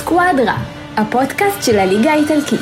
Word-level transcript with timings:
סקואדרה, 0.00 0.56
הפודקאסט 0.96 1.62
של 1.62 1.78
הליגה 1.78 2.10
האיטלקית. 2.12 2.60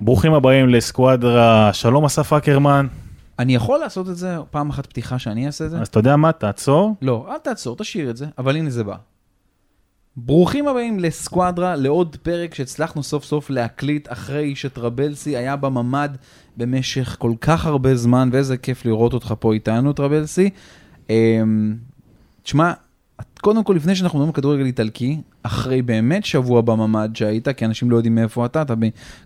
ברוכים 0.00 0.34
הבאים 0.34 0.68
לסקואדרה, 0.68 1.70
שלום 1.72 2.04
אסף 2.04 2.32
אקרמן. 2.32 2.86
אני 3.38 3.54
יכול 3.54 3.78
לעשות 3.78 4.08
את 4.08 4.16
זה 4.16 4.36
פעם 4.50 4.70
אחת 4.70 4.86
פתיחה 4.86 5.18
שאני 5.18 5.46
אעשה 5.46 5.64
את 5.64 5.70
זה? 5.70 5.80
אז 5.80 5.88
אתה 5.88 5.98
יודע 5.98 6.16
מה, 6.16 6.32
תעצור. 6.32 6.94
לא, 7.02 7.26
אל 7.30 7.38
תעצור, 7.38 7.76
תשאיר 7.76 8.10
את 8.10 8.16
זה, 8.16 8.26
אבל 8.38 8.56
הנה 8.56 8.70
זה 8.70 8.84
בא. 8.84 8.96
ברוכים 10.16 10.68
הבאים 10.68 11.00
לסקואדרה, 11.00 11.76
לעוד 11.76 12.16
פרק 12.22 12.54
שהצלחנו 12.54 13.02
סוף 13.02 13.24
סוף 13.24 13.50
להקליט 13.50 14.12
אחרי 14.12 14.54
שטרבלסי 14.54 15.36
היה 15.36 15.56
בממ"ד 15.56 16.08
במשך 16.56 17.16
כל 17.18 17.32
כך 17.40 17.66
הרבה 17.66 17.96
זמן, 17.96 18.28
ואיזה 18.32 18.56
כיף 18.56 18.84
לראות 18.84 19.12
אותך 19.12 19.34
פה 19.38 19.52
איתנו, 19.52 19.92
טרבלסי. 19.92 20.50
אמ, 21.10 21.76
תשמע, 22.42 22.72
קודם 23.40 23.64
כל, 23.64 23.72
לפני 23.72 23.94
שאנחנו 23.94 24.18
מדברים 24.18 24.28
על 24.28 24.34
כדורגל 24.34 24.64
איטלקי, 24.64 25.20
אחרי 25.42 25.82
באמת 25.82 26.24
שבוע 26.24 26.60
בממ"ד 26.60 27.10
שהיית, 27.14 27.48
כי 27.48 27.64
אנשים 27.64 27.90
לא 27.90 27.96
יודעים 27.96 28.14
מאיפה 28.14 28.46
אתה, 28.46 28.62
אתה 28.62 28.74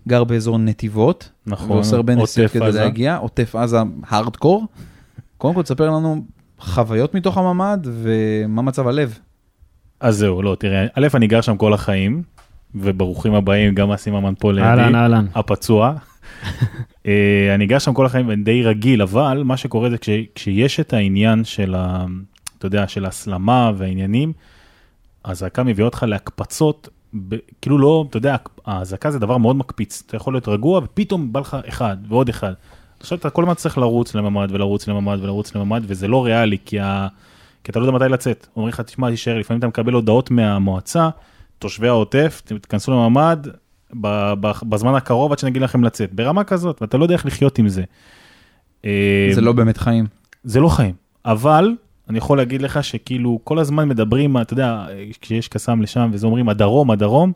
גר 0.07 0.23
באזור 0.23 0.57
נתיבות. 0.57 1.29
נכון, 1.45 1.71
ועושה 1.71 1.95
הרבה 1.95 2.15
נסיעות 2.15 2.51
כדי. 2.51 2.71
להגיע, 2.71 3.15
עוטף 3.15 3.55
עזה 3.55 3.77
הארדקור. 4.03 4.65
קודם 5.37 5.53
כל, 5.53 5.63
תספר 5.63 5.89
לנו 5.89 6.23
חוויות 6.59 7.15
מתוך 7.15 7.37
הממ"ד 7.37 7.87
ומה 7.91 8.61
מצב 8.61 8.87
הלב. 8.87 9.19
אז 10.01 10.17
זהו, 10.17 10.41
לא, 10.41 10.55
תראה, 10.59 10.85
א', 10.93 11.07
אני 11.13 11.27
גר 11.27 11.41
שם 11.41 11.57
כל 11.57 11.73
החיים, 11.73 12.23
וברוכים 12.75 13.33
הבאים, 13.33 13.75
גם 13.75 13.91
אסי 13.91 14.11
ממן 14.11 14.33
פה 14.39 14.53
לידי, 14.53 14.67
אהלן, 14.67 14.95
אהלן. 14.95 15.25
הפצוע. 15.35 15.93
אה, 17.07 17.55
אני 17.55 17.65
גר 17.65 17.79
שם 17.79 17.93
כל 17.93 18.05
החיים 18.05 18.27
ואני 18.27 18.43
די 18.43 18.63
רגיל, 18.63 19.01
אבל 19.01 19.41
מה 19.45 19.57
שקורה 19.57 19.89
זה 19.89 19.97
כש, 19.97 20.09
כשיש 20.35 20.79
את 20.79 20.93
העניין 20.93 21.43
של, 21.43 21.75
ה, 21.75 22.05
אתה 22.57 22.65
יודע, 22.65 22.87
של 22.87 23.05
ההסלמה 23.05 23.71
והעניינים, 23.77 24.33
האזעקה 25.25 25.63
מביאה 25.63 25.85
אותך 25.85 26.05
להקפצות, 26.07 26.89
ב, 27.13 27.35
כאילו 27.61 27.77
לא, 27.77 28.05
אתה 28.09 28.17
יודע, 28.17 28.35
האזעקה 28.65 29.11
זה 29.11 29.19
דבר 29.19 29.37
מאוד 29.37 29.55
מקפיץ, 29.55 30.03
אתה 30.07 30.17
יכול 30.17 30.33
להיות 30.33 30.47
רגוע 30.47 30.81
ופתאום 30.83 31.33
בא 31.33 31.39
לך 31.39 31.57
אחד 31.67 31.97
ועוד 32.07 32.29
אחד. 32.29 32.53
עכשיו 32.99 33.17
אתה 33.17 33.29
כל 33.29 33.41
הזמן 33.41 33.53
צריך 33.53 33.77
לרוץ 33.77 34.15
לממ"ד 34.15 34.47
ולרוץ 34.51 34.87
לממ"ד 34.87 35.17
ולרוץ 35.21 35.55
לממ"ד, 35.55 35.81
וזה 35.83 36.07
לא 36.07 36.25
ריאלי, 36.25 36.57
כי, 36.65 36.79
ה, 36.79 37.07
כי 37.63 37.71
אתה 37.71 37.79
לא 37.79 37.85
יודע 37.85 37.95
מתי 37.95 38.09
לצאת. 38.09 38.47
אומרים 38.55 38.69
לך, 38.69 38.81
תשמע, 38.81 39.09
תישאר, 39.09 39.37
לפעמים 39.37 39.59
אתה 39.59 39.67
מקבל 39.67 39.93
הודעות 39.93 40.31
מהמועצה, 40.31 41.09
תושבי 41.59 41.87
העוטף, 41.87 42.41
תיכנסו 42.61 42.91
לממ"ד 42.91 43.47
בזמן 44.63 44.95
הקרוב 44.95 45.31
עד 45.31 45.39
שנגיד 45.39 45.61
לכם 45.61 45.83
לצאת, 45.83 46.13
ברמה 46.13 46.43
כזאת, 46.43 46.81
ואתה 46.81 46.97
לא 46.97 47.03
יודע 47.03 47.15
איך 47.15 47.25
לחיות 47.25 47.59
עם 47.59 47.67
זה. 47.67 47.83
אה, 48.85 49.29
זה 49.31 49.41
לא 49.41 49.51
באמת 49.51 49.77
חיים. 49.77 50.05
זה 50.43 50.59
לא 50.59 50.69
חיים, 50.69 50.93
אבל 51.25 51.75
אני 52.09 52.17
יכול 52.17 52.37
להגיד 52.37 52.61
לך 52.61 52.83
שכאילו 52.83 53.39
כל 53.43 53.59
הזמן 53.59 53.89
מדברים, 53.89 54.37
אתה 54.37 54.53
יודע, 54.53 54.85
כשיש 55.21 55.47
קסאם 55.47 55.81
לשם 55.81 56.09
וזה 56.13 56.27
אומרים 56.27 56.49
הדרום, 56.49 56.91
הדרום, 56.91 57.31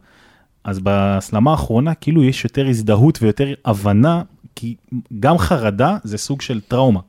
אז 0.63 0.79
בהסלמה 0.79 1.51
האחרונה 1.51 1.93
כאילו 1.93 2.23
יש 2.23 2.43
יותר 2.43 2.67
הזדהות 2.67 3.19
ויותר 3.21 3.53
הבנה, 3.65 4.21
כי 4.55 4.75
גם 5.19 5.37
חרדה 5.37 5.97
זה 6.03 6.17
סוג 6.17 6.41
של 6.41 6.61
טראומה, 6.61 6.99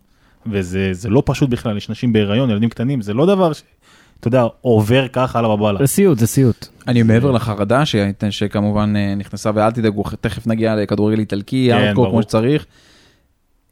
וזה 0.50 0.88
זה 0.92 1.08
לא 1.08 1.22
פשוט 1.26 1.50
בכלל, 1.50 1.76
יש 1.76 1.90
נשים 1.90 2.12
בהיריון, 2.12 2.50
ילדים 2.50 2.68
קטנים, 2.68 3.00
זה 3.02 3.14
לא 3.14 3.26
דבר 3.26 3.52
ש... 3.52 3.62
אתה 4.20 4.28
יודע, 4.28 4.44
עובר 4.60 5.08
ככה 5.08 5.38
הלאה 5.38 5.56
בבאללה. 5.56 5.78
זה 5.78 5.86
סיוט, 5.86 6.18
זה 6.18 6.26
סיוט. 6.26 6.66
אני 6.88 7.02
מעבר 7.02 7.30
לחרדה 7.30 7.86
ש- 7.86 7.96
שכמובן 8.30 8.94
אה, 8.96 9.14
נכנסה, 9.14 9.50
ואל 9.54 9.70
תדאגו, 9.70 10.02
תכף 10.20 10.46
נגיע 10.46 10.76
לכדורגל 10.76 11.18
איטלקי, 11.18 11.68
כן, 11.72 11.78
ארדקור. 11.86 12.10
כמו 12.10 12.22
שצריך. 12.22 12.66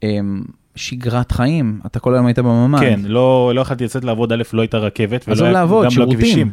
אמ, 0.03 0.41
שגרת 0.75 1.31
חיים, 1.31 1.79
אתה 1.85 1.99
כל 1.99 2.13
היום 2.13 2.25
היית 2.25 2.39
בממ"ד. 2.39 2.79
כן, 2.79 2.99
לא, 3.03 3.51
לא 3.55 3.61
יכולתי 3.61 3.83
לצאת 3.85 4.03
לעבוד, 4.03 4.31
א', 4.31 4.43
לא 4.53 4.61
הייתה 4.61 4.77
רכבת, 4.77 5.25
ולא 5.27 5.43
היה- 5.43 5.53
לעבוד, 5.53 5.85
גם 5.85 6.01
לא. 6.01 6.07
כבישים. 6.13 6.51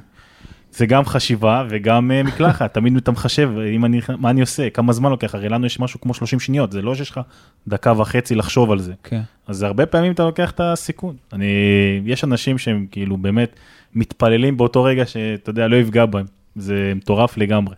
זה 0.72 0.86
גם 0.86 1.04
חשיבה 1.04 1.64
וגם 1.68 2.10
אה, 2.10 2.22
מקלחת, 2.22 2.72
תמיד 2.74 2.96
אתה 2.96 3.10
מחשב 3.10 3.50
אם 3.74 3.84
אני, 3.84 4.00
מה 4.18 4.30
אני 4.30 4.40
עושה, 4.40 4.70
כמה 4.70 4.92
זמן 4.92 5.10
לוקח, 5.10 5.34
הרי 5.34 5.48
לנו 5.48 5.66
יש 5.66 5.80
משהו 5.80 6.00
כמו 6.00 6.14
30 6.14 6.40
שניות, 6.40 6.72
זה 6.72 6.82
לא 6.82 6.94
שיש 6.94 7.10
לך 7.10 7.20
דקה 7.68 7.92
וחצי 8.00 8.34
לחשוב 8.34 8.70
על 8.70 8.78
זה. 8.78 8.92
כן. 9.02 9.20
אז 9.46 9.62
הרבה 9.62 9.86
פעמים 9.86 10.12
אתה 10.12 10.24
לוקח 10.24 10.50
את 10.50 10.60
הסיכון. 10.60 11.16
אני, 11.32 11.46
יש 12.04 12.24
אנשים 12.24 12.58
שהם 12.58 12.86
כאילו 12.90 13.16
באמת 13.16 13.56
מתפללים 13.94 14.56
באותו 14.56 14.82
רגע 14.82 15.06
שאתה 15.06 15.50
יודע, 15.50 15.68
לא 15.68 15.76
יפגע 15.76 16.06
בהם. 16.06 16.26
זה 16.56 16.92
מטורף 16.96 17.38
לגמרי. 17.38 17.74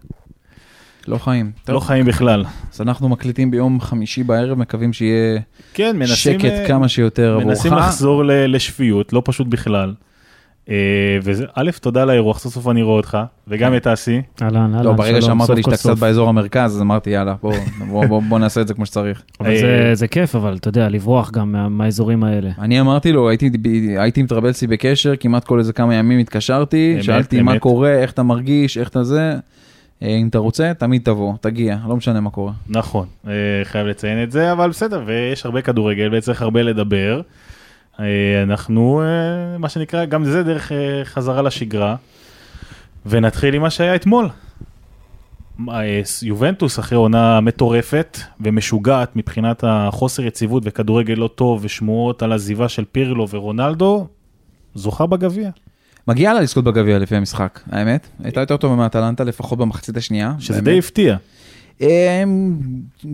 לא 1.08 1.18
חיים. 1.18 1.52
לא 1.68 1.80
חיים 1.80 2.04
בכלל. 2.04 2.44
אז 2.74 2.80
אנחנו 2.80 3.08
מקליטים 3.08 3.50
ביום 3.50 3.80
חמישי 3.80 4.22
בערב, 4.22 4.58
מקווים 4.58 4.92
שיהיה 4.92 5.40
כן, 5.74 5.96
מנסים, 5.96 6.40
שקט 6.40 6.44
אה, 6.50 6.66
כמה 6.66 6.88
שיותר 6.88 7.30
עבורך. 7.30 7.46
מנסים 7.46 7.72
לחזור 7.72 8.22
לשפיות, 8.26 9.12
לא 9.12 9.22
פשוט 9.24 9.46
בכלל. 9.46 9.94
אה, 10.70 10.74
וזה, 11.22 11.44
א', 11.54 11.70
תודה 11.80 12.02
על 12.02 12.10
האירוח, 12.10 12.38
סוף 12.38 12.54
סוף 12.54 12.68
אני 12.68 12.82
רואה 12.82 12.96
אותך, 12.96 13.18
וגם 13.48 13.76
את 13.76 13.86
אסי. 13.86 14.22
אהלן, 14.42 14.56
אהלן, 14.74 14.84
לא, 14.84 14.92
ברגע 14.92 15.08
שלום, 15.20 15.22
שאמרת 15.22 15.50
לי 15.50 15.62
שאתה 15.62 15.76
קצת. 15.76 15.98
באזור 15.98 16.28
המרכז, 16.28 16.76
אז 16.76 16.80
אמרתי 16.80 17.10
יאללה, 17.10 17.34
בוא- 17.40 17.54
נעשה 18.38 18.60
את 18.60 18.68
זה 18.68 18.74
כמו 18.74 18.86
שצריך. 18.86 19.22
אבל 19.40 19.50
זה- 19.94 20.08
כיף, 20.08 20.36
אבל 20.36 20.56
אתה 20.56 20.68
יודע, 20.68 20.88
לברוח 20.88 21.30
גם 21.30 21.52
מה- 21.52 21.68
מהאזורים 21.68 22.24
האלה. 22.24 22.50
אני 22.58 22.80
אמרתי 22.80 23.12
לו, 23.12 23.28
הייתי, 23.28 23.50
עם 24.20 24.26
טרבלסי 24.26 24.66
בקשר, 24.66 25.12
כמעט 25.20 25.44
כל 25.44 25.58
איזה 25.58 25.72
כמה 25.72 25.94
ימים 25.94 26.18
התקשרתי, 26.18 26.96
שאלתי 27.02 27.42
מה. 27.42 27.58
קורה, 27.58 27.90
איך 27.90 28.10
אתה 28.12 28.22
מרגיש, 28.22 28.78
איך 28.78 28.88
אתה 28.88 29.04
זה. 29.04 29.34
אה, 30.02 30.08
אם 30.08 30.28
אתה 30.28 30.38
רוצה, 30.38 30.72
תמיד 30.78 31.02
תבוא, 31.04 31.34
תגיע, 31.40 31.76
לא 31.88 31.96
משנה 31.96 32.20
מה 32.20 32.30
קורה. 32.30 32.52
נכון, 32.68 33.06
אה, 33.28 33.32
חייב 33.64 33.86
לציין 33.86 34.22
את 34.22 34.30
זה, 34.30 34.52
אבל 34.52 34.70
בסדר, 34.70 35.02
ויש 35.06 35.46
הרבה 35.46 35.62
כדורגל 35.62 36.10
וצריך 36.12 36.42
הרבה 36.42 36.62
לדבר. 36.62 37.20
אה, 38.00 38.42
אנחנו, 38.42 39.02
אה, 39.02 39.58
מה 39.58 39.68
שנקרא, 39.68 40.04
גם 40.04 40.24
זה 40.24 40.42
דרך 40.42 40.72
אה, 40.72 41.04
חזרה 41.04 41.42
לשגרה. 41.42 41.96
ונתחיל 43.06 43.54
עם 43.54 43.62
מה 43.62 43.70
שהיה 43.70 43.94
אתמול. 43.94 44.28
יובנטוס 46.22 46.78
אחרי 46.78 46.98
עונה 46.98 47.40
מטורפת 47.40 48.18
ומשוגעת 48.40 49.16
מבחינת 49.16 49.64
החוסר 49.66 50.22
יציבות 50.22 50.62
וכדורגל 50.66 51.14
לא 51.14 51.30
טוב 51.34 51.60
ושמועות 51.64 52.22
על 52.22 52.32
עזיבה 52.32 52.68
של 52.68 52.84
פירלו 52.92 53.28
ורונלדו, 53.28 54.06
זוכה 54.74 55.06
בגביע. 55.06 55.50
מגיע 56.08 56.34
לה 56.34 56.40
לזכות 56.40 56.64
בגביע 56.64 56.98
לפי 56.98 57.16
המשחק, 57.16 57.60
האמת. 57.70 58.08
הייתה 58.24 58.40
יותר 58.40 58.56
טובה 58.56 58.76
מאטלנטה, 58.76 59.24
לפחות 59.24 59.58
במחצית 59.58 59.96
השנייה. 59.96 60.34
שזה 60.38 60.54
באמת. 60.54 60.64
די 60.64 60.78
הפתיע. 60.78 61.16
אמ, 61.80 62.56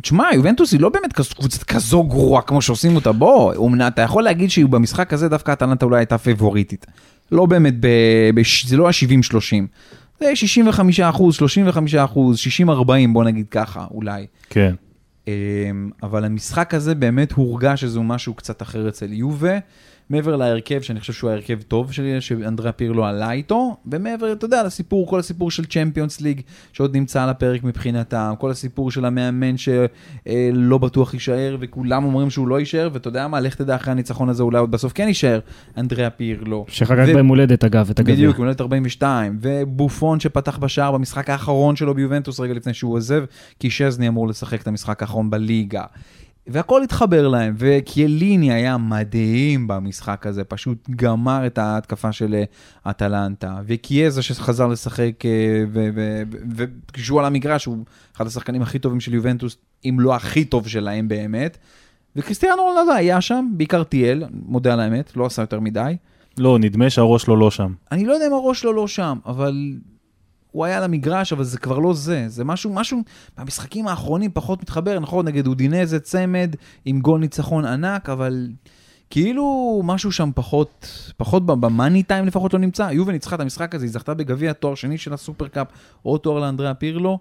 תשמע, 0.01 0.25
יובנטוס 0.35 0.73
היא 0.73 0.81
לא 0.81 0.89
באמת 0.89 1.13
קבוצה 1.13 1.65
כזו 1.65 2.03
גרועה 2.03 2.43
כמו 2.43 2.63
שעושים 2.63 2.97
אותה, 2.97 3.13
בוא, 3.13 3.55
אתה 3.89 4.03
יכול 4.03 4.23
להגיד 4.23 4.51
שבמשחק 4.51 5.13
הזה 5.13 5.29
דווקא 5.29 5.53
אטלנטה 5.53 5.85
אולי 5.85 5.99
הייתה 5.99 6.19
פייבוריטית. 6.19 6.87
לא 7.33 7.47
באמת, 7.47 7.75
ב, 7.81 7.89
בש, 8.35 8.67
זה 8.67 8.77
לא 8.77 8.89
ה-70-30. 8.89 9.67
זה 10.21 10.37
65 10.37 11.01
אחוז, 11.01 11.35
35 11.35 11.95
אחוז, 11.95 12.39
60-40 12.67 12.83
בוא 13.13 13.25
נגיד 13.25 13.47
ככה, 13.51 13.87
אולי. 13.91 14.27
כן. 14.51 14.75
אמ, 15.29 15.33
אבל 16.03 16.25
המשחק 16.25 16.75
הזה 16.75 16.95
באמת 16.95 17.33
הורגש 17.33 17.85
איזשהו 17.85 18.05
משהו 18.05 18.35
קצת 18.35 18.63
אחר 18.63 18.89
אצל 18.89 19.13
יובה. 19.13 19.59
מעבר 20.11 20.37
להרכב, 20.37 20.81
שאני 20.81 21.01
חושב 21.01 21.13
שהוא 21.13 21.31
ההרכב 21.31 21.63
טוב 21.63 21.93
שלי, 21.93 22.21
שאנדריה 22.21 22.73
פירלו 22.73 23.05
עלה 23.05 23.33
איתו, 23.33 23.77
ומעבר, 23.87 24.33
אתה 24.33 24.45
יודע, 24.45 24.63
לסיפור, 24.63 25.07
כל 25.07 25.19
הסיפור 25.19 25.51
של 25.51 25.65
צ'מפיונס 25.65 26.21
ליג, 26.21 26.41
שעוד 26.73 26.97
נמצא 26.97 27.23
על 27.23 27.29
הפרק 27.29 27.65
מבחינתם, 27.65 28.35
כל 28.39 28.51
הסיפור 28.51 28.91
של 28.91 29.05
המאמן 29.05 29.55
שלא 29.57 30.79
בטוח 30.79 31.15
יישאר, 31.15 31.57
וכולם 31.61 32.05
אומרים 32.05 32.31
שהוא 32.31 32.49
לא 32.49 32.61
יישאר, 32.61 32.89
ואתה 32.93 33.09
יודע 33.09 33.29
מה, 33.29 33.41
לך 33.41 33.55
תדע 33.55 33.77
אחרי 33.77 33.93
הניצחון 33.93 34.29
הזה, 34.29 34.43
אולי 34.43 34.59
עוד 34.59 34.71
בסוף 34.71 34.93
כן 34.93 35.09
יישאר, 35.09 35.41
אנדריה 35.77 36.11
פירלו. 36.11 36.65
שחגג 36.69 37.05
ו- 37.09 37.15
ביום 37.15 37.27
הולדת, 37.27 37.65
אגב, 37.65 37.91
את 37.91 37.99
הגביע. 37.99 38.15
בדיוק, 38.15 38.37
הולדת 38.37 38.61
42, 38.61 39.39
ובופון 39.41 40.21
שפתח 40.21 40.59
בשער 40.59 40.93
במשחק 40.93 41.31
האחרון 41.31 41.77
שלו 41.77 41.95
ביובנטוס 41.95 42.41
רגע 42.41 42.55
לפני 42.55 42.75
שהוא 42.75 42.95
עוזב, 42.95 43.25
כי 43.59 43.71
שזני 43.71 44.09
אמור 44.09 44.29
לשחק 44.29 44.63
את 44.63 44.67
המשחק 44.67 45.03
האחרון 45.03 45.31
בליגה. 45.31 45.85
והכל 46.47 46.83
התחבר 46.83 47.29
להם, 47.29 47.55
וקיאליני 47.59 48.53
היה 48.53 48.77
מדהים 48.77 49.69
במשחק 49.69 50.27
הזה, 50.27 50.45
פשוט 50.45 50.89
גמר 50.91 51.47
את 51.47 51.59
ההתקפה 51.59 52.13
של 52.13 52.35
אה, 52.35 52.91
אטלנטה, 52.91 53.61
וקיאזה 53.67 54.23
שחזר 54.23 54.67
לשחק, 54.67 55.27
אה, 55.27 55.65
ו- 55.73 55.89
ו- 55.95 56.23
ו- 56.57 56.65
וכשהוא 56.93 57.21
על 57.21 57.27
המגרש, 57.27 57.65
הוא 57.65 57.85
אחד 58.17 58.27
השחקנים 58.27 58.63
הכי 58.63 58.79
טובים 58.79 59.01
של 59.01 59.15
יובנטוס, 59.15 59.57
אם 59.85 59.97
לא 60.01 60.15
הכי 60.15 60.45
טוב 60.45 60.69
שלהם 60.69 61.09
באמת. 61.09 61.59
וקריסטיאנו 62.17 62.63
רונלדו 62.63 62.93
היה 62.93 63.21
שם, 63.21 63.51
בעיקר 63.53 63.83
טייל, 63.83 64.25
מודה 64.33 64.73
על 64.73 64.81
האמת, 64.81 65.17
לא 65.17 65.27
עשה 65.27 65.43
יותר 65.43 65.61
מדי. 65.61 65.97
לא, 66.39 66.59
נדמה 66.59 66.91
שהראש 66.91 67.23
שלו 67.23 67.37
לא 67.37 67.51
שם. 67.51 67.73
אני 67.93 68.07
לא 68.07 68.13
יודע 68.13 68.27
אם 68.27 68.33
הראש 68.33 68.61
שלו 68.61 68.73
לא 68.73 68.89
שם, 68.89 69.19
אבל 69.27 69.55
הוא 70.51 70.65
היה 70.65 70.77
על 70.77 70.85
המגרש, 70.85 71.33
אבל 71.33 71.45
זה 71.45 71.59
כבר 71.59 71.79
לא 71.79 71.95
זה. 71.95 72.25
זה 72.29 72.45
משהו, 72.45 72.73
משהו, 72.73 73.03
במשחקים 73.39 73.89
האחרונים 73.89 74.31
פחות 74.35 74.63
מתחבר, 74.63 74.99
נכון? 74.99 75.27
נגד 75.27 75.47
אודינזה 75.47 76.01
צמד 76.01 76.57
עם 76.85 77.01
גול 77.01 77.21
ניצחון 77.21 77.65
ענק, 77.65 78.09
אבל 78.09 78.49
כאילו 79.11 79.81
משהו 79.85 80.13
שם 80.13 80.31
פחות, 80.35 80.87
פחות 81.17 81.47
במאני 81.47 82.03
טיים 82.03 82.27
לפחות 82.27 82.55
לא 82.55 82.61
נמצא. 82.61 82.89
יובל 82.93 83.13
ניצחה 83.13 83.37
את 83.37 83.41
המשחק 83.41 83.75
הזה, 83.75 83.85
היא 83.85 83.93
זכתה 83.93 84.15
בגביע 84.15 84.53
תואר 84.53 84.75
שני 84.75 84.99
של 84.99 85.13
הסופרקאפ, 85.13 85.67
עוד 86.03 86.21
תואר 86.21 86.41
לאנדריאה 86.41 86.75
פירלו. 86.75 87.19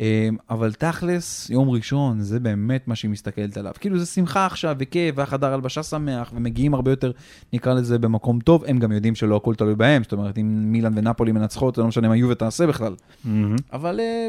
אה, 0.00 0.28
אבל 0.50 0.72
תכלס, 0.72 1.50
יום 1.50 1.70
ראשון, 1.70 2.20
זה 2.20 2.40
באמת 2.40 2.88
מה 2.88 2.94
שהיא 2.94 3.10
מסתכלת 3.10 3.56
עליו. 3.56 3.72
כאילו, 3.80 3.98
זה 3.98 4.06
שמחה 4.06 4.46
עכשיו, 4.46 4.76
וכיף, 4.78 5.14
והחדר 5.18 5.54
הלבשה 5.54 5.82
שמח, 5.82 6.32
ומגיעים 6.34 6.74
הרבה 6.74 6.90
יותר, 6.90 7.12
נקרא 7.52 7.74
לזה, 7.74 7.98
במקום 7.98 8.40
טוב. 8.40 8.64
הם 8.64 8.78
גם 8.78 8.92
יודעים 8.92 9.14
שלא 9.14 9.36
הכל 9.36 9.54
תלוי 9.54 9.74
בהם, 9.74 10.02
זאת 10.02 10.12
אומרת, 10.12 10.38
אם 10.38 10.72
מילאן 10.72 10.92
ונפולי 10.98 11.32
מנצחות, 11.32 11.74
זה 11.74 11.82
לא 11.82 11.88
משנה 11.88 12.08
מה 12.08 12.16
יובה 12.16 12.34
תעשה 12.34 12.66
בכלל. 12.66 12.94
מהמם. 13.24 13.56
אבל 13.72 14.00
אה, 14.00 14.28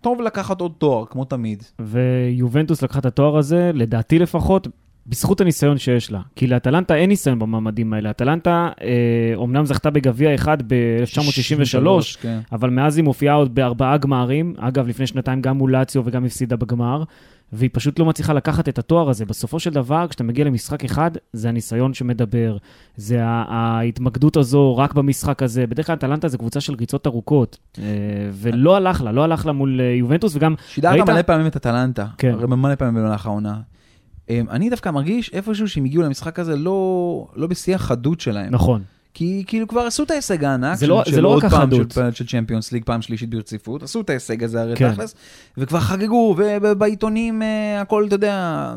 טוב 0.00 0.20
לקחת 0.20 0.60
עוד 0.60 0.72
תואר, 0.78 1.06
כמו 1.06 1.24
תמיד. 1.24 1.62
ויובנטוס 1.78 2.82
לקחה 2.82 2.98
את 2.98 3.06
התואר 3.06 3.38
הזה, 3.38 3.70
לדעתי 3.74 4.18
לפחות, 4.18 4.68
בזכות 5.06 5.40
הניסיון 5.40 5.78
שיש 5.78 6.12
לה. 6.12 6.20
כי 6.36 6.46
לאטלנטה 6.46 6.94
אין 6.94 7.08
ניסיון 7.08 7.38
במעמדים 7.38 7.92
האלה. 7.92 8.10
אטלנטה 8.10 8.68
אה, 8.82 9.32
אומנם 9.34 9.66
זכתה 9.66 9.90
בגביע 9.90 10.34
אחד 10.34 10.58
ב-1963, 10.66 11.86
כן. 12.20 12.38
אבל 12.52 12.70
מאז 12.70 12.96
היא 12.96 13.04
מופיעה 13.04 13.34
עוד 13.34 13.54
בארבעה 13.54 13.96
גמרים. 13.96 14.54
אגב, 14.58 14.88
לפני 14.88 15.06
שנתיים 15.06 15.42
גם 15.42 15.58
מול 15.58 15.72
לאציו 15.72 16.02
וגם 16.04 16.24
הפסידה 16.24 16.56
בגמר. 16.56 17.02
והיא 17.52 17.70
פשוט 17.72 17.98
לא 17.98 18.04
מצליחה 18.04 18.32
לקחת 18.32 18.68
את 18.68 18.78
התואר 18.78 19.10
הזה. 19.10 19.24
בסופו 19.24 19.60
של 19.60 19.70
דבר, 19.70 20.06
כשאתה 20.08 20.24
מגיע 20.24 20.44
למשחק 20.44 20.84
אחד, 20.84 21.10
זה 21.32 21.48
הניסיון 21.48 21.94
שמדבר. 21.94 22.56
זה 22.96 23.18
ההתמקדות 23.24 24.36
הזו 24.36 24.76
רק 24.76 24.94
במשחק 24.94 25.42
הזה. 25.42 25.66
בדרך 25.66 25.86
כלל 25.86 25.94
אטלנטה 25.94 26.28
זה 26.28 26.38
קבוצה 26.38 26.60
של 26.60 26.74
ריצות 26.74 27.06
ארוכות. 27.06 27.58
אה, 27.78 27.84
ולא 28.32 28.76
הלך 28.76 29.02
לה, 29.02 29.12
לא 29.12 29.24
הלך 29.24 29.46
לה 29.46 29.52
מול 29.52 29.80
אה, 29.80 29.86
יובנטוס, 29.86 30.36
וגם 30.36 30.54
שידרת? 30.68 31.08
מלא 31.08 31.22
פעמים 31.22 31.46
את 31.46 31.56
אטלנטה, 31.56 32.06
כן. 32.18 32.34
מלא 32.34 32.74
פעמים 32.74 32.94
במהלך 32.94 33.26
העונה. 33.26 33.60
אמ, 34.30 34.46
אני 34.50 34.70
דווקא 34.70 34.88
מרגיש 34.88 35.30
איפשהו 35.32 35.68
שהם 35.68 35.84
הגיעו 35.84 36.02
למשחק 36.02 36.38
הזה 36.38 36.56
לא, 36.56 37.26
לא 37.36 37.46
בשיא 37.46 37.74
החדות 37.74 38.20
שלהם. 38.20 38.50
נכון. 38.50 38.82
כי 39.14 39.44
כאילו 39.46 39.68
כבר 39.68 39.80
עשו 39.80 40.02
את 40.02 40.10
ההישג 40.10 40.44
הענק 40.44 40.78
זה 40.78 40.86
לא- 40.86 41.02
של, 41.04 41.14
זה 41.14 41.20
לא 41.20 41.36
רק 41.36 41.44
החדות. 41.44 41.90
של, 41.90 42.12
של 42.12 42.26
צ'מפיונס 42.26 42.72
ליג 42.72 42.84
פעם 42.84 43.02
שלישית 43.02 43.30
ברציפות, 43.30 43.82
עשו 43.82 44.00
את 44.00 44.10
ההישג 44.10 44.44
הזה 44.44 44.62
הרי 44.62 44.76
כן. 44.76 44.92
תכלס, 44.92 45.14
וכבר 45.58 45.80
חגגו, 45.80 46.36
ובעיתונים 46.38 47.42
אה, 47.42 47.80
הכל, 47.80 48.04
אתה 48.06 48.14
יודע, 48.14 48.74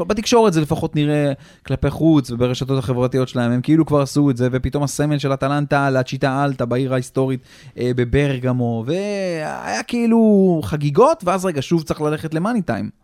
בתקשורת 0.00 0.52
זה 0.52 0.60
לפחות 0.60 0.96
נראה 0.96 1.32
כלפי 1.66 1.90
חוץ 1.90 2.30
וברשתות 2.30 2.78
החברתיות 2.78 3.28
שלהם, 3.28 3.52
הם 3.52 3.60
כאילו 3.60 3.86
כבר 3.86 4.00
עשו 4.00 4.30
את 4.30 4.36
זה, 4.36 4.48
ופתאום 4.52 4.82
הסמל 4.82 5.18
של 5.18 5.34
אטלנטה, 5.34 5.90
לאצ'יטה 5.90 6.44
אלטה 6.44 6.66
בעיר 6.66 6.92
ההיסטורית 6.92 7.40
אה, 7.78 7.90
בברגמו, 7.96 8.84
והיה 8.86 9.82
כאילו 9.82 10.60
חגיגות, 10.64 11.22
ואז 11.26 11.44
רגע, 11.44 11.62
שוב 11.62 11.82
צריך 11.82 12.00
ללכת 12.00 12.34
למאני 12.34 12.62
טיים. 12.62 13.03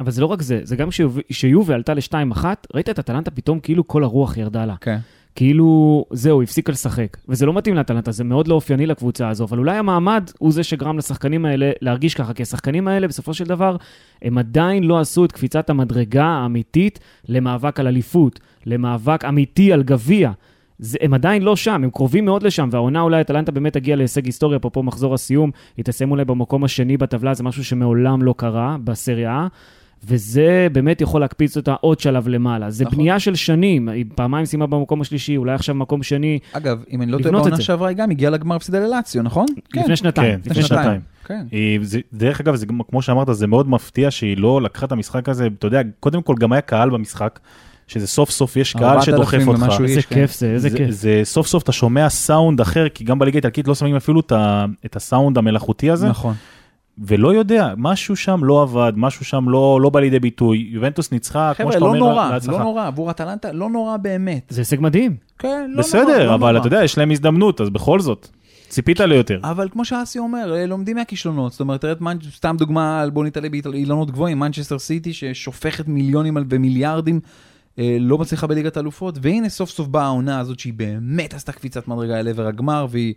אבל 0.00 0.10
זה 0.10 0.20
לא 0.20 0.26
רק 0.26 0.42
זה, 0.42 0.60
זה 0.62 0.76
גם 0.76 0.88
כשיוב- 0.88 1.20
כשיובה 1.28 1.74
עלתה 1.74 1.94
ל-2-1, 1.94 2.44
ראית 2.74 2.88
את 2.88 2.98
אטלנטה 2.98 3.30
פתאום 3.30 3.60
כאילו 3.60 3.88
כל 3.88 4.04
הרוח 4.04 4.36
ירדה 4.36 4.64
לה. 4.64 4.74
כן. 4.80 4.98
כאילו, 5.34 6.04
זהו, 6.10 6.42
הפסיקה 6.42 6.72
לשחק. 6.72 7.16
וזה 7.28 7.46
לא 7.46 7.52
מתאים 7.52 7.74
לאטלנטה, 7.74 8.12
זה 8.12 8.24
מאוד 8.24 8.48
לא 8.48 8.54
אופייני 8.54 8.86
לקבוצה 8.86 9.28
הזו, 9.28 9.44
אבל 9.44 9.58
אולי 9.58 9.76
המעמד 9.76 10.30
הוא 10.38 10.52
זה 10.52 10.62
שגרם 10.62 10.98
לשחקנים 10.98 11.44
האלה 11.44 11.70
להרגיש 11.82 12.14
ככה, 12.14 12.32
כי 12.32 12.42
השחקנים 12.42 12.88
האלה, 12.88 13.08
בסופו 13.08 13.34
של 13.34 13.44
דבר, 13.44 13.76
הם 14.22 14.38
עדיין 14.38 14.84
לא 14.84 15.00
עשו 15.00 15.24
את 15.24 15.32
קפיצת 15.32 15.70
המדרגה 15.70 16.24
האמיתית 16.24 16.98
למאבק 17.28 17.80
על 17.80 17.86
אליפות, 17.86 18.40
למאבק 18.66 19.24
אמיתי 19.24 19.72
על 19.72 19.82
גביע. 19.82 20.30
זה, 20.78 20.98
הם 21.00 21.14
עדיין 21.14 21.42
לא 21.42 21.56
שם, 21.56 21.84
הם 21.84 21.90
קרובים 21.90 22.24
מאוד 22.24 22.42
לשם, 22.42 22.68
והעונה 22.72 23.00
אולי 23.00 23.20
אטלנטה 23.20 23.52
באמת 23.52 23.72
תגיע 23.72 23.96
להישג 23.96 24.26
היסטורי, 24.26 24.56
אפרופו 24.56 24.82
מחזור 24.82 25.14
הסיום, 25.14 25.50
היא 25.76 25.84
תסיים 25.84 26.10
אולי 26.10 26.24
במקום 26.24 26.64
השני 26.64 26.96
בטבלה, 26.96 27.34
זה 27.34 27.42
משהו 27.44 27.64
שמעולם 27.64 28.22
לא 28.22 28.34
קרה 28.36 28.76
בסריה 28.84 29.46
A. 29.46 29.77
וזה 30.04 30.68
באמת 30.72 31.00
יכול 31.00 31.20
להקפיץ 31.20 31.56
אותה 31.56 31.74
עוד 31.80 32.00
שלב 32.00 32.28
למעלה. 32.28 32.70
זה 32.70 32.84
נכון. 32.84 32.98
בנייה 32.98 33.20
של 33.20 33.34
שנים, 33.34 33.88
היא 33.88 34.04
פעמיים 34.14 34.46
סיימה 34.46 34.66
במקום 34.66 35.00
השלישי, 35.00 35.36
אולי 35.36 35.52
עכשיו 35.52 35.74
במקום 35.74 36.02
שני, 36.02 36.38
אגב, 36.52 36.82
אם 36.90 37.02
אני 37.02 37.12
לא 37.12 37.18
טועה, 37.18 37.32
בעונה 37.32 37.56
זה. 37.56 37.62
שעברה 37.62 37.88
היא 37.88 37.96
גם 37.96 38.10
הגיעה 38.10 38.30
לגמר 38.30 38.56
הפסידה 38.56 38.78
ללאציו, 38.80 39.22
נכון? 39.22 39.46
לפני 39.74 39.96
שנתיים. 39.96 40.40
כן, 40.40 40.50
לפני 40.50 40.62
שנתיים. 40.62 41.00
כן. 41.24 41.46
היא, 41.50 41.80
זה, 41.82 42.00
דרך 42.12 42.40
אגב, 42.40 42.54
זה, 42.54 42.66
כמו 42.90 43.02
שאמרת, 43.02 43.28
זה 43.30 43.46
מאוד 43.46 43.68
מפתיע 43.68 44.10
שהיא 44.10 44.36
לא 44.38 44.62
לקחה 44.62 44.86
את 44.86 44.92
המשחק 44.92 45.28
הזה, 45.28 45.48
אתה 45.58 45.66
יודע, 45.66 45.80
קודם 46.00 46.22
כל 46.22 46.34
גם 46.38 46.52
היה 46.52 46.60
קהל 46.60 46.90
במשחק, 46.90 47.38
שזה 47.86 48.06
סוף 48.06 48.30
סוף 48.30 48.56
יש 48.56 48.72
קהל 48.72 48.84
4,000 48.84 49.04
שדוחף 49.04 49.48
אותך. 49.48 49.80
איזה 49.82 50.02
כן. 50.02 50.14
כיף 50.14 50.38
זה, 50.38 50.46
איזה 50.46 50.68
זה, 50.68 50.76
כיף. 50.76 50.90
זה 50.90 51.20
סוף 51.24 51.46
סוף 51.46 51.62
אתה 51.62 51.72
שומע 51.72 52.08
סאונד 52.08 52.60
אחר, 52.60 52.88
כי 52.88 53.04
גם 53.04 53.18
בליגה 53.18 53.36
האיטלקית 53.36 53.68
לא 53.68 53.74
שמים 53.74 53.96
אפילו 53.96 54.20
את, 54.20 54.32
ה, 54.32 54.64
את 54.86 54.96
הסאונד 54.96 55.38
המלאכותי 55.38 55.90
הזה, 55.90 56.08
נכון. 56.08 56.34
ולא 57.00 57.34
יודע, 57.34 57.74
משהו 57.76 58.16
שם 58.16 58.44
לא 58.44 58.62
עבד, 58.62 58.92
משהו 58.96 59.24
שם 59.24 59.48
לא, 59.48 59.78
לא 59.82 59.90
בא 59.90 60.00
לידי 60.00 60.18
ביטוי. 60.18 60.68
יובנטוס 60.70 61.12
ניצחה, 61.12 61.52
כמו 61.54 61.64
חבר'ה, 61.64 61.72
שאתה 61.72 61.84
לא 61.84 61.86
אומר, 61.86 61.98
נורא, 61.98 62.30
להצלחה. 62.30 62.58
לא 62.58 62.64
נורא, 62.64 62.86
עבור 62.86 63.10
אטלנטה 63.10 63.52
לא 63.52 63.70
נורא 63.70 63.96
באמת. 63.96 64.46
זה 64.48 64.60
הישג 64.60 64.80
מדהים. 64.80 65.16
כן, 65.38 65.48
לא 65.48 65.66
נורא. 65.66 65.78
בסדר, 65.78 66.26
לא 66.26 66.34
אבל 66.34 66.52
נורא. 66.52 66.60
אתה 66.60 66.66
יודע, 66.66 66.84
יש 66.84 66.98
להם 66.98 67.10
הזדמנות, 67.10 67.60
אז 67.60 67.70
בכל 67.70 68.00
זאת, 68.00 68.28
ציפית 68.68 69.00
ליותר. 69.00 69.40
אבל 69.42 69.68
כמו 69.72 69.84
שאסי 69.84 70.18
אומר, 70.18 70.54
אה, 70.56 70.66
לומדים 70.66 70.96
מהכישלונות. 70.96 71.52
זאת 71.52 71.60
אומרת, 71.60 71.80
תראה 71.80 71.94
מנצ'סטר, 72.00 72.30
סתם 72.36 72.56
דוגמה, 72.58 73.04
בוא 73.12 73.24
נתעלה 73.24 73.48
באילנות 73.48 74.10
גבוהים, 74.10 74.38
מנצ'סטר 74.38 74.78
סיטי 74.78 75.12
ששופכת 75.12 75.88
מיליונים 75.88 76.36
ומיליארדים, 76.50 77.20
אה, 77.78 77.96
לא 78.00 78.18
מצליחה 78.18 78.46
בליגת 78.46 78.76
האלופות, 78.76 79.18
והנה 79.22 79.48
סוף 79.48 79.70
סוף 79.70 79.88
באה 79.88 80.04
העונה 80.04 80.40
הזאת 80.40 80.58
שהיא 80.58 80.72
באמת 80.72 81.34
עשתה 81.34 81.52
קפיצת 81.52 81.88
מדרגה 81.88 82.20
אל 82.20 82.28
עבר 82.28 82.46
הגמר, 82.46 82.86
והיא 82.90 83.14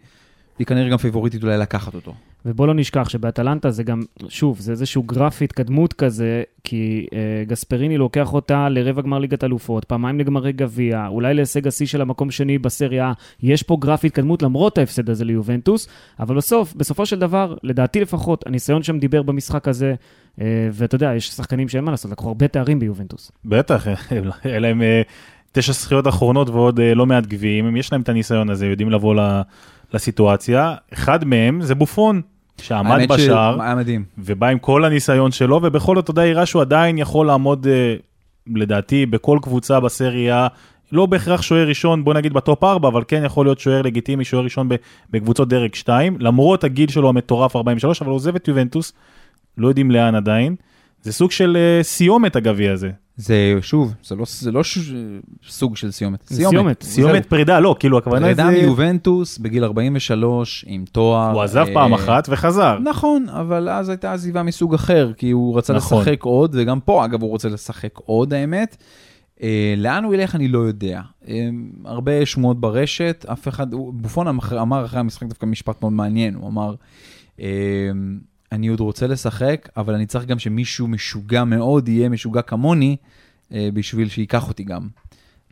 והיא 0.58 0.68
כנראה 0.68 0.90
גם 0.90 0.98
פיבוריטית 0.98 1.44
אולי 1.44 1.58
לקחת 1.58 1.96
אותו. 1.96 2.14
ובוא 2.46 2.68
לא 2.68 2.74
נשכח 2.74 3.10
שבאטלנטה 3.10 3.72
זה 3.72 3.84
גם, 3.84 4.02
שוב, 4.30 4.60
זה 4.60 4.72
איזשהו 4.72 5.04
גרף 5.04 5.42
התקדמות 5.42 5.94
כזה, 5.94 6.44
כי 6.64 7.08
אה, 7.14 7.44
גספריני 7.48 7.98
לוקח 7.98 8.34
אותה 8.34 8.70
לרבע 8.70 9.02
גמר 9.02 9.20
ליגת 9.20 9.44
אלופות, 9.44 9.86
פעמיים 9.86 10.20
לגמרי 10.20 10.52
גביע, 10.52 11.08
אולי 11.08 11.34
להישג 11.34 11.68
השיא 11.68 11.86
של 11.86 12.02
המקום 12.02 12.32
שני 12.32 12.58
בסריה, 12.58 13.14
יש 13.44 13.64
פה 13.64 13.78
גרף 13.80 14.06
התקדמות 14.06 14.42
למרות 14.42 14.78
ההפסד 14.78 15.10
הזה 15.10 15.26
ליובנטוס, 15.26 15.88
אבל 16.20 16.36
בסוף, 16.36 16.74
בסופו 16.76 17.06
של 17.06 17.20
דבר, 17.20 17.56
לדעתי 17.64 18.00
לפחות, 18.02 18.48
הניסיון 18.48 18.84
שם 18.84 19.00
דיבר 19.00 19.22
במשחק 19.22 19.68
הזה, 19.68 19.96
אה, 20.42 20.70
ואתה 20.72 20.96
יודע, 20.96 21.14
יש 21.16 21.30
שחקנים 21.30 21.70
שאין 21.70 21.84
מה 21.84 21.92
לעשות, 21.92 22.12
לקחו 22.12 22.28
הרבה 22.28 22.48
תארים 22.48 22.80
ביובנטוס. 22.80 23.32
בטח, 23.46 23.88
היה 24.44 24.60
להם 24.60 24.82
אה, 24.82 25.02
תשע 25.52 25.74
זכיות 25.74 26.08
אחרונות 26.08 26.50
ועוד 26.50 26.80
אה, 26.80 26.94
לא 26.94 27.06
מעט 27.06 27.26
גביעים, 27.26 27.78
יש 27.78 27.92
להם 27.92 28.02
את 28.02 28.10
הניסיון 28.10 28.50
הזה, 28.50 28.68
יודעים 28.68 28.90
לבוא 28.90 29.16
לסיטואציה. 29.94 30.76
אחד 30.94 31.26
מהם 31.26 31.62
זה 31.62 31.76
בופון, 31.76 32.22
שעמד 32.62 33.08
בשער, 33.10 33.62
היה 33.62 33.76
מדהים. 33.76 34.04
ובא 34.18 34.48
עם 34.48 34.60
כל 34.60 34.86
הניסיון 34.86 35.32
שלו, 35.32 35.60
ובכל 35.64 35.96
זאת, 35.96 36.04
אתה 36.04 36.12
יודע, 36.12 36.26
יראה 36.26 36.46
שהוא 36.46 36.62
עדיין 36.62 36.98
יכול 36.98 37.28
לעמוד, 37.28 37.68
אה, 37.68 37.96
לדעתי, 38.56 39.06
בכל 39.06 39.40
קבוצה 39.42 39.80
בסריה. 39.80 40.48
לא 40.92 41.06
בהכרח 41.06 41.42
שוער 41.42 41.68
ראשון, 41.68 42.04
בוא 42.04 42.14
נגיד 42.14 42.34
בטופ 42.34 42.64
4, 42.64 42.88
אבל 42.88 43.04
כן 43.08 43.22
יכול 43.26 43.46
להיות 43.46 43.60
שוער 43.60 43.82
לגיטימי, 43.82 44.26
שוער 44.26 44.44
ראשון 44.44 44.70
בקבוצות 45.10 45.48
דרג 45.50 45.76
2, 45.76 46.18
למרות 46.20 46.64
הגיל 46.64 46.90
שלו 46.90 47.10
המטורף 47.10 47.56
43, 47.56 48.02
אבל 48.02 48.10
הוא 48.10 48.16
עוזב 48.16 48.36
את 48.36 48.48
יובנטוס, 48.48 48.94
לא 49.58 49.68
יודעים 49.68 49.92
לאן 49.92 50.16
עדיין. 50.16 50.56
זה 51.02 51.14
סוג 51.14 51.32
של 51.32 51.58
אה, 51.60 51.84
סיומת 51.84 52.36
הגביע 52.36 52.74
הזה. 52.74 52.90
זה, 53.16 53.58
שוב, 53.62 53.94
זה 54.04 54.16
לא, 54.16 54.24
זה 54.28 54.52
לא 54.52 54.64
ש... 54.64 54.78
סוג 55.50 55.78
של 55.78 55.92
סיומת. 55.92 56.20
זה 56.28 56.36
סיומת. 56.50 56.84
סיומת 56.84 57.26
פרידה, 57.26 57.60
לא, 57.60 57.76
כאילו 57.80 57.98
הכוונה 57.98 58.26
פרידה 58.26 58.46
זה... 58.46 58.52
מיובנטוס 58.52 59.38
בגיל 59.38 59.64
43 59.64 60.66
עם 60.68 60.86
תואר. 60.92 61.32
הוא 61.32 61.42
עזב 61.42 61.66
אה, 61.68 61.74
פעם 61.74 61.94
אחת 61.94 62.28
וחזר. 62.32 62.80
נכון, 62.80 63.30
אבל 63.30 63.70
אז 63.70 63.90
הייתה 63.90 64.14
עזיבה 64.14 64.44
מסוג 64.44 64.74
אחר, 64.74 65.12
כי 65.18 65.32
הוא 65.32 65.58
רצה 65.58 65.74
נכון. 65.74 65.98
לשחק 66.02 66.24
עוד, 66.24 66.56
וגם 66.60 66.80
פה, 66.80 67.06
אגב, 67.06 67.22
הוא 67.22 67.30
רוצה 67.30 67.50
לשחק 67.50 67.98
עוד, 68.06 68.34
האמת. 68.34 68.78
אה, 69.44 69.74
לאן 69.78 70.04
הוא 70.04 70.14
ילך 70.14 70.36
אני 70.36 70.48
לא 70.48 70.60
יודע. 70.60 71.02
אה, 71.28 71.50
הרבה 71.86 72.26
שמועות 72.26 72.60
ברשת, 72.60 73.26
אף 73.32 73.48
אחד, 73.48 73.74
הוא- 73.74 73.94
בופון 73.94 74.28
אמר 74.62 74.86
אחרי 74.86 75.00
המשחק 75.00 75.28
דווקא 75.28 75.46
משפט 75.46 75.82
מאוד 75.82 75.94
מעניין, 75.94 76.36
הוא 76.36 76.48
אמר, 76.50 76.76
אה, 77.40 77.46
אני 78.52 78.68
עוד 78.68 78.80
רוצה 78.80 79.08
לשחק, 79.08 79.70
אבל 79.78 79.94
אני 79.94 80.06
צריך 80.06 80.26
גם 80.26 80.40
שמישהו 80.40 80.88
משוגע 80.88 81.44
מאוד 81.44 81.88
יהיה 81.88 82.10
משוגע 82.10 82.42
כמוני, 82.42 82.96
אה, 83.54 83.70
בשביל 83.74 84.10
שייקח 84.10 84.48
אותי 84.48 84.64
גם. 84.64 84.88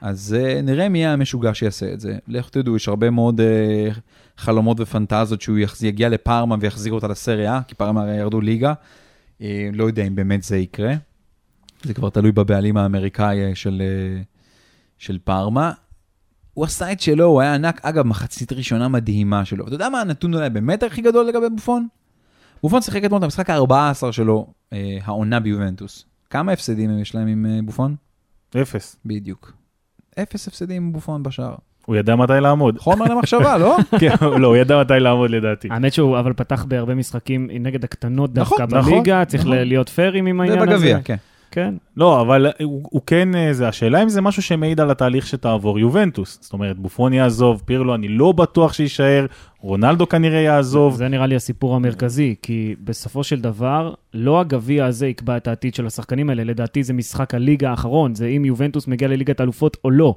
אז 0.01 0.36
אה, 0.39 0.62
נראה 0.62 0.89
מי 0.89 1.06
המשוגע 1.06 1.53
שיעשה 1.53 1.94
את 1.94 2.00
זה. 2.00 2.18
לך 2.27 2.50
תדעו, 2.50 2.75
יש 2.75 2.88
הרבה 2.88 3.10
מאוד 3.10 3.41
אה, 3.41 3.89
חלומות 4.38 4.79
ופנטזיות 4.79 5.41
שהוא. 5.41 5.58
יגיע 5.82 6.10
לפארמה 6.10 6.56
ויחזיר 6.60 6.94
אותה 6.94 7.08
לסריה, 7.08 7.62
כי 7.68 7.75
פארמה 7.75 8.13
ירדו 8.15 8.41
ליגה. 8.41 8.74
אה, 9.41 9.70
לא 9.74 9.84
יודע 9.84 10.03
אם 10.03 10.15
באמת 10.15 10.44
זה 10.44 10.58
יקרה. 10.58 10.94
זה 11.84 11.94
כבר 11.94 12.10
תלוי 12.10 12.32
בבעלים 12.32 12.77
האמריקאי 12.77 13.46
אה, 13.46 13.56
של, 13.56 13.82
של 14.98 15.18
פארמה. 15.24 15.72
הוא 16.53 16.65
עשה 16.65 16.91
את 16.91 17.01
שלו, 17.01 17.25
הוא 17.25 17.41
היה 17.41 17.56
ענק. 17.56 17.86
אגב, 17.86 18.06
מחצית 18.06 18.53
ראשונה 18.53 18.88
מדהימה 18.88 19.46
שלו. 19.46 19.68
אתה 19.68 19.75
יודע 19.75 19.89
מה 19.89 20.01
הנתון 20.01 20.34
אולי 20.34 20.50
באמת 20.50 20.84
הכי 20.84 21.01
גדול 21.01 21.25
לגבי 21.25 21.50
בופון? 21.50 21.88
בופון 22.63 22.82
שיחק 22.82 23.06
אתמול 23.06 23.18
את 23.18 23.24
המשחק 23.24 23.50
ה-14 23.50 24.12
שלו, 24.12 24.48
אה, 24.74 24.98
העונה 25.04 25.39
ביובנטוס. 25.39 26.06
כמה 26.30 26.51
הפסדים 26.51 27.00
יש 27.00 27.16
להם 27.16 27.28
עם 27.28 27.46
אה, 27.46 27.60
בופון? 27.63 27.96
אפס. 28.62 28.96
בדיוק. 29.06 29.54
אפס 30.22 30.48
הפסדים 30.48 30.84
עם 30.84 30.94
בופון 30.94 31.24
בשער. 31.24 31.56
הוא 31.86 31.96
ידע 31.96 32.16
מתי 32.16 32.34
לעמוד. 32.42 32.78
חומר 32.78 33.06
למחשבה, 33.06 33.58
לא? 33.58 33.78
כן, 34.00 34.16
לא, 34.22 34.48
הוא 34.48 34.56
ידע 34.56 34.82
מתי 34.82 35.00
לעמוד 35.00 35.30
לדעתי. 35.30 35.68
האמת 35.72 35.94
שהוא 35.94 36.20
אבל 36.20 36.34
פתח 36.34 36.66
בהרבה 36.66 36.96
משחקים 36.96 37.50
נגד 37.60 37.84
הקטנות 37.84 38.36
נכון, 38.36 38.58
דווקא 38.58 38.78
נכון, 38.78 38.94
בליגה, 38.94 39.25
צריך 39.25 39.44
נכון. 39.44 39.58
להיות 39.58 39.89
פיירים 39.89 40.25
עם 40.25 40.42
העניין 40.42 40.60
הזה. 40.60 40.72
ובגביע, 40.72 41.00
כן. 41.04 41.16
כן. 41.51 41.74
לא, 41.98 42.22
אבל 42.22 42.48
הוא, 42.63 42.82
הוא 42.84 43.01
כן, 43.06 43.36
אה, 43.36 43.53
זה, 43.53 43.68
השאלה 43.68 44.03
אם 44.03 44.10
זה 44.10 44.22
משהו 44.22 44.41
שמעיד 44.41 44.79
על 44.79 44.91
התהליך 44.91 45.27
שתעבור 45.27 45.79
יובנטוס. 45.79 46.39
זאת 46.41 46.53
אומרת, 46.53 46.79
בופון 46.79 47.13
יעזוב, 47.13 47.62
פירלו, 47.65 47.96
אני 47.96 48.08
לא 48.08 48.32
בטוח 48.32 48.74
שיישאר, 48.74 49.25
רונלדו 49.62 50.10
כנראה 50.10 50.39
יעזוב. 50.39 50.96
זה 50.96 51.08
נראה 51.08 51.27
לי 51.27 51.36
הסיפור 51.36 51.75
המרכזי, 51.75 52.36
כי 52.41 52.75
בסופו 52.84 53.24
של 53.24 53.41
דבר, 53.41 53.94
לא 54.13 54.39
הגביע 54.39 54.86
הזה 54.86 55.08
יקבע 55.08 55.38
את 55.38 55.48
העתיד 55.48 55.75
של 55.75 55.88
השחקנים 55.88 56.29
האלה, 56.29 56.44
לדעתי 56.44 56.84
זה 56.84 56.94
משחק 56.94 57.34
הליגה 57.34 57.70
האחרון, 57.70 58.15
זה 58.15 58.27
אם 58.27 58.46
יובנטוס 58.46 58.88
מגיע 58.88 59.08
לליגת 59.08 59.39
האלופות 59.39 59.77
או 59.84 59.91
לא. 59.91 60.15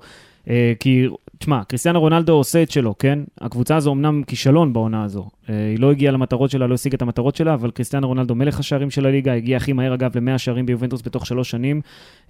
אה, 0.51 0.73
כי, 0.81 1.07
תשמע, 1.39 1.65
קריסטיאנו 1.65 2.01
רונלדו 2.01 2.33
עושה 2.33 2.63
את 2.63 2.71
שלו, 2.71 2.99
כן? 2.99 3.19
הקבוצה 3.41 3.77
הזו 3.77 3.93
אמנם 3.93 4.23
כישלון 4.27 4.73
בעונה 4.73 5.05
הזו. 5.05 5.29
אה, 5.51 5.69
היא 5.69 5.79
לא 5.79 5.91
הגיעה 5.91 6.13
למטרות 6.13 6.51
שלה, 6.51 6.67
לא 6.67 6.75
השיגה 6.75 6.97
את 6.97 7.03
המטרות 7.03 7.37
שלה, 7.37 7.55
אבל 7.55 7.71
קריסטיאנו 7.71 8.09
רונלדו 8.09 8.35
מלך 8.35 8.59
השערים 8.59 8.91
של 8.91 9.07
הליגה, 9.07 9.33
הגיע 9.33 9.57
הכי 9.57 9.73
מהר 9.73 9.95
אגב 9.95 10.19
ל-100 10.19 10.39
שערים 10.39 10.67
ביובנטוס 10.67 11.03
בתוך 11.03 11.27
שלוש 11.27 11.51
שנים, 11.51 11.81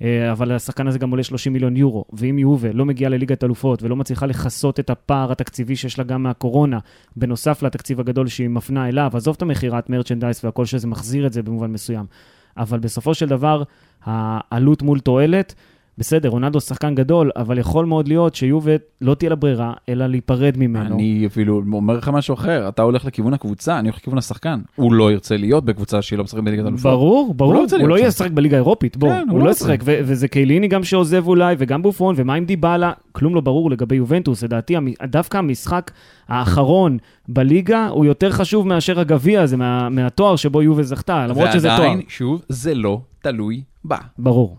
אה, 0.03 0.33
אבל 0.33 0.53
השחקן 0.53 0.87
הזה 0.87 0.99
גם 0.99 1.11
עולה 1.11 1.23
30 1.23 1.53
מיליון 1.53 1.77
יורו. 1.77 2.05
ואם 2.13 2.39
יובה 2.39 2.73
לא 2.73 2.85
מגיעה 2.85 3.11
לליגת 3.11 3.45
אלופות 3.45 3.83
ולא 3.83 3.97
מצליחה 3.97 4.27
לכסות 4.27 4.81
את 4.81 4.91
הפער 4.91 5.33
התקציבי 5.33 5.77
שיש 5.77 5.99
לה 5.99 6.05
גם 6.05 6.23
מהקורונה, 6.23 6.79
בנוסף 7.17 7.63
לתקציב 7.63 8.01
הגדול 8.01 8.27
שהיא 8.27 8.49
מפנה 8.49 8.89
אליו, 8.89 9.11
עזוב 9.15 9.35
את 9.37 9.43
המכירת 9.43 9.91
מרצ'נדייס 9.91 10.45
והכל 10.45 10.65
שזה 10.65 10.87
מחזיר 10.87 11.27
את 11.27 11.33
זה 11.33 11.43
במובן 11.43 11.73
מסוים. 11.73 12.07
אבל 12.57 12.79
בסופו 12.79 13.15
של 13.15 13.29
דבר, 13.29 13.63
העלות 14.05 14.83
מול 14.83 15.01
תועלת, 15.01 15.55
בסדר, 15.99 16.29
רונלדו 16.29 16.61
שחקן 16.61 16.95
גדול, 16.95 17.31
אבל 17.37 17.59
יכול 17.59 17.87
מאוד 17.87 18.09
להיות 18.09 18.35
שיובה 18.35 18.73
לא 19.01 19.15
תהיה 19.15 19.29
לה 19.31 19.37
ברירה, 19.37 19.73
אלא 19.89 20.07
להיפרד 20.07 20.55
ממנו. 20.59 20.95
אני 20.95 21.27
אפילו 21.27 21.63
אומר 21.73 21.97
לך 21.97 22.09
משהו 22.09 22.35
אחר, 22.35 22.69
אתה 22.69 22.83
הולך 22.83 23.05
לכיוון 23.05 23.35
הקבוצה, 23.35 23.79
אני 23.79 23.89
הולך 23.89 24.01
לכיוון 24.01 24.19
השחקן. 24.19 24.61
הוא 24.77 24.93
לא 24.93 25.13
ירצה 25.13 25.37
להיות 25.37 25.65
בקבוצה 25.65 26.03
שהיא 26.03 26.19
לא 26.19 26.25
משחקת 26.25 26.43
בליגת 26.43 26.67
אלופות. 26.67 26.83
ברור, 26.93 27.35
ברור, 27.35 27.55
לא 27.55 27.65
הוא 27.81 27.89
לא 27.89 27.95
יהיה 27.95 28.03
שם. 28.05 28.09
לשחק 28.09 28.31
בליגה 28.31 28.57
האירופית, 28.57 28.97
בוא, 28.97 29.09
כן, 29.09 29.15
הוא 29.29 29.31
הוא 29.31 29.39
לא 29.39 29.45
לא. 29.45 29.51
ישחק, 29.51 29.79
ו- 29.85 29.99
וזה 30.05 30.29
קייליני 30.29 30.69
גם 30.69 30.85
שעוזב 30.85 31.27
אולי, 31.29 31.55
וגם 31.59 31.83
בופון, 31.83 32.15
ומה 32.19 32.35
עם 32.35 32.45
דיבלה, 32.45 32.93
כלום 33.13 33.35
לא 33.35 33.41
ברור 33.41 33.71
לגבי 33.71 33.97
יובנטוס, 33.97 34.43
לדעתי 34.45 34.75
דווקא 35.07 35.37
המשחק 35.39 35.91
האחרון 36.29 36.99
בליגה 37.29 37.87
הוא 37.89 38.05
יותר 38.05 38.31
חשוב 38.31 38.67
מאשר 38.69 39.01
הגביע 39.01 39.43
הזה, 39.43 39.57
מה- 39.57 39.89
מהתואר 39.89 40.37
שבו 40.37 40.63
יובה 40.63 40.83
זכתה, 40.83 41.27
למרות 41.27 41.49
שזה 41.53 41.69
תואר. 41.69 41.81
ועדיין, 41.81 42.01
שוב, 42.09 42.43
זה 42.49 42.75
לא 42.75 43.01
תלוי 43.23 43.63
בה. 43.85 43.97
ברור. 44.19 44.57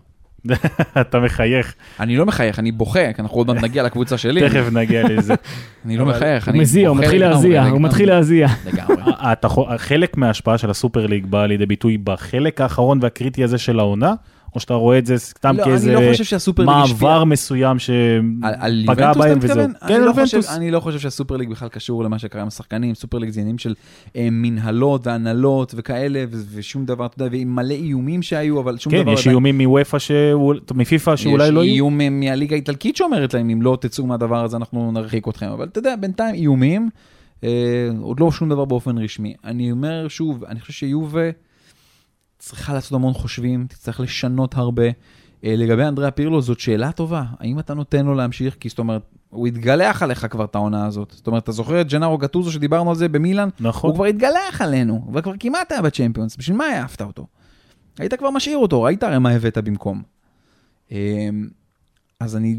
אתה 1.00 1.20
מחייך, 1.20 1.74
אני 2.00 2.16
לא 2.16 2.26
מחייך, 2.26 2.58
אני 2.58 2.72
בוכה, 2.72 3.12
כי 3.12 3.22
אנחנו 3.22 3.36
עוד 3.36 3.46
מעט 3.46 3.64
נגיע 3.64 3.82
לקבוצה 3.82 4.18
שלי. 4.18 4.40
תכף 4.48 4.64
נגיע 4.72 5.08
לזה. 5.08 5.34
אני 5.86 5.96
לא 5.96 6.06
מחייך, 6.06 6.48
אני 6.48 6.58
מזיע, 6.58 6.88
הוא 6.88 6.96
מתחיל 6.96 7.20
להזיע, 7.20 7.64
הוא. 7.64 7.80
מתחיל 7.80 8.08
להזיע. 8.08 8.48
לגמרי. 8.66 8.94
חלק 9.78 10.16
מההשפעה 10.16 10.58
של 10.58 10.70
הסופר 10.70 11.06
ליג 11.06 11.26
באה 11.26 11.46
לידי 11.46 11.66
ביטוי 11.66 11.98
בחלק 12.04 12.60
האחרון 12.60 12.98
והקריטי 13.02 13.44
הזה 13.44 13.58
של 13.58 13.78
העונה, 13.78 14.14
או 14.54 14.60
שאתה 14.60 14.74
רואה 14.74 14.98
את 14.98 15.06
זה 15.06 15.18
סתם 15.18 15.56
לא, 15.56 15.64
כאיזה 15.64 15.96
אני 15.98 16.06
לא 16.06 16.12
חושב 16.12 16.24
שהסופר 16.24 16.62
ליג 16.62 16.70
השפיע. 16.84 17.08
מעבר 17.08 17.24
מסוים 17.24 17.76
על, 18.42 18.54
על 18.58 18.82
שפגע 18.86 19.12
בהם 19.12 19.38
וזהו. 19.42 19.56
כן, 19.56 19.94
אני, 19.94 20.06
לא 20.06 20.12
חושב, 20.12 20.36
יובנטוס. 20.36 20.56
אני 20.56 20.70
לא 20.70 20.80
חושב 20.80 20.98
שהסופר 20.98 21.36
ליג 21.36 21.50
בכלל 21.50 21.68
קשור 21.68 22.04
למה 22.04 22.18
שקרה 22.18 22.42
עם 22.42 22.48
השחקנים, 22.48 22.94
סופר 22.94 23.18
ליג 23.18 23.30
זה 23.30 23.40
עניינים 23.40 23.58
של 23.58 23.74
אה, 24.16 24.28
מנהלות 24.30 25.06
והנהלות 25.06 25.74
וכאלה, 25.76 26.24
ו- 26.32 26.42
ושום 26.54 26.84
דבר, 26.84 27.06
אתה 27.06 27.24
יודע, 27.24 27.36
ועם 27.36 27.54
מלא 27.56 27.74
איומים 27.74 28.22
שהיו, 28.22 28.60
אבל 28.60 28.78
שום 28.78 28.92
כן, 28.92 29.02
דבר... 29.02 29.12
יש 29.12 29.20
עדיין- 29.20 29.30
איומים 29.30 29.58
מוופא, 29.58 29.98
שהוא- 29.98 30.54
מפיפ"א 30.74 31.16
שאולי 31.16 31.50
לא 31.50 31.60
יש 31.60 31.66
יהיו. 31.66 31.74
איום 31.74 32.00
אה, 32.00 32.10
מהליגה 32.10 32.56
האיטלקית 32.56 32.96
שאומרת 32.96 33.34
להם, 33.34 33.50
אם 33.50 33.62
לא 33.62 33.78
תצאו 33.80 34.06
מהדבר 34.06 34.44
הזה 34.44 34.56
אנחנו 34.56 34.92
נרחיק 34.92 35.28
אתכם, 35.28 35.46
אבל 35.46 35.64
אתה 35.66 35.78
יודע, 35.78 35.96
בינתיים 35.96 36.34
איומים, 36.34 36.88
אה, 37.44 37.48
עוד 38.00 38.20
לא 38.20 38.30
שום 38.30 38.48
דבר 38.48 38.64
באופן 38.64 38.98
רשמי. 38.98 39.34
אני 39.44 39.70
אומר 39.72 40.08
שוב, 40.08 40.44
אני 40.44 40.60
חושב 40.60 40.72
שיובה 40.72 41.20
צריכה 42.44 42.74
לעשות 42.74 42.92
המון 42.92 43.12
חושבים, 43.12 43.66
תצטרך 43.66 44.00
לשנות 44.00 44.54
הרבה. 44.54 44.84
אה, 45.44 45.56
לגבי 45.56 45.82
אנדריאה 45.82 46.10
פירלו, 46.10 46.42
זאת 46.42 46.60
שאלה 46.60 46.92
טובה. 46.92 47.24
האם 47.40 47.58
אתה 47.58 47.74
נותן 47.74 48.06
לו 48.06 48.14
להמשיך? 48.14 48.56
כי 48.60 48.68
זאת 48.68 48.78
אומרת, 48.78 49.02
הוא 49.30 49.46
התגלח 49.46 50.02
עליך 50.02 50.26
כבר 50.30 50.44
את 50.44 50.54
העונה 50.54 50.86
הזאת. 50.86 51.12
זאת 51.16 51.26
אומרת, 51.26 51.42
אתה 51.42 51.52
זוכר 51.52 51.80
את 51.80 51.88
ג'נארו 51.88 52.18
גטוזו 52.18 52.52
שדיברנו 52.52 52.90
על 52.90 52.96
זה 52.96 53.08
במילאן? 53.08 53.48
נכון. 53.60 53.90
הוא 53.90 53.96
כבר 53.96 54.04
התגלח 54.04 54.60
עלינו, 54.60 55.02
הוא 55.04 55.22
כבר 55.22 55.32
כמעט 55.40 55.72
היה 55.72 55.82
בצ'מפיונס, 55.82 56.36
בשביל 56.36 56.56
מה 56.56 56.64
העפת 56.64 57.02
אותו? 57.02 57.26
היית 57.98 58.14
כבר 58.14 58.30
משאיר 58.30 58.58
אותו, 58.58 58.82
ראית 58.82 59.02
הרי 59.02 59.18
מה 59.18 59.30
הבאת 59.30 59.58
במקום. 59.58 60.02
אמ, 60.90 60.96
אז 62.20 62.36
אני 62.36 62.58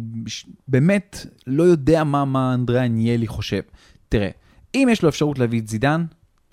באמת 0.67 1.25
לא 1.47 1.63
יודע 1.63 2.03
מה, 2.03 2.25
מה 2.25 2.53
אנדריאה 2.53 2.87
ניאלי 2.87 3.27
חושב. 3.27 3.61
תראה, 4.09 4.29
אם 4.75 4.87
יש 4.91 5.03
לו 5.03 5.09
אפשרות 5.09 5.39
להביא 5.39 5.59
את 5.59 5.67
זידן, 5.67 6.05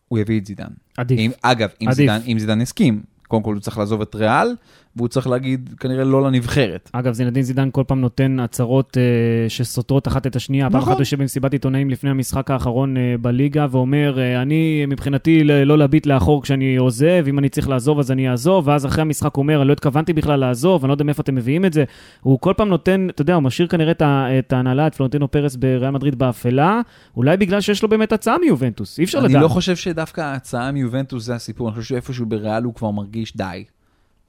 הוא 0.09 0.19
יביא 0.19 0.41
את 0.41 0.47
זידן. 0.47 0.71
עדיף. 0.97 1.19
אם, 1.19 1.31
אגב, 1.43 1.69
אם 1.81 1.87
עדיף. 1.87 1.97
זידן, 1.97 2.21
אם 2.27 2.39
זידן 2.39 2.61
יסכים, 2.61 3.03
קודם 3.33 3.43
כל 3.43 3.53
הוא 3.53 3.61
צריך 3.61 3.79
לעזוב 3.79 4.01
את 4.01 4.15
ריאל, 4.15 4.55
והוא 4.97 5.09
צריך 5.09 5.27
להגיד 5.27 5.71
כנראה 5.81 6.05
לא 6.05 6.23
לנבחרת. 6.23 6.91
אגב, 6.93 7.13
זינדין 7.13 7.43
זידן 7.43 7.69
כל 7.73 7.83
פעם 7.87 8.01
נותן 8.01 8.41
הצהרות 8.41 8.97
אה, 8.99 9.03
שסותרות 9.49 10.09
אחת 10.09 10.27
את 10.27 10.37
השנייה. 10.37 10.71
פעם 10.71 10.77
נכון. 10.77 10.89
אחת 10.89 10.97
הוא 10.97 11.03
יושב 11.03 11.19
במסיבת 11.21 11.53
עיתונאים 11.53 11.91
לפני 11.91 12.11
המשחק 12.11 12.51
האחרון 12.51 12.97
אה, 12.97 13.15
בליגה 13.21 13.67
ואומר, 13.71 14.19
אה, 14.21 14.43
אני 14.43 14.87
מבחינתי 14.89 15.45
ל- 15.45 15.65
לא 15.65 15.79
להביט 15.79 16.07
לאחור 16.07 16.43
כשאני 16.43 16.77
עוזב, 16.77 17.25
אם 17.29 17.39
אני 17.39 17.49
צריך 17.49 17.69
לעזוב 17.69 17.99
אז 17.99 18.11
אני 18.11 18.31
אעזוב, 18.31 18.69
ואז 18.69 18.87
אחרי 18.87 19.03
המשחק 19.03 19.35
הוא 19.35 19.43
אומר, 19.43 19.61
אני 19.61 19.69
לא 19.69 19.73
התכוונתי 19.73 20.13
בכלל 20.13 20.39
לעזוב, 20.41 20.83
אני 20.85 20.89
לא 20.89 20.95
יודע 20.95 21.05
מאיפה 21.05 21.23
אתם 21.23 21.35
מביאים 21.35 21.65
את 21.65 21.73
זה. 21.73 21.85
הוא 22.21 22.39
כל 22.41 22.53
פעם 22.57 22.69
נותן, 22.69 23.07
אתה 23.11 23.23
יודע, 23.23 23.35
הוא 23.35 23.43
משאיר 23.43 23.69
כנראה 23.69 23.91
את 23.91 24.03
ה- 24.03 24.27
את 24.39 24.53
ההנהלה, 24.53 24.87
את 24.87 24.95
פלורנטינו 24.95 25.31
פרס 25.31 25.57
בריאל 25.57 25.91
מדריד 25.91 26.19
באפלה, 26.19 26.81
אולי 27.17 27.37
בגלל 27.37 27.61
שיש 27.61 27.83
לו 27.83 27.89
באמת 27.89 28.13
הצעה 28.13 28.37
מיובנטוס, 28.39 28.99
אי 28.99 29.05
אפשר 29.05 29.19
לדעת. 29.19 29.31
אני 29.35 29.43
לא 29.43 29.49
חושב 29.49 29.77
שדווקא 29.77 30.21
ההצעה 30.21 30.73
מיובנטוס 30.73 31.25
זה 31.25 31.35
הסיפור, 31.35 31.69
אני 31.69 31.77
חושב 31.77 31.89
שאיפשהו 31.89 32.27
בריאל 32.27 32.63
הוא 32.63 32.75
כבר 32.75 32.91
מרגיש 32.91 33.37
די. 33.37 33.65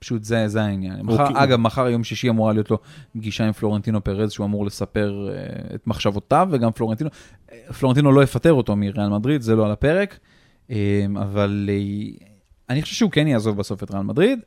פשוט 0.04 0.24
זה, 0.24 0.48
זה 0.48 0.64
העניין. 0.64 1.00
מחר, 1.04 1.28
אוקיי. 1.28 1.44
אגב, 1.44 1.60
מחר 1.60 1.88
יום 1.88 2.04
שישי 2.04 2.30
אמורה 2.30 2.54
להיות 2.54 2.72
לו 2.72 2.78
פגישה 3.18 3.46
עם 3.46 3.52
פלורנטינו 3.52 4.04
פרז, 4.04 4.32
שהוא 4.32 4.46
אמור 4.46 4.66
לספר 4.66 5.30
uh, 5.30 5.76
את 5.76 5.88
מחשבותיו, 5.88 6.48
וגם 6.52 6.72
פלורנטינו, 6.72 7.10
אה, 7.52 7.74
פלורנטינו 7.74 8.12
לא 8.12 8.24
יפטר 8.24 8.54
אותו 8.54 8.76
מריאל 8.76 9.10
מדריד, 9.10 9.42
זה 9.42 9.56
לא 9.56 9.66
על 9.66 9.72
הפרק, 9.72 10.20
um, 10.70 10.74
אבל 11.22 11.70
uh, 11.70 12.24
אני 12.70 12.82
חושב 12.82 12.96
שהוא 12.96 13.12
כן 13.12 13.28
יעזוב 13.28 13.58
בסוף 13.58 13.84
את 13.84 13.92
ריאל 13.92 14.04
מדריד. 14.04 14.40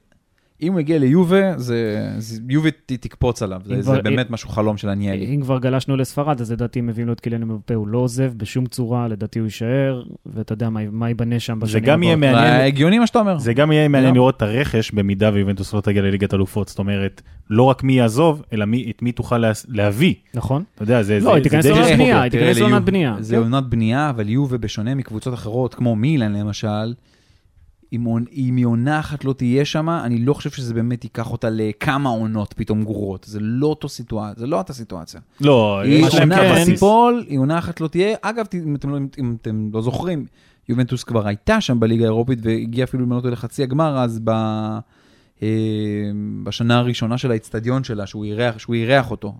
אם 0.63 0.73
הוא 0.73 0.81
יגיע 0.81 0.99
ליובה, 0.99 1.59
זה, 1.59 2.09
זה, 2.19 2.41
יובה 2.49 2.69
תקפוץ 2.87 3.43
עליו, 3.43 3.61
אם 3.71 3.77
זה, 3.77 3.83
כבר- 3.83 3.95
זה 3.95 4.03
באמת 4.03 4.31
משהו 4.31 4.49
חלום 4.49 4.77
של 4.77 4.89
הניאלי. 4.89 5.35
אם 5.35 5.41
כבר 5.41 5.59
גלשנו 5.59 5.97
לספרד, 5.97 6.41
אז 6.41 6.53
לדעתי 6.53 6.81
אם 6.81 6.87
מביאים 6.87 7.07
לו 7.07 7.13
את 7.13 7.21
קיליאן 7.21 7.43
מבפה, 7.45 7.75
הוא 7.75 7.89
לא 7.89 7.99
עוזב 7.99 8.33
בשום 8.37 8.67
צורה, 8.67 9.09
לדעתי 9.09 9.39
הוא 9.39 9.47
יישאר, 9.47 10.03
ואתה 10.27 10.53
יודע 10.53 10.71
מה, 10.71 10.81
מה 10.91 11.09
ייבנה 11.09 11.41
שם 11.41 11.59
זה 11.61 11.67
בשנים 11.67 11.85
גם 11.85 12.03
יהיה 12.03 12.15
הבאות. 12.15 12.33
מעניין. 12.35 12.61
הגיוני 12.67 12.99
מה 12.99 13.07
שאתה 13.07 13.19
אומר. 13.19 13.39
זה 13.39 13.53
גם 13.53 13.73
יהיה 13.73 13.89
מעניין 13.89 14.09
למה? 14.09 14.15
לראות 14.15 14.37
את 14.37 14.43
הרכש 14.43 14.91
במידה 14.91 15.31
ויובנטוס 15.35 15.75
לא 15.75 15.81
תגיע 15.81 16.03
לליגת 16.03 16.35
אלופות. 16.35 16.69
זאת 16.69 16.79
אומרת, 16.79 17.23
לא 17.51 17.63
רק 17.63 17.83
מי 17.83 17.93
יעזוב, 17.93 18.43
אלא 18.53 18.65
מי, 18.65 18.91
את 18.97 19.03
מי 19.03 19.13
תוכל 19.13 19.39
לה- 19.39 19.53
להביא. 19.69 20.15
נכון? 20.35 20.63
אתה 20.75 20.83
יודע, 20.83 21.03
זה... 21.03 21.15
לא, 21.15 21.21
זה- 21.21 21.33
היא 21.35 21.43
תיכנס 21.43 21.63
זה 21.65 21.71
לעונת. 21.71 21.93
בנייה, 21.95 22.23
היא 22.23 22.31
תיכנס 22.31 22.59
לעונת 22.59 22.83
בנייה. 22.85 23.17
זה 23.21 23.39
עונת 23.39 23.65
בנייה, 23.65 24.11
אבל 24.11 24.29
יובה 24.29 24.59
בשונה 24.59 24.95
מקבוצות 24.95 25.35
אחרות, 25.35 25.75
כמו 25.75 25.97
מילאן 25.97 26.33
למשל, 26.37 26.95
אם 27.93 28.07
אם 28.33 28.59
עונה 28.65 29.01
אחת 29.01 29.25
לא 29.25 29.33
תהיה 29.33 29.65
שם, 29.65 29.89
אני 29.89 30.19
לא 30.19 30.35
חושב 30.35 30.51
שזה 30.51 30.75
באמת 30.75 31.05
ייקח 31.05 31.33
אותה 31.33 31.49
לכמה 31.51 32.11
עונות 32.11 32.55
פתאום 32.57 32.85
גרועות. 32.85 33.25
זה 33.29 33.41
לא 33.41 33.67
אותו 33.67 33.89
סיטואציה, 33.89 34.41
זה 34.41 34.47
לא 34.47 34.59
אותה 34.59 34.73
סיטואציה. 34.73 35.21
לא, 35.41 35.81
היא 35.81 36.07
יש 36.07 36.15
להם 36.15 36.33
עונה 36.33 36.55
כן, 36.55 36.65
תיפול, 36.65 37.25
היא 37.29 37.39
עונה 37.39 37.59
אחת 37.59 37.81
לא 37.81 37.89
תהיה. 37.89 38.17
אגב, 38.23 38.47
אם 38.55 38.75
אתם 38.75 38.91
לא- 38.91 38.99
אם 39.19 39.37
אתם 39.43 39.71
לא 39.73 39.83
זוכרים, 39.83 40.27
יובנטוס 40.69 41.05
כבר 41.05 41.27
הייתה 41.27 41.61
שם 41.61 41.81
בליגה 41.81 42.05
האירופית 42.05 42.39
והגיעה 42.43 42.85
אפילו 42.85 43.05
למנות 43.07 43.25
לחצי 43.25 43.63
הגמר 43.63 43.99
אז 43.99 44.21
ב... 44.25 44.31
אה, 45.43 45.49
בשנה 46.43 46.79
הראשונה 46.79 47.19
של 47.19 47.31
האיצטדיון 47.31 47.85
שלה, 47.85 48.07
שהוא 48.07 48.25
אירח, 48.25 48.59
שהוא 48.59 48.75
אירח 48.75 49.11
אותו, 49.11 49.35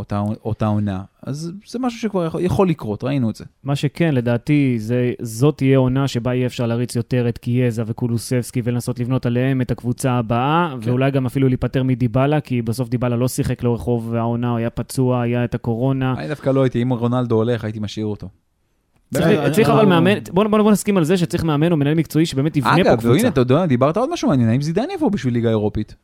אותה, 0.00 0.22
אותה 0.44 0.66
עונה. 0.66 1.02
אז 1.22 1.52
זה 1.66 1.78
משהו 1.78 2.00
שכבר 2.00 2.26
יכול, 2.26 2.40
יכול 2.40 2.68
לקרות, 2.68 3.04
ראינו 3.04 3.30
את 3.30 3.36
זה. 3.36 3.44
מה 3.64 3.76
שכן, 3.76 4.14
לדעתי, 4.14 4.74
זה, 4.78 5.12
זאת 5.22 5.56
תהיה 5.56 5.78
עונה 5.78 6.08
שבה 6.08 6.34
יהיה 6.34 6.46
אפשר 6.46 6.66
להריץ 6.66 6.96
יותר 6.96 7.28
את 7.28 7.38
קיאזה 7.38 7.82
וקולוסבסקי 7.86 8.62
ולנסות 8.64 8.98
לבנות 8.98 9.26
עליהם 9.26 9.60
את 9.60 9.70
הקבוצה 9.70 10.12
הבאה, 10.12 10.74
כן. 10.82 10.90
ואולי 10.90 11.10
גם 11.10 11.26
אפילו 11.26 11.48
להיפטר 11.48 11.82
מדיבלה, 11.82 12.40
כי 12.40 12.62
בסוף 12.62 12.88
דיבלה 12.88 13.16
לא 13.16 13.28
שיחק 13.28 13.62
לאורך 13.62 13.80
רוב 13.80 14.14
העונה, 14.14 14.50
הוא 14.50 14.58
היה 14.58 14.70
פצוע, 14.70 15.20
היה 15.22 15.44
את 15.44 15.54
הקורונה. 15.54 16.14
אני 16.18 16.28
דווקא 16.28 16.50
לא 16.50 16.62
הייתי, 16.62 16.82
אם 16.82 16.92
רונלדו 16.92 17.34
הולך, 17.34 17.64
הייתי 17.64 17.78
משאיר 17.80 18.06
אותו. 18.06 18.28
צריך, 19.52 19.68
אבל 19.68 19.86
מאמן, 19.86 20.18
בוא, 20.32 20.72
נסכים 20.72 20.96
על 20.96 21.04
זה 21.04 21.16
שצריך 21.16 21.44
מאמן 21.44 21.72
או 21.72 21.76
מנהל 21.76 21.94
מקצועי 21.94 22.26
שבאמת 22.26 22.56
יבנה 22.56 22.74
פה 22.74 22.80
אגב, 22.80 23.00
קבוצה. 23.00 23.10
והנה, 23.10 23.28
אתה 23.28 23.40
יודע, 23.40 23.66
דיברת 23.66 23.96
עוד 23.96 24.12
משהו 24.12 24.28
מעניין, 24.28 24.48
האם 24.48 24.62
זידן 24.62 24.84
יבוא 24.94 25.10
בשביל 25.10 25.34
ליגה 25.34 25.48
אירופית? 25.48 25.94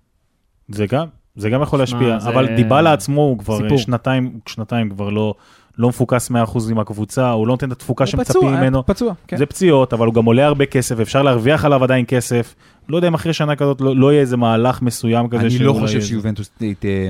זה 0.68 0.86
גם, 0.86 1.06
זה 1.36 1.50
גם 1.50 1.62
יכול 1.62 1.78
להשפיע, 1.78 2.18
זה- 2.18 2.28
אבל 2.28 2.56
דיבלה 2.56 2.92
עצמו 2.92 3.20
הוא 3.20 3.38
כבר 3.38 3.58
סיפור. 3.62 3.78
שנתיים, 3.78 4.38
שנתיים 4.46 4.90
כבר 4.90 5.08
לא, 5.08 5.34
לא 5.78 5.88
מפוקס 5.88 6.30
100% 6.30 6.34
עם 6.70 6.78
הקבוצה, 6.78 7.30
הוא 7.30 7.46
לא 7.46 7.52
נותן 7.52 7.66
את 7.66 7.72
התפוקה 7.72 8.04
הוא 8.04 8.10
שמצפים 8.10 8.42
ממנו. 8.48 8.78
היה 8.78 8.82
פצוע, 8.82 9.12
כן. 9.28 9.36
זה 9.36 9.46
פציעות, 9.46 9.92
אבל 9.92 10.06
הוא 10.06 10.14
גם 10.14 10.24
עולה 10.24 10.46
הרבה 10.46 10.66
כסף, 10.66 11.00
אפשר 11.00 11.22
להרוויח 11.22 11.64
עליו 11.64 11.84
עדיין 11.84 12.04
כסף. 12.08 12.54
לא 12.88 12.96
יודע 12.96 13.08
אם 13.08 13.14
אחרי 13.14 13.32
שנה 13.32 13.56
כזאת 13.56 13.80
לא, 13.80 13.96
לא 13.96 14.12
יהיה 14.12 14.20
איזה 14.20 14.36
מהלך 14.36 14.82
מסוים 14.82 15.28
כזה 15.28 15.46
אני 15.46 15.58
לא 15.58 15.72
חושב 15.72 16.02
שיובנטוס, 16.02 16.50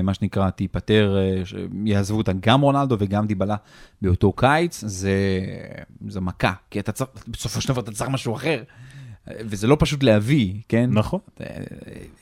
מה 0.03 0.13
שנקרא, 0.13 0.49
תיפטר, 0.49 1.17
אה, 1.17 1.41
יעזבו 1.85 2.17
אותה 2.17 2.31
גם 2.39 2.61
רונלדו 2.61 2.95
וגם 2.99 3.27
דיבלה 3.27 3.55
באותו 4.01 4.31
קיץ, 4.31 4.83
זה, 4.85 5.11
זה 6.07 6.21
מכה, 6.21 6.53
כי 6.71 6.79
אתה 6.79 6.91
צריך, 6.91 7.09
בסופו 7.27 7.61
של 7.61 7.69
דבר 7.69 7.81
אתה 7.81 7.91
צריך 7.91 8.09
משהו 8.09 8.33
אחר. 8.35 8.59
וזה 9.39 9.67
לא 9.67 9.77
פשוט 9.79 10.03
להביא, 10.03 10.53
כן? 10.69 10.89
נכון. 10.93 11.19
אה, 11.41 11.45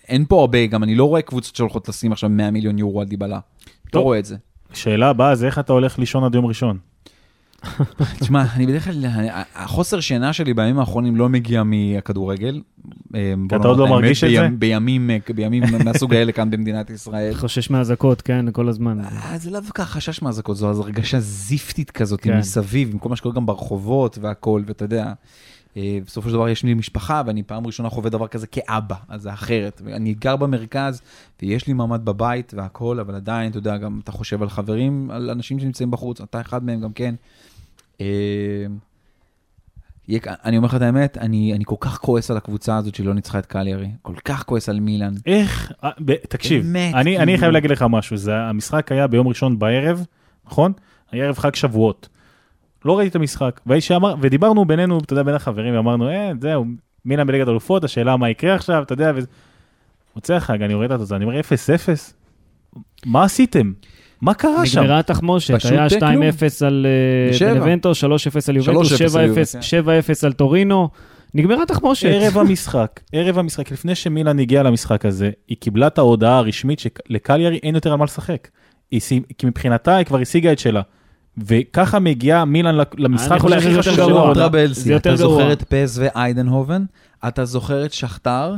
אין 0.08 0.26
פה 0.26 0.42
הרבה, 0.42 0.66
גם 0.66 0.84
אני 0.84 0.96
לא 0.96 1.06
רואה 1.06 1.22
קבוצות 1.22 1.56
שהולכות 1.56 1.90
לשים 1.90 2.12
עכשיו 2.12 2.30
100 2.30 2.52
מיליון 2.52 2.80
יורו 2.80 3.02
על 3.02 3.08
דיבלה. 3.08 3.40
לא. 3.94 4.00
רואה 4.00 4.20
את 4.20 4.26
זה. 4.26 4.36
שאלה 4.74 5.10
הבאה 5.10 5.36
זה 5.36 5.46
איך 5.46 5.60
אתה 5.60 5.74
הולך 5.74 6.00
לישון 6.00 6.24
עד 6.24 6.36
יום 6.36 6.46
ראשון. 6.46 6.78
תשמע, 8.20 8.46
אני 8.56 8.66
בדרך 8.66 8.84
כלל, 8.84 9.06
החוסר 9.56 10.00
שינה 10.00 10.34
שלי 10.34 10.54
בימים 10.54 10.80
האחרונים 10.80 11.16
לא 11.16 11.30
מגיע 11.30 11.64
מהכדורגל. 11.64 12.62
אה, 13.16 13.34
אתה 13.48 13.68
עוד 13.68 13.78
לא 13.78 13.88
מרגיש 13.88 14.24
את 14.24 14.30
זה? 14.32 14.48
בימים, 14.60 15.10
אה, 15.10 15.18
בימים 15.36 15.64
מהסוג 15.86 16.14
האלה 16.14 16.32
כאן 16.32 16.52
במדינת 16.52 16.90
ישראל. 16.90 17.34
חושש 17.34 17.70
מאזעקות, 17.70 18.22
כן, 18.22 18.52
כל 18.52 18.70
הזמן. 18.70 19.00
אה, 19.00 19.38
זה 19.38 19.52
לאו 19.52 19.60
דווקא 19.60 19.84
חשש 19.84 20.22
מאזעקות, 20.22 20.58
זו 20.58 20.70
הרגשה 20.70 21.20
זיפטית 21.20 21.92
כזאת 21.92 22.22
כן. 22.22 22.38
מסביב, 22.38 22.90
עם 22.94 23.00
כל 23.00 23.10
מה 23.10 23.16
שקורה 23.16 23.36
גם 23.36 23.46
ברחובות 23.46 24.18
והכל, 24.22 24.62
ואתה 24.68 24.86
יודע, 24.86 25.06
אה, 25.06 25.14
בסופו 25.78 26.30
של 26.30 26.36
דבר 26.36 26.50
יש 26.50 26.64
לי 26.64 26.74
משפחה, 26.74 27.22
ואני 27.26 27.44
פעם 27.44 27.68
ראשונה 27.68 27.90
חווה 27.90 28.10
דבר 28.10 28.28
כזה 28.28 28.48
כאבא, 28.48 28.96
אז 29.10 29.22
זה 29.22 29.34
אחרת. 29.34 29.82
אני 29.88 30.14
גר 30.14 30.36
במרכז, 30.36 31.02
ויש 31.42 31.68
לי 31.68 31.74
מעמד 31.74 32.06
בבית 32.06 32.54
והכל, 32.58 33.00
אבל 33.00 33.16
עדיין, 33.16 33.50
אתה 33.50 33.58
יודע, 33.58 33.78
גם 33.78 34.00
אתה 34.04 34.12
חושב 34.12 34.42
על 34.42 34.50
חברים, 34.50 35.12
על 35.12 35.30
אנשים 35.30 35.60
שנמצאים 35.60 35.92
בחוץ, 35.92 36.22
אתה 36.22 36.42
אחד 36.42 36.64
מהם 36.64 36.82
גם 36.82 36.94
כן. 36.94 37.16
אה, 38.02 38.66
אני 40.46 40.58
אומר 40.58 40.68
לך 40.68 40.76
את 40.76 40.82
האמת, 40.82 41.18
אני, 41.18 41.54
אני 41.54 41.64
כל 41.66 41.76
כך 41.80 41.98
כועס 41.98 42.32
על 42.32 42.38
הקבוצה 42.38 42.78
הזאת 42.78 42.96
שלא 42.96 43.14
ניצחה 43.14 43.40
את 43.40 43.46
קליירי, 43.46 43.90
כל 44.02 44.16
כך 44.26 44.44
כועס 44.44 44.70
על 44.70 44.80
מילאן. 44.80 45.14
איך, 45.26 45.72
אה, 45.84 45.90
תקשיב, 46.30 46.64
באמת, 46.64 46.94
אני, 46.96 47.18
אני 47.18 47.26
כאילו. 47.26 47.40
חייב 47.40 47.52
להגיד 47.52 47.72
לך 47.72 47.86
משהו, 47.90 48.18
זה, 48.18 48.36
המשחק 48.38 48.92
היה 48.92 49.08
ביום 49.08 49.28
ראשון 49.28 49.60
בערב, 49.60 50.06
נכון? 50.46 50.74
היה 51.12 51.26
ערב 51.26 51.38
חג 51.38 51.56
שבועות. 51.56 52.08
לא 52.86 52.98
ראיתי 52.98 53.10
את 53.10 53.16
המשחק, 53.16 53.62
שאמר, 53.80 54.16
ודיברנו 54.22 54.66
בינינו, 54.66 55.00
אתה 55.00 55.14
יודע, 55.14 55.24
בין 55.24 55.36
החברים, 55.36 55.76
ואמרנו, 55.76 56.10
אה, 56.10 56.32
זהו, 56.42 56.66
מילאן 57.06 57.28
בליגת 57.28 57.48
אלופות, 57.48 57.84
השאלה 57.84 58.18
מה 58.18 58.30
יקרה 58.30 58.56
עכשיו, 58.56 58.84
אתה 58.84 58.94
יודע, 58.94 59.12
וזה... 59.16 59.28
מוצא 60.16 60.34
החג, 60.34 60.62
אני 60.62 60.74
רואה 60.74 60.86
את 60.86 60.92
התוצאה, 60.92 61.18
אני 61.18 61.26
אומר 61.26 61.40
0-0, 61.40 61.44
מה 63.06 63.24
עשיתם? 63.24 63.72
מה 64.22 64.34
קרה 64.34 64.66
שם? 64.66 64.80
נגמרה 64.80 65.00
התחמושת, 65.00 65.66
היה 65.66 65.88
2-0 65.88 66.00
כלום. 66.00 66.68
על 66.68 66.86
אה. 67.42 67.54
בנבנטו, 67.54 67.92
3-0 67.92 67.96
על 68.48 68.56
יובנטוס, 68.56 69.02
3-0 69.02 69.18
על 69.20 69.26
7-0 69.26 69.28
יובנטוס, 69.28 69.56
7-0 69.56 70.26
על 70.26 70.34
טורינו, 70.34 70.90
נגמרה 71.34 71.64
התחמושת. 71.64 72.10
ערב 72.12 72.38
המשחק, 72.38 73.00
ערב 73.12 73.40
המשחק, 73.40 73.72
לפני 73.72 73.96
שמילאן 73.96 74.40
הגיעה 74.40 74.64
למשחק 74.64 75.06
הזה, 75.06 75.32
היא 75.48 75.58
קיבלה 75.58 75.88
את 75.88 75.98
ההודעה 75.98 76.38
הרשמית 76.38 76.80
שלקליירי 76.80 77.60
אין 77.64 77.76
יותר 77.76 77.92
על 77.92 77.98
מה 77.98 78.06
לשחק. 78.06 78.48
היא 78.92 79.02
כי 79.38 79.46
מבחינתה 79.46 79.96
היא 79.96 80.06
כבר 80.06 80.20
השיגה 80.20 80.52
את 80.52 80.60
שלה. 80.60 80.82
וככה 81.38 82.00
מגיעה 82.00 82.46
מילאן 82.46 82.76
למשחק 82.98 83.32
אני 83.32 83.40
אולי 83.44 83.56
הכי 83.56 83.66
חשוב 83.66 83.78
יותר 83.78 83.92
של 83.92 83.98
גרוע. 83.98 84.22
העונה. 84.22 84.48
זה 84.72 84.94
יותר 84.94 85.14
אתה 85.14 85.22
גרוע. 85.24 85.38
זוכר 85.38 85.54
את 85.54 85.64
פז 85.64 86.00
ואיידנהובן? 86.04 86.84
אתה 87.28 87.46
זוכר 87.46 87.86
את 87.86 87.94
שכתר? 87.94 88.54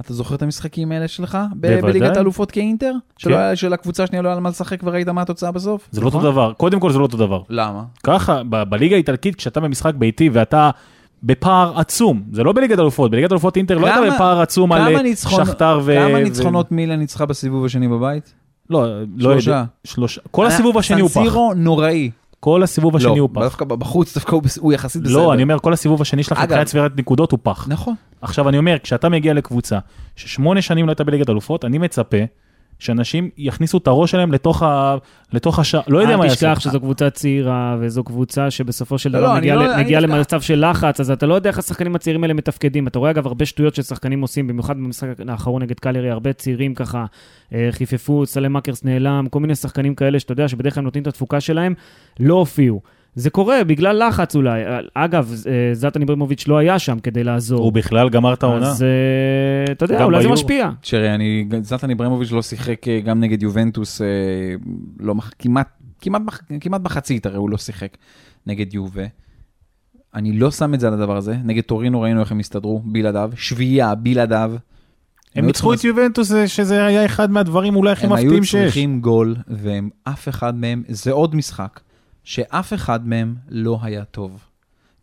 אתה 0.00 0.14
זוכר 0.14 0.34
את 0.34 0.42
המשחקים 0.42 0.92
האלה 0.92 1.08
שלך? 1.08 1.38
בליגת 1.54 2.16
האלופות 2.16 2.50
כאינטר? 2.50 2.92
כן. 3.18 3.32
היה- 3.32 3.56
שלקבוצה 3.56 4.02
השנייה 4.04 4.22
לא 4.22 4.28
היה 4.28 4.34
על 4.36 4.42
מה 4.42 4.48
לשחק 4.48 4.80
וראית 4.84 5.08
מה 5.08 5.22
התוצאה 5.22 5.52
בסוף? 5.52 5.88
זה 5.90 6.00
לא 6.00 6.06
אותו 6.06 6.18
נכון. 6.18 6.30
דבר, 6.30 6.52
קודם 6.52 6.80
כל 6.80 6.92
זה 6.92 6.98
לא 6.98 7.02
אותו 7.02 7.16
דבר. 7.16 7.42
למה? 7.50 7.82
ככה, 8.02 8.42
בליגה 8.44 8.94
האיטלקית, 8.96 9.34
כשאתה 9.36 9.60
במשחק 9.60 9.94
ביתי 9.94 10.28
ואתה 10.32 10.70
בפער 11.22 11.78
עצום, 11.78 12.22
זה 12.32 12.42
לא 12.44 12.52
בליגת 12.52 12.78
אלופות, 12.78 13.10
בליגת 13.10 13.32
אלופות 13.32 13.56
אינטר 13.56 13.78
לא 13.78 13.86
הייתה 13.86 14.14
בפער 14.14 14.40
עצום 14.40 14.72
על 14.72 14.96
אה, 14.96 15.16
שכתר 15.16 15.80
ו... 15.84 15.96
כמה 16.08 16.20
ניצחונות 16.20 16.72
מילה 16.72 16.96
ניצחה 16.96 17.26
בסיבוב 17.26 17.64
השני 17.64 17.88
בבית? 17.88 18.34
לא, 18.72 18.86
לא. 19.16 19.28
יודע. 19.30 19.64
שלושה. 19.84 20.20
כל 20.30 20.46
הסיבוב 20.46 20.78
השני 20.78 21.00
הוא 21.00 21.08
פח. 21.08 21.14
סנסירו 21.14 21.52
נוראי. 21.56 22.10
כל 22.40 22.62
הסיבוב 22.62 22.96
השני 22.96 23.16
לא, 23.16 23.20
הוא 23.22 23.28
פח. 23.32 23.40
דווקא 23.40 23.64
בחוץ 23.64 24.14
דווקא 24.14 24.36
הוא 24.60 24.72
יחסית 24.72 25.02
בסדר. 25.02 25.16
לא, 25.16 25.34
אני 25.34 25.42
אומר, 25.42 25.58
כל 25.58 25.72
הסיבוב 25.72 26.02
השני 26.02 26.22
שלך 26.22 26.38
אגב- 26.38 26.42
מבחינת 26.48 26.66
צבירת 26.66 26.92
נקודות 26.96 27.32
הוא 27.32 27.38
פח. 27.42 27.66
נכון. 27.68 27.94
עכשיו 28.22 28.48
אני 28.48 28.58
אומר, 28.58 28.76
כשאתה 28.82 29.08
מגיע 29.08 29.34
לקבוצה 29.34 29.78
ששמונה 30.16 30.62
שנים 30.62 30.86
לא 30.86 30.90
הייתה 30.90 31.04
בליגת 31.04 31.30
אלופות, 31.30 31.64
אני 31.64 31.78
מצפה 31.78 32.16
שאנשים 32.78 33.30
יכניסו 33.38 33.78
את 33.78 33.86
הראש 33.86 34.10
שלהם 34.10 34.32
לתוך 34.32 34.62
ה... 34.62 34.96
לתוך 35.32 35.58
השער, 35.58 35.80
לא 35.88 35.98
יודע 35.98 36.16
מה 36.16 36.22
אל 36.24 36.28
יעשו. 36.28 36.36
תשכח 36.36 36.60
שזו 36.60 36.80
קבוצה 36.80 37.10
צעירה, 37.10 37.76
וזו 37.80 38.04
קבוצה 38.04 38.50
שבסופו 38.50 38.98
של 38.98 39.10
לא, 39.12 39.18
דבר 39.18 39.28
לא, 39.34 39.38
מגיעה 39.38 39.56
לא- 39.56 39.66
דווקא- 39.76 39.92
למצב 39.98 40.40
של 40.40 40.70
לחץ, 40.70 41.00
אז 41.00 41.10
אתה 41.10 41.26
לא 41.26 41.34
יודע 41.34 41.50
איך 41.50 41.58
השחקנים 41.58 41.94
הצעירים 41.94 42.24
האלה 42.24 42.34
מתפקדים. 42.34 42.86
אתה 42.86 42.98
רואה 42.98 43.10
אגב 43.10 43.26
הרבה 43.26 43.46
שטויות 43.46 43.74
ששחקנים 43.74 44.20
עושים, 44.20 44.46
במיוחד 44.46 44.76
במשחק 44.76 45.08
האחרון 45.28 45.62
נגד 45.62 45.80
קליירי, 45.80 46.10
הרבה 46.10 46.32
צעירים 46.32 46.74
ככה 46.74 47.04
אה, 47.54 47.68
חיפפו, 47.70 48.26
סלם 48.26 48.52
מקרס 48.52 48.84
נעלם, 48.84 49.26
כל 49.30 49.40
מיני 49.40 49.54
שחקנים 49.54 49.94
כאלה 49.94 50.20
שאתה 50.20 50.32
יודע 50.32 50.48
שבדרך 50.48 50.74
כלל 50.74 50.82
נותנים 50.84 51.02
את 51.02 51.08
התפוקה 51.08 51.40
שלהם, 51.40 51.74
לא 52.20 52.34
הופיעו. 52.34 52.80
זה 53.14 53.30
קורה 53.30 53.64
בגלל 53.64 54.08
לחץ 54.08 54.36
אולי. 54.36 54.62
אגב, 54.94 55.34
אה, 55.46 55.74
זלטן 55.74 56.00
איברמוביץ' 56.00 56.48
לא 56.48 56.58
היה 56.58 56.78
שם 56.78 56.98
כדי 56.98 57.24
לעזור. 57.24 57.64
הוא 57.64 57.72
בכלל 57.72 58.08
גמר 58.08 58.32
את 58.34 58.42
העונה. 58.42 58.68
אז 58.68 58.82
אה, 58.82 59.72
אתה 59.72 59.84
יודע, 59.84 60.04
אולי 60.04 60.16
זה 60.16 60.22
ביורו. 60.22 60.34
משפיע. 60.34 60.70
תראה, 60.80 61.14
אני, 61.14 61.48
זלטן 61.62 61.90
איברמוביץ' 61.90 62.30
לא 62.30 62.42
שיחק 62.42 62.88
אה, 62.88 63.00
גם 63.00 63.20
נגד 63.20 63.42
יובנטוס, 63.42 64.00
לא, 65.00 65.14
כמעט, 65.38 65.68
כמעט, 66.00 66.22
כמעט 66.60 66.80
מחצית 66.80 67.26
הרי 67.26 67.36
הוא 67.36 67.50
לא 67.50 67.58
שיחק 67.58 67.96
נגד 68.46 68.74
יובה. 68.74 69.04
אני 70.14 70.32
לא 70.32 70.50
שם 70.50 70.74
את 70.74 70.80
זה 70.80 70.88
על 70.88 70.94
הדבר 70.94 71.16
הזה, 71.16 71.36
נגד 71.44 71.62
טורינו 71.62 72.00
ראינו 72.00 72.20
איך 72.20 72.32
הם 72.32 72.38
הסתדרו, 72.38 72.82
בלעדיו, 72.84 73.30
שביעייה, 73.36 73.94
בלעדיו. 73.94 74.52
הם 75.34 75.46
ניצחו 75.46 75.74
את 75.74 75.84
יובנטוס, 75.84 76.32
שזה 76.46 76.86
היה 76.86 77.04
אחד 77.04 77.30
מהדברים 77.30 77.76
אולי 77.76 77.92
הכי 77.92 78.06
הם 78.06 78.12
היו 78.12 78.24
מפתיעים 78.24 78.44
שיש. 78.44 78.64
צריכים 78.64 79.00
גול, 79.00 79.36
והם 79.48 79.90
אף 80.04 80.28
אחד 80.28 80.56
מהם, 80.56 80.82
זה 80.88 81.12
עוד 81.12 81.34
משחק, 81.34 81.80
שאף 82.24 82.72
אחד 82.72 83.06
מהם 83.08 83.34
לא 83.48 83.78
היה 83.82 84.04
טוב. 84.04 84.44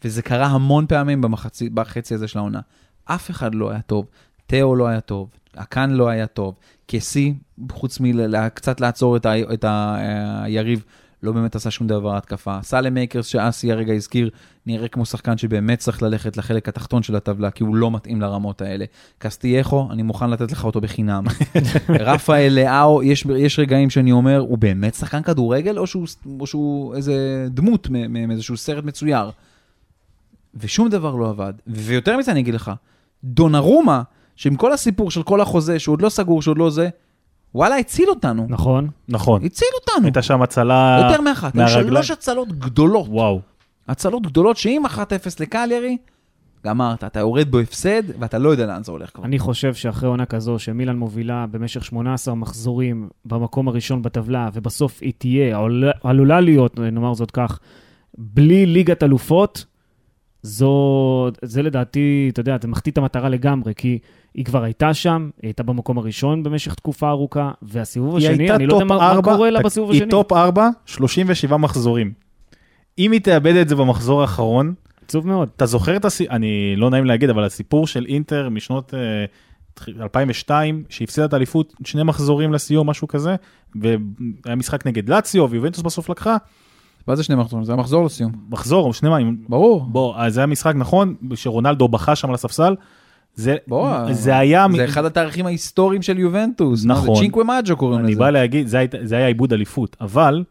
וזה 0.03 0.21
קרה 0.21 0.45
המון 0.47 0.88
פעמים 0.88 1.21
במחצי, 1.21 1.69
בחצי 1.69 2.13
הזה 2.13 2.27
של 2.27 2.39
העונה. 2.39 2.60
אף 3.05 3.32
אחד 3.32 3.55
לא 3.55 3.69
היה 3.69 3.82
טוב. 3.82 4.05
תאו 4.49 4.75
לא 4.75 4.88
היה 4.88 5.01
טוב, 5.01 5.29
הקאן 5.55 5.91
לא 5.91 6.10
היה 6.10 6.27
טוב. 6.27 6.55
קסי, 6.88 7.34
חוץ 7.71 7.99
מקצת 7.99 8.82
לעצור 8.82 9.17
את, 9.17 9.25
ה, 9.25 9.53
את 9.53 9.63
ה, 9.63 9.95
היריב, 10.43 10.86
לא 11.23 11.32
באמת 11.32 11.55
עשה 11.55 11.71
שום 11.71 11.88
דבר 11.88 12.17
התקפה. 12.17 12.60
סאלמייקרס, 12.63 13.25
שאסי 13.25 13.71
הרגע 13.71 13.93
הזכיר, 13.93 14.29
נראה 14.65 14.88
כמו 14.88 15.05
שחקן 15.05 15.38
שבאמת 15.38 15.79
צריך 15.79 16.01
ללכת 16.03 16.38
לחלק 16.38 16.69
התחתון 16.69 17.03
של 17.03 17.15
הטבלה, 17.15 17.51
כי 17.51 17.63
הוא 17.63 17.75
לא 17.75 17.91
מתאים 17.91 18.21
לרמות 18.21 18.62
האלה. 18.62 18.86
קסטייחו, 19.17 19.88
אני 19.91 20.03
מוכן 20.03 20.29
לתת 20.29 20.51
לך 20.51 20.65
אותו 20.65 20.82
בחינם. 20.82 21.23
רפאל 21.89 22.53
לאאו, 22.53 23.03
יש, 23.03 23.25
יש 23.38 23.60
רגעים 23.60 23.89
שאני 23.89 24.12
אומר, 24.12 24.39
הוא 24.39 24.58
באמת 24.58 24.95
שחקן 24.95 25.21
כדורגל, 25.21 25.77
או 25.77 25.88
שהוא, 25.88 26.08
או 26.39 26.47
שהוא 26.47 26.95
איזה 26.95 27.47
דמות 27.49 27.88
מאיזשהו 27.89 28.58
סרט 28.58 28.84
מצויר? 28.84 29.29
ושום 30.55 30.89
דבר 30.89 31.15
לא 31.15 31.29
עבד. 31.29 31.53
ויותר 31.67 32.17
מזה 32.17 32.32
אני 32.32 32.39
אגיד 32.39 32.53
לך, 32.53 32.71
דונרומה, 33.23 34.01
שעם 34.36 34.55
כל 34.55 34.73
הסיפור 34.73 35.12
של 35.12 35.23
כל 35.23 35.41
החוזה, 35.41 35.79
שהוא 35.79 35.93
עוד 35.93 36.01
לא 36.01 36.10
סגור, 36.10 36.41
שהוא 36.41 36.51
עוד 36.51 36.58
לא 36.58 36.69
זה, 36.69 36.89
וואלה, 37.55 37.77
הציל 37.77 38.09
אותנו. 38.09 38.45
נכון. 38.49 38.88
נכון. 39.09 39.45
הציל 39.45 39.67
אותנו. 39.81 40.05
הייתה 40.05 40.21
שם 40.21 40.41
הצלה 40.41 41.07
יותר 41.09 41.21
מאחת. 41.21 41.55
היו 41.55 41.63
מהרגליים. 41.63 41.88
שלוש 41.88 42.12
הצלות 42.12 42.51
גדולות. 42.51 43.07
וואו. 43.09 43.41
הצלות 43.88 44.23
גדולות 44.27 44.57
שאם 44.57 44.83
1-0 44.85 44.89
לקליירי, 45.39 45.97
גמרת, 46.65 47.03
אתה 47.03 47.19
יורד 47.19 47.51
בהפסד 47.51 48.03
ואתה 48.19 48.38
לא 48.38 48.49
יודע 48.49 48.65
לאן 48.65 48.83
זה 48.83 48.91
הולך 48.91 49.09
כבר. 49.13 49.25
אני 49.25 49.39
חושב 49.39 49.73
שאחרי 49.73 50.09
עונה 50.09 50.25
כזו, 50.25 50.59
שמילן 50.59 50.97
מובילה 50.97 51.45
במשך 51.51 51.85
18 51.85 52.35
מחזורים 52.35 53.09
במקום 53.25 53.67
הראשון 53.67 54.01
בטבלה, 54.01 54.49
ובסוף 54.53 54.99
היא 55.01 55.13
תהיה, 55.17 55.57
עלולה- 55.57 55.91
עלולה 56.03 56.41
להיות, 56.41 56.79
נאמר 56.79 57.13
זאת 57.13 57.31
כך, 57.31 57.59
בלי 58.17 58.65
ליגת 58.65 59.03
אלופות, 59.03 59.65
זו, 60.43 60.73
זה 61.41 61.62
לדעתי, 61.62 62.29
אתה 62.33 62.39
יודע, 62.39 62.57
זה 62.62 62.67
מחטיא 62.67 62.91
את 62.91 62.97
המטרה 62.97 63.29
לגמרי, 63.29 63.73
כי 63.75 63.99
היא 64.33 64.45
כבר 64.45 64.63
הייתה 64.63 64.93
שם, 64.93 65.29
היא 65.41 65.47
הייתה 65.47 65.63
במקום 65.63 65.97
הראשון 65.97 66.43
במשך 66.43 66.73
תקופה 66.73 67.09
ארוכה, 67.09 67.51
והסיבוב 67.61 68.17
היא 68.17 68.29
השני, 68.29 68.51
אני 68.51 68.67
לא 68.67 68.73
יודע 68.73 68.85
מה, 68.85 68.97
מה 68.97 69.11
ארבע, 69.11 69.33
קורה 69.33 69.49
לה 69.49 69.61
בסיבוב 69.61 69.91
היא 69.91 69.97
השני. 69.97 70.11
top 70.12 70.34
4, 70.33 70.69
37 70.85 71.57
מחזורים. 71.57 72.11
אם 72.99 73.11
היא 73.11 73.21
תאבד 73.21 73.55
את 73.55 73.69
זה 73.69 73.75
במחזור 73.75 74.21
האחרון, 74.21 74.73
עצוב 75.05 75.27
מאוד. 75.27 75.49
אתה 75.55 75.65
זוכר 75.65 75.95
את 75.95 76.05
הסיפור, 76.05 76.35
אני 76.35 76.75
לא 76.77 76.89
נעים 76.89 77.05
להגיד, 77.05 77.29
אבל 77.29 77.43
הסיפור 77.43 77.87
של 77.87 78.05
אינטר 78.05 78.49
משנות 78.49 78.93
אה, 78.93 78.99
2002, 80.01 80.83
שהפסידה 80.89 81.25
את 81.25 81.33
האליפות 81.33 81.73
שני 81.85 82.03
מחזורים 82.03 82.53
לסיום, 82.53 82.89
משהו 82.89 83.07
כזה, 83.07 83.35
והיה 83.81 84.55
משחק 84.55 84.85
נגד 84.85 85.09
לאציו, 85.09 85.49
ויובנטוס 85.49 85.81
בסוף 85.83 86.09
לקחה, 86.09 86.37
מה 87.07 87.15
זה 87.15 87.23
שני 87.23 87.35
מחזורים? 87.35 87.65
זה 87.65 87.73
המחזור 87.73 88.05
לסיום. 88.05 88.31
מחזור, 88.49 88.93
שני 88.93 89.09
מים. 89.09 89.37
ברור. 89.49 89.85
בוא, 89.85 90.17
אז 90.17 90.33
זה 90.33 90.39
היה 90.39 90.47
משחק 90.47 90.73
נכון, 90.75 91.15
שרונלדו 91.35 91.87
בכה 91.87 92.15
שם 92.15 92.29
על 92.29 92.35
הספסל, 92.35 92.75
זה, 93.39 93.56
בוא, 93.67 94.13
זה 94.13 94.38
היה, 94.38 94.65
זה 94.75 94.86
אחד 94.86 95.06
התאריכים 95.06 95.45
ההיסטוריים 95.45 96.02
של 96.02 96.19
יובנטוס. 96.19 96.86
מה 96.86 96.95
זה? 96.95 97.02
נכון. 97.02 97.15
צ'ינקווה 97.19 97.43
מאג'ו 97.43 97.75
קוראים 97.78 97.99
אני 97.99 98.12
לזה. 98.12 98.19
בא 98.19 98.30
להגיד, 98.30 98.67
זה, 98.67 98.86
זה 99.04 99.17
היה 99.17 99.28
עיבוד 99.28 99.54
אליפות, 99.54 99.97
אבל 100.02 100.43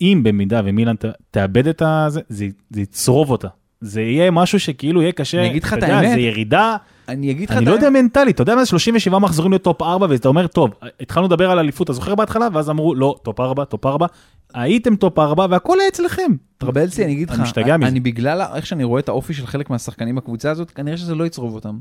אם 0.00 0.20
במידה 0.22 0.60
ומילאן 0.64 0.96
ת- 0.96 1.04
תאבד 1.30 1.68
את 1.68 1.82
ה... 1.82 2.06
זה, 2.08 2.20
זה, 2.28 2.46
זה 2.70 2.80
יצרוב 2.80 3.30
אותה. 3.30 3.48
זה 3.80 4.02
יהיה 4.02 4.30
משהו 4.30 4.60
שכאילו 4.60 5.02
יהיה 5.02 5.12
קשה, 5.12 5.38
אני 5.40 5.50
אגיד 5.50 5.62
לך 5.64 5.74
את 5.74 5.82
האמת. 5.82 6.10
זה 6.10 6.20
ירידה, 6.20 6.76
אני 7.08 7.30
אגיד 7.30 7.50
לך 7.50 7.56
אני 7.56 7.62
את 7.62 7.66
לא 7.66 7.72
האמת. 7.72 7.82
יודע 7.84 8.02
מנטלית, 8.02 8.34
אתה 8.34 8.42
יודע 8.42 8.54
מה 8.54 8.64
זה 8.64 8.70
37 8.70 9.18
מחזורים 9.18 9.52
לטופ 9.52 9.82
4, 9.82 10.06
ואתה 10.10 10.28
אומר, 10.28 10.46
טוב, 10.46 10.70
התחלנו 11.00 11.26
לדבר 11.26 11.50
על 11.50 11.58
אליפות, 11.58 11.84
אתה 11.84 11.92
זוכר 11.92 12.14
בהתחלה? 12.14 12.48
ואז 12.52 12.70
אמרו, 12.70 12.94
לא, 12.94 13.14
top 13.22 13.40
4, 13.40 13.64
top 13.64 13.86
4, 13.86 14.06
הייתם 14.54 14.96
top 14.96 15.18
4 15.18 15.46
והכל 15.50 15.80
היה 15.80 15.88
אצלכם. 15.88 16.32
טרבלסי, 16.58 17.04
אני 17.04 17.12
אגיד 17.12 17.30
לך, 17.30 17.36
אני 17.36 17.42
משתגע 17.42 17.76
מזה. 17.76 17.88
אני 17.88 18.00
בגלל 18.00 18.42
איך 18.54 18.66
שאני 18.66 18.84
רואה 18.84 19.00
את 19.00 19.08
האופי 19.08 19.34
של 19.34 19.46
חלק 19.46 19.70
מהשחקנים 19.70 20.14
בקבוצה 20.14 20.50
הזאת, 20.50 20.70
כנראה 20.70 20.96
שזה 20.96 21.14
לא 21.14 21.24
יצרוב 21.24 21.54
אותם. 21.54 21.78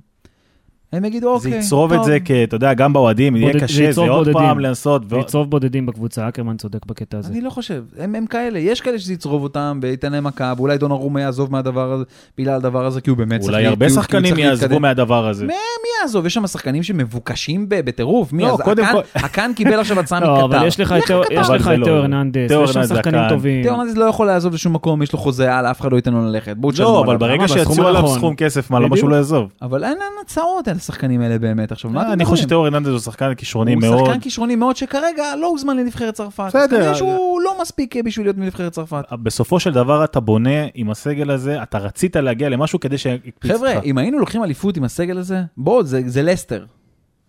הם 0.96 1.06
יגידו, 1.06 1.40
זה 1.40 1.48
אוקיי, 1.50 1.60
יצרוב 1.60 1.92
את 1.94 1.98
טוב." 1.98 2.06
זה, 2.08 2.18
כי 2.26 2.44
אתה 2.44 2.56
יודע, 2.56 2.74
גם 2.74 2.94
באוהדים, 2.94 3.36
יהיה 3.36 3.54
זה 3.54 3.60
קשה, 3.60 3.92
זה 3.92 4.02
עוד 4.02 4.10
בודדים. 4.28 4.34
פעם 4.34 4.60
לנסות. 4.60 5.10
זה 5.10 5.16
יצרוב 5.18 5.50
בודדים 5.50 5.86
בקבוצה, 5.86 6.28
אקרמן 6.28 6.58
צודק 6.58 6.86
בקטע 6.86 7.18
הזה. 7.18 7.30
אני 7.34 7.42
לא 7.42 7.50
חושב, 7.50 7.84
הם, 8.00 8.16
הם 8.16 8.26
כאלה, 8.26 8.60
יש 8.60 8.82
כאלה 8.82 9.00
שזה 9.00 9.14
יצרוב 9.14 9.44
אותם 9.44 9.80
וייתן 9.82 10.12
להם 10.12 10.24
מכה, 10.24 10.54
ואולי 10.58 10.78
דונארומה 10.78 11.22
יעזוב 11.22 11.52
מהדבר 11.52 11.92
הזה, 11.92 12.04
בגלל 12.38 12.54
הדבר 12.54 12.86
הזה, 12.86 13.02
כי 13.02 13.10
הוא 13.10 13.18
באמת 13.18 13.42
צריך... 13.42 13.54
אולי 13.54 13.66
הרבה 13.66 13.90
שחקנים 13.90 14.38
יעזבו. 14.38 14.80
מהדבר 14.80 15.28
הזה. 15.28 15.46
מי 15.46 15.54
יעזוב? 16.02 16.26
יש 16.26 16.34
שם 16.34 16.48
שחקנים 16.48 16.84
שמבוקשים 16.84 17.70
ב- 17.70 17.76
בטירוף. 17.86 18.34
מי? 18.34 18.44
לא, 18.44 18.58
קודם 18.64 18.86
כל- 18.92 19.02
הקאן 19.16 19.52
קיבל 19.56 19.80
עכשיו 19.80 20.00
הצעה 20.00 20.20
מקטר. 20.20 20.34
לא, 20.40 20.46
אבל 20.46 20.68
יש 20.68 20.80
לך 20.80 20.92
את 20.98 21.04
תאו- 21.08 21.22
זה 21.64 21.78
לא- 21.78 21.88
הרננדס, 21.92 22.52
יש 22.64 22.70
שם 22.70 22.84
זה 22.84 22.96
שחקנים. 22.96 23.22
טובים. 23.30 23.64
תאו 23.64 23.72
הרננדס 23.72 23.98
לא 23.98 24.06
יכול 24.06 24.28
לעזוב 24.28 24.54
לשום 24.54 24.74
מקום, 24.74 25.02
יש 25.02 25.14
לו 25.14 25.20
חוזה 25.20 25.56
על, 25.56 25.66
אף 25.66 25.82
אחד 25.82 25.92
לא 25.92 25.96
ייתן 25.96 26.14
לו 26.14 26.26
ללכת. 26.26 26.58
בואו 26.58 26.72
תשלמו 26.74 26.90
לא, 26.90 26.94
עליו. 27.00 27.06
אבל 27.12 27.18
ברגע 27.18 27.36
למה? 27.36 27.48
שיציעו 27.48 27.70
בסכום 27.72 27.86
עליו 27.86 28.02
הנכון. 28.02 28.18
סכום 28.18 28.36
כסף, 28.36 28.72
מה, 28.72 28.78
למה 28.80 28.88
בדיוק. 28.88 29.00
שהוא 29.00 29.10
לא 29.10 29.16
יעזוב? 29.16 29.50
אבל 29.62 29.84
אין 29.84 29.92
אין 29.92 30.14
הצעות 30.26 30.68
על 30.68 30.78
השחקנים 30.90 31.22
האלה 31.22 31.40
באמת. 31.40 31.72
עכשיו, 31.72 31.92
מה 31.92 32.02
אתם 32.02 32.12
אני? 32.12 32.26
חושב 32.26 32.44
שתיאור 32.44 32.66
הרננדז 32.66 32.90
הוא 32.90 33.00
שחקן 33.00 33.34
כישרוני 33.34 33.74
הוא 33.74 33.82
מאוד. 33.82 34.06
שחקן 34.06 34.20
כישרוני 34.20 34.56
מאוד 34.56 34.76
שכרגע 34.76 35.36
לא 35.36 35.48
הוזמן 35.48 35.78
לנבחרת 35.78 36.14
צרפת. 36.14 36.44
בסדר. 36.48 36.78
כנראה 36.78 36.96
שהוא 36.96 37.42
לא 37.42 37.62
מספיק 37.62 37.96
בשביל 38.06 38.26
להיות 38.26 38.38
מנבחרת 38.38 38.72
צרפת. 38.72 39.04
בסופו 39.24 39.60
של 39.60 39.74
דבר 39.74 40.04
אתה 40.04 40.20
בונה 40.20 40.66
עם 40.74 40.92
הסגל 40.92 41.32
הזה, 41.32 41.64
אתה 41.64 41.78
רצית 41.78 42.16
להגיע 42.16 42.50
למשהו 42.50 42.80
כדי 42.80 42.98
שיקפיץ. 42.98 43.52
חבר'ה, 43.52 43.82
אם 43.82 43.98
היינו 43.98 44.20
לוקחים 44.20 44.44
אליפות 44.44 44.78
עם 44.78 44.84
הסגל 44.84 45.18
הזה, 45.18 45.42
בואו, 45.58 45.84
זה 45.84 46.22
לסטר. 46.24 46.66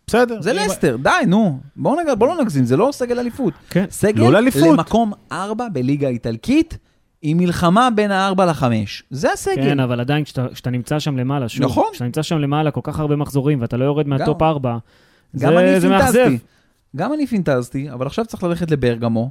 בסדר. 0.06 0.42
זה 0.42 0.52
לסטר, 0.52 0.96
די, 1.02 1.10
נו. 1.26 1.58
בואו 1.76 1.96
לא 2.20 2.42
נגזים, 2.42 2.64
זה 2.64 2.76
לא 2.76 2.88
סגל 2.92 3.18
אליפות. 3.18 3.54
כן. 3.70 3.84
סגל 3.90 4.20
לא 4.22 4.32
לאליפות. 4.32 4.62
למקום 4.62 5.12
ארבע 5.32 5.68
בליגה 5.72 6.06
האיטלקית, 6.06 6.78
עם 7.28 7.38
מלחמה 7.38 7.88
בין 7.94 8.10
הארבע 8.10 8.46
לחמש. 8.46 9.02
זה 9.10 9.32
הסגל. 9.32 9.54
כן, 9.54 9.80
אבל 9.80 10.00
עדיין 10.00 10.24
כשאתה 10.24 10.70
נמצא 10.70 10.98
שם 10.98 11.16
למעלה, 11.16 11.48
שוב, 11.48 11.64
נכון. 11.64 11.84
כשאתה 11.92 12.04
נמצא 12.04 12.22
שם 12.22 12.38
למעלה 12.38 12.70
כל 12.70 12.80
כך 12.82 13.00
הרבה 13.00 13.16
מחזורים 13.16 13.60
ואתה 13.60 13.76
לא 13.76 13.84
יורד 13.84 14.08
מהטופ 14.08 14.42
4, 14.42 14.78
גם 15.38 15.58
אני 15.58 15.74
זה 15.74 15.80
זה 15.80 15.88
מאכזב. 15.88 16.30
גם 16.96 17.12
אני 17.12 17.26
פינטזתי, 17.26 17.90
אבל 17.92 18.06
עכשיו 18.06 18.24
צריך 18.24 18.42
ללכת 18.42 18.70
לברגמו. 18.70 19.30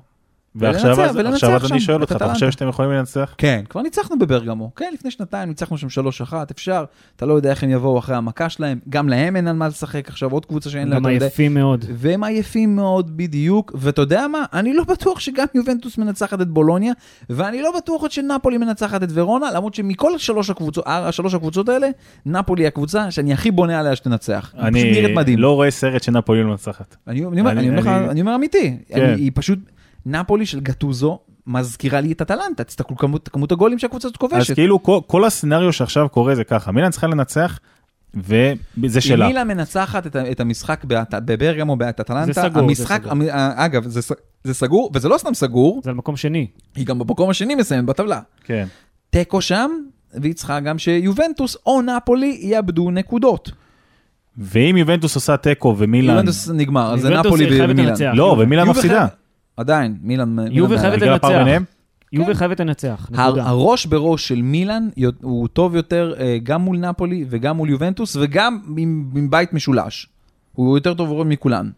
ועכשיו 0.56 0.86
ולנצח, 0.98 1.10
אז- 1.10 1.16
ולנצח 1.16 1.34
עכשיו 1.34 1.56
אז 1.56 1.72
אני 1.72 1.80
שואל 1.80 2.02
אותך, 2.02 2.16
אתה. 2.16 2.34
חושב 2.34 2.52
שאתם 2.52 2.68
יכולים 2.68 2.92
לנצח? 2.92 3.36
כן, 3.38 3.64
כבר 3.70 3.82
ניצחנו 3.82 4.20
בברגמו. 4.20 4.72
כן, 4.76 4.92
לפני 4.94 5.12
שנתיים 5.12 5.50
ניצחנו 5.50 5.78
שם 5.78 5.88
3-1, 5.90 6.34
אפשר. 6.52 6.84
אתה 7.16 7.26
לא 7.26 7.34
יודע 7.34 7.50
איך 7.50 7.64
הם 7.64 7.70
יבואו 7.70 8.00
אחרי 8.00 8.16
המכה 8.16 8.50
שלהם. 8.50 8.80
גם 8.90 9.10
להם 9.10 9.36
אין 9.36 9.48
על 9.48 9.56
מה 9.56 9.68
לשחק 9.68 10.08
עכשיו, 10.10 10.32
עוד 10.32 10.46
קבוצה 10.46 10.70
שאין 10.70 10.88
לה 10.88 10.96
גם 10.96 11.04
יותר 11.04 11.16
מדי. 11.16 11.26
עייפים 11.26 11.54
מאוד. 11.54 11.86
והם 11.94 12.24
עייפים 12.24 12.76
מאוד 12.76 13.18
בדיוק, 13.18 13.72
ואתה 13.76 14.02
יודע 14.02 14.28
מה? 14.28 14.46
אני 14.54 14.74
לא 14.74 14.84
בטוח 14.84 15.20
שגם 15.20 15.46
יובנטוס 15.56 15.98
מנצחת 15.98 16.42
את 16.42 16.48
בולוניה, 16.48 16.94
ואני 17.30 17.62
לא 17.62 17.72
בטוח 17.78 18.02
עוד 18.02 18.12
שנפולי 18.12 18.58
מנצחת 18.58 19.04
את 19.04 19.10
ורונה, 19.14 19.52
למרות 19.52 19.74
שמכל 19.74 20.18
שלוש 20.18 20.50
הקבוצות, 20.50 20.88
אה, 20.88 21.12
שלוש 21.12 21.34
הקבוצות 21.34 21.70
האלה, 21.70 21.88
נפולי 22.26 22.62
היא 22.64 22.68
הקבוצה 22.68 23.12
שאני 23.12 23.34
הכי 23.34 23.52
בונה 23.52 23.80
עליה 23.80 23.96
שתנצח. 23.96 24.54
אני. 24.60 25.36
לא 25.38 25.52
רואה 25.56 25.72
סרט 25.72 26.04
שנפולי 26.04 26.44
לא 26.44 26.50
מנצחת. 26.50 26.96
אני, 27.08 27.26
אני, 27.26 27.40
אומר, 27.40 27.52
אני- 27.52 27.60
אני, 27.60 27.70
אומר 27.70 27.80
לך, 27.82 27.88
אני- 27.88 28.10
אני 28.10 28.22
אומר 28.22 28.36
אמיתי, 28.36 28.78
כן. 28.88 29.02
אני, 29.02 29.22
היא 29.22 29.32
פשוט, 29.34 29.60
נפולי 30.06 30.46
של 30.46 30.60
גטוזו 30.60 31.20
מזכירה 31.48 32.02
לי 32.02 32.12
את 32.12 32.22
אטלנטה, 32.22 32.64
תסתכלו 32.64 32.98
כמות, 32.98 33.30
כמות 33.30 33.52
הגולים 33.52 33.80
שהקבוצה 33.80 34.08
הזאת 34.08 34.16
אז 34.24 34.30
כובשת. 34.32 34.54
כאילו 34.54 34.84
כל- 34.84 35.00
כל 35.08 35.26
הסצנריו 35.26 35.74
שעכשיו 35.74 36.10
קורה 36.10 36.36
זה 36.36 36.44
ככה, 36.44 36.72
מילאן 36.72 36.92
צריכה 36.92 37.08
לנצח, 37.08 37.60
וזה 38.16 38.54
אם 38.78 39.02
שלה. 39.02 39.28
מילה 39.28 39.44
מנצחת 39.44 40.08
את, 40.08 40.40
המשחק 40.40 40.86
בברגמו 41.26 41.76
באטלנטה, 41.76 42.26
זה 42.34 42.42
סגור, 42.42 42.54
זה 42.54 42.60
המשחק, 42.60 43.00
סגור. 43.02 43.12
המ- 43.12 43.22
אה, 43.22 43.66
אגב, 43.66 43.88
זה, 43.88 44.02
ס- 44.02 44.12
זה 44.44 44.54
סגור, 44.54 44.92
וזה 44.94 45.10
לא 45.10 45.18
סתם 45.18 45.34
סגור, 45.34 45.82
זה 45.84 45.90
על 45.90 45.96
מקום 45.96 46.18
שני. 46.18 46.48
היא 46.76 46.86
גם 46.86 47.00
במקום 47.00 47.30
השני 47.30 47.56
מסיימת 47.56 47.86
בטבלה. 47.86 48.20
כן. 48.44 48.68
תיקו 49.10 49.42
שם, 49.42 49.72
והיא 50.14 50.34
צריכה 50.34 50.60
גם 50.60 50.78
שיובנטוס 50.78 51.58
או 51.66 51.82
נפולי 51.82 52.40
יאבדו 52.42 52.92
נקודות. 52.92 53.52
ואם 54.38 54.78
יובנטוס 54.78 55.16
עושה 55.16 55.38
תיקו 55.38 55.76
ומילאן, 55.78 56.16
יובנטוס 56.16 56.50
נגמר, 56.50 56.94
אז 56.94 57.02
זה 57.02 57.10
נפולי 57.10 57.62
ומילאן. 57.64 57.94
לא. 58.16 58.36
ומילאן 58.40 58.68
מפסידה. 58.68 59.08
עדיין, 59.58 59.98
מילאן... 60.02 60.36
מילאן 60.40 60.78
חייבת 60.78 61.02
לנצח. 61.02 61.30
יובה 62.14 62.28
כן. 62.28 62.34
חייבת 62.34 62.60
לנצח, 62.60 63.10
הר- 63.14 63.28
נקודה. 63.28 63.46
הראש 63.46 63.86
בראש 63.86 64.28
של 64.28 64.42
מילאן 64.42 64.88
הוא 65.22 65.48
טוב 65.48 65.76
יותר 65.76 66.14
אה, 66.20 66.38
גם 66.44 66.62
מול 66.62 66.78
נפולי 66.78 67.26
וגם 67.30 67.58
מול 67.58 67.70
יובנטוס 67.70 68.16
וגם 68.16 68.60
עם, 68.78 69.10
עם 69.16 69.30
בית 69.30 69.54
משולש. 69.54 70.08
הוא 70.54 70.78
יותר 70.78 70.94
טוב 70.94 71.24
מכולן. 71.24 71.70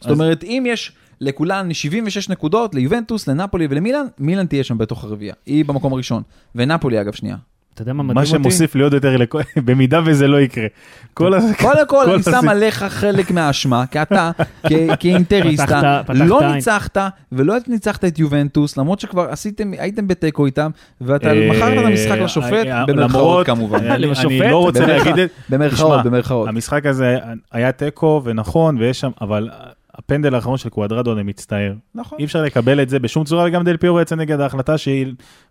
זאת 0.00 0.06
אז- 0.10 0.20
אומרת, 0.20 0.44
אם 0.44 0.64
יש 0.66 0.92
לכולן 1.20 1.72
76 1.72 2.28
נקודות, 2.28 2.74
ליובנטוס, 2.74 3.28
לנפולי 3.28 3.66
ולמילאן, 3.70 4.06
מילאן 4.18 4.46
תהיה 4.46 4.64
שם 4.64 4.78
בתוך 4.78 5.04
הרביעייה. 5.04 5.34
היא 5.46 5.64
במקום 5.64 5.92
הראשון. 5.92 6.22
ונפולי 6.54 7.00
אגב 7.00 7.12
שנייה. 7.12 7.36
אתה 7.74 7.82
יודע 7.82 7.92
מה 7.92 8.02
מדהים 8.02 8.14
מה 8.14 8.20
אותי? 8.20 8.30
שמוסיף 8.30 8.74
לי 8.74 8.82
עוד 8.82 8.92
יותר, 8.92 9.16
במידה 9.66 10.00
וזה 10.04 10.28
לא 10.28 10.40
יקרה. 10.40 10.66
קודם 11.14 11.86
כל, 11.86 12.10
אני 12.10 12.22
שם 12.22 12.48
עליך 12.48 12.82
חלק 12.82 13.30
מהאשמה, 13.30 13.86
כי 13.86 14.02
אתה, 14.02 14.30
כאינטריסטה, 15.00 16.02
לא. 16.14 16.54
ניצחת, 16.54 16.98
ולא 17.32 17.54
ניצחת 17.66 18.04
את 18.04 18.18
יובנטוס, 18.18 18.76
למרות 18.76 19.00
שכבר 19.00 19.30
עשיתם, 19.30 19.72
הייתם 19.78 20.08
בתיקו 20.08 20.46
איתם, 20.46 20.70
ואתה 21.00 21.32
אה, 21.32 21.50
מכרת 21.50 21.78
את 21.78 21.84
המשחק 21.84 22.18
לשופט, 22.18 22.66
אה, 22.66 22.86
במרכאות 22.86 23.46
כמובן. 23.46 23.86
אני-? 23.86 24.06
לא 24.50 24.58
רוצה 24.58 24.86
להגיד 24.86 25.18
את... 25.18 25.30
במרכאות, 25.48 26.04
במרכאות. 26.04 26.48
המשחק 26.48 26.86
הזה 26.86 27.18
היה 27.52 27.72
תיקו 27.72 28.22
ונכון, 28.24 28.76
ויש 28.78 29.00
שם, 29.00 29.10
אבל 29.20 29.50
הפנדל 29.94 30.34
האחרון 30.34 30.58
של 30.58 30.68
קוואדרדו, 30.68 31.12
אני 31.12 31.22
מצטער. 31.22 31.72
נכון. 31.94 32.18
אי 32.18 32.24
אפשר 32.24 32.42
לקבל 32.42 32.82
את 32.82 32.88
זה 32.88 32.98
בשום 32.98 33.24
צורה, 33.24 33.44
וגם 33.46 33.64
דל 33.64 33.76
פיורו 33.76 34.00
יצא 34.00 34.16
נגד 34.16 34.40
ההחלטה 34.40 34.78
שהיא... 34.78 35.06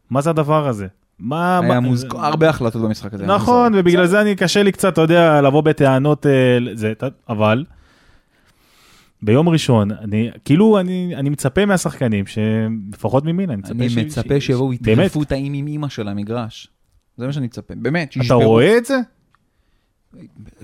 מה 0.10 0.22
זה 0.22 0.30
הדבר 0.30 0.68
הזה? 0.68 0.88
מה... 1.19 1.60
היה 1.60 1.80
מוז... 1.80 2.06
הרבה 2.12 2.49
החלטות 2.49 2.82
במשחק 2.82 3.13
הזה. 3.13 3.26
נכון, 3.26 3.73
ובגלל 3.76 4.06
זה 4.06 4.21
אני 4.21 4.36
קשה 4.36 4.63
לי 4.63 4.71
קצת, 4.71 4.93
אתה 4.93 5.02
יודע, 5.02 5.41
לבוא 5.41 5.62
בטענות, 5.62 6.26
אה, 6.26 6.32
זה, 6.73 6.91
אתה- 6.91 7.08
אבל 7.30 7.65
ביום 9.21 9.49
ראשון, 9.49 9.91
אני, 9.91 10.30
כאילו, 10.45 10.80
אני, 10.80 11.13
אני 11.15 11.30
מצפה 11.30 11.65
מהשחקנים, 11.65 12.26
שלפחות 12.26 13.26
ממילא, 13.26 13.54
אני 13.54 13.62
מצפה 13.62 13.73
אני 13.73 13.89
ש- 13.89 13.97
מצפה 13.97 14.41
שיבואו, 14.41 14.73
יטרפו 14.73 15.23
את 15.23 15.32
האם 15.32 15.54
עם 15.54 15.67
אימא 15.67 15.89
של 15.89 16.08
המגרש. 16.08 16.67
זה 17.17 17.26
מה 17.28 17.34
שאני 17.34 17.45
מצפה, 17.45 17.73
באמת, 17.78 18.08
אתה 18.10 18.13
שישברו. 18.19 18.41
רואה 18.43 18.78
את 18.78 18.86
זה? 18.86 18.97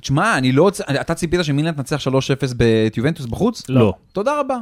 תשמע, 0.02 0.38
אני 0.38 0.52
לא 0.52 0.64
רוצה, 0.64 0.84
אתה 1.02 1.14
ציפית 1.14 1.40
שמילן 1.44 1.72
תנצח 1.72 2.08
3-0 2.08 2.12
את 2.88 2.98
יובנטוס 2.98 3.26
בחוץ? 3.26 3.70
לא. 3.70 3.94
תודה 4.12 4.40
רבה. 4.40 4.58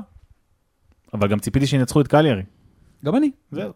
אבל 1.13 1.27
גם 1.27 1.39
ציפיתי 1.39 1.67
שינצחו 1.67 2.01
את 2.01 2.07
קליירי. 2.07 2.41
גם 3.05 3.15
אני. 3.15 3.31
זהו. 3.51 3.71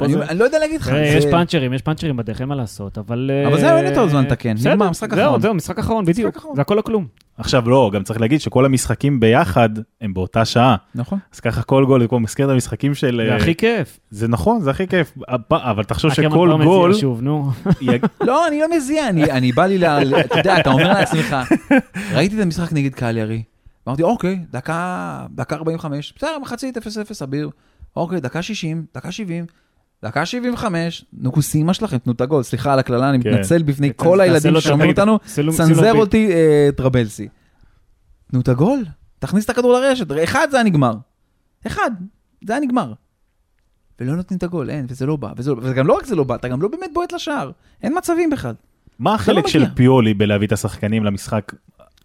אני 0.00 0.12
זה- 0.12 0.24
אני 0.28 0.38
לא 0.38 0.44
יודע 0.44 0.58
להגיד 0.58 0.80
לך. 0.80 0.86
זה- 0.86 0.96
יש 1.04 1.24
פאנצ'רים, 1.30 1.72
יש 1.72 1.82
פאנצ'רים 1.82 2.16
בדרך, 2.16 2.40
אין 2.40 2.48
מה 2.48 2.54
לעשות, 2.54 2.98
אבל... 2.98 3.30
אבל 3.46 3.54
אה, 3.54 3.60
זהו, 3.60 3.76
אין 3.76 3.86
יותר 3.86 4.08
זמן 4.08 4.24
לתקן. 4.24 4.54
בסדר, 4.54 4.70
נגמר, 4.74 4.90
משחק 4.90 5.14
זהו, 5.14 5.24
אחרון. 5.26 5.40
זהו, 5.40 5.54
משחק 5.54 5.78
אחרון, 5.78 6.04
בדיוק. 6.04 6.36
אחרון. 6.36 6.54
זה 6.56 6.60
הכל 6.60 6.78
או 6.78 6.84
כלום. 6.84 7.06
עכשיו 7.38 7.70
לא, 7.70 7.90
גם 7.94 8.02
צריך 8.02 8.20
להגיד 8.20 8.40
שכל 8.40 8.64
המשחקים 8.64 9.20
ביחד 9.20 9.68
הם 10.00 10.14
באותה 10.14 10.44
שעה. 10.44 10.76
נכון. 10.94 11.18
אז 11.34 11.40
ככה 11.40 11.62
כל 11.62 11.84
גול, 11.86 12.06
כמו 12.08 12.20
מזכיר 12.20 12.46
את 12.46 12.50
המשחקים 12.50 12.94
של... 12.94 13.20
זה 13.26 13.32
אה, 13.32 13.36
הכי 13.36 13.54
כיף. 13.54 13.98
זה 14.10 14.28
נכון, 14.28 14.60
זה 14.60 14.70
הכי 14.70 14.86
כיף. 14.86 15.12
אבל 15.50 15.84
תחשוב 15.84 16.12
שכל 16.14 16.48
מזיע 16.48 16.64
גול... 16.64 16.94
שוב, 16.94 17.22
נו. 17.22 17.50
יג- 17.80 18.06
לא, 18.28 18.48
אני 18.48 18.60
לא 18.60 18.76
מזיע, 18.76 19.08
אני, 19.08 19.30
אני 19.32 19.52
בא 19.52 19.66
לי 19.66 19.78
ל... 19.78 19.84
אתה 19.84 20.38
יודע, 20.38 20.60
אתה 20.60 20.70
אומר 20.70 20.88
לעצמך, 20.88 21.36
ראיתי 22.14 22.36
את 22.36 22.40
המשחק 22.40 22.72
נגד 22.72 22.94
קליירי, 22.94 23.42
אמרתי, 23.88 24.02
אוקיי, 24.02 24.38
דקה, 24.52 25.26
דקה 25.30 25.54
45, 25.56 26.14
בסדר, 26.16 26.38
מחצית 26.42 26.78
0-0 26.78 26.80
אביר, 27.24 27.50
אוקיי, 27.96 28.20
דקה 28.20 28.42
60, 28.42 28.84
דקה 28.94 29.12
70, 29.12 29.46
דקה 30.04 30.26
75, 30.26 31.04
נו, 31.12 31.32
כוס 31.32 31.54
אימא 31.54 31.72
שלכם, 31.72 31.98
תנו 31.98 32.12
את 32.12 32.20
הגול, 32.20 32.42
סליחה 32.42 32.72
על 32.72 32.78
הקללה, 32.78 33.10
אני 33.10 33.22
כן. 33.22 33.34
מתנצל 33.34 33.62
בפני 33.62 33.90
תעשה 33.92 34.08
כל 34.10 34.20
הילדים 34.20 34.56
הביט. 34.56 34.98
אותנו, 34.98 35.18
צנזר. 35.56 35.92
אותי 35.94 36.32
אה, 36.32 36.68
טרבלסי. 36.76 37.28
תנו 38.30 38.40
את 38.40 38.48
הגול, 38.48 38.84
תכניס 39.18 39.44
את 39.44 39.50
הכדור 39.50 39.72
לרשת, 39.72 40.06
אחד 40.24 40.48
זה 40.50 40.56
היה 40.56 40.64
נגמר. 40.64 40.94
אחד, 41.66 41.90
זה 42.44 42.52
היה 42.52 42.62
נגמר. 42.62 42.92
ולא 44.00 44.16
נותנים 44.16 44.38
את 44.38 44.42
הגול, 44.42 44.70
אין, 44.70 44.86
וזה 44.88 45.06
לא 45.06 45.16
בא, 45.16 45.32
וזה, 45.36 45.50
לא- 45.50 45.60
וגם 45.62 45.86
לא 45.86 45.92
רק 45.92 46.06
זה 46.06 46.16
לא 46.16 46.24
בא, 46.24 46.34
אתה 46.34 46.48
גם 46.48 46.62
לא 46.62 46.68
באמת 46.68 46.90
בועט 46.94 47.12
לשער, 47.12 47.50
אין 47.82 47.94
מצבים 47.98 48.30
בכלל. 48.30 48.54
מה 48.98 49.14
החלק 49.14 49.44
לא 49.44 49.50
של 49.50 49.58
מגיע. 49.58 49.74
פיולי 49.74 50.14
בלהביא 50.14 50.46
את 50.46 50.52
השחקנים 50.52 51.04
למשחק 51.04 51.52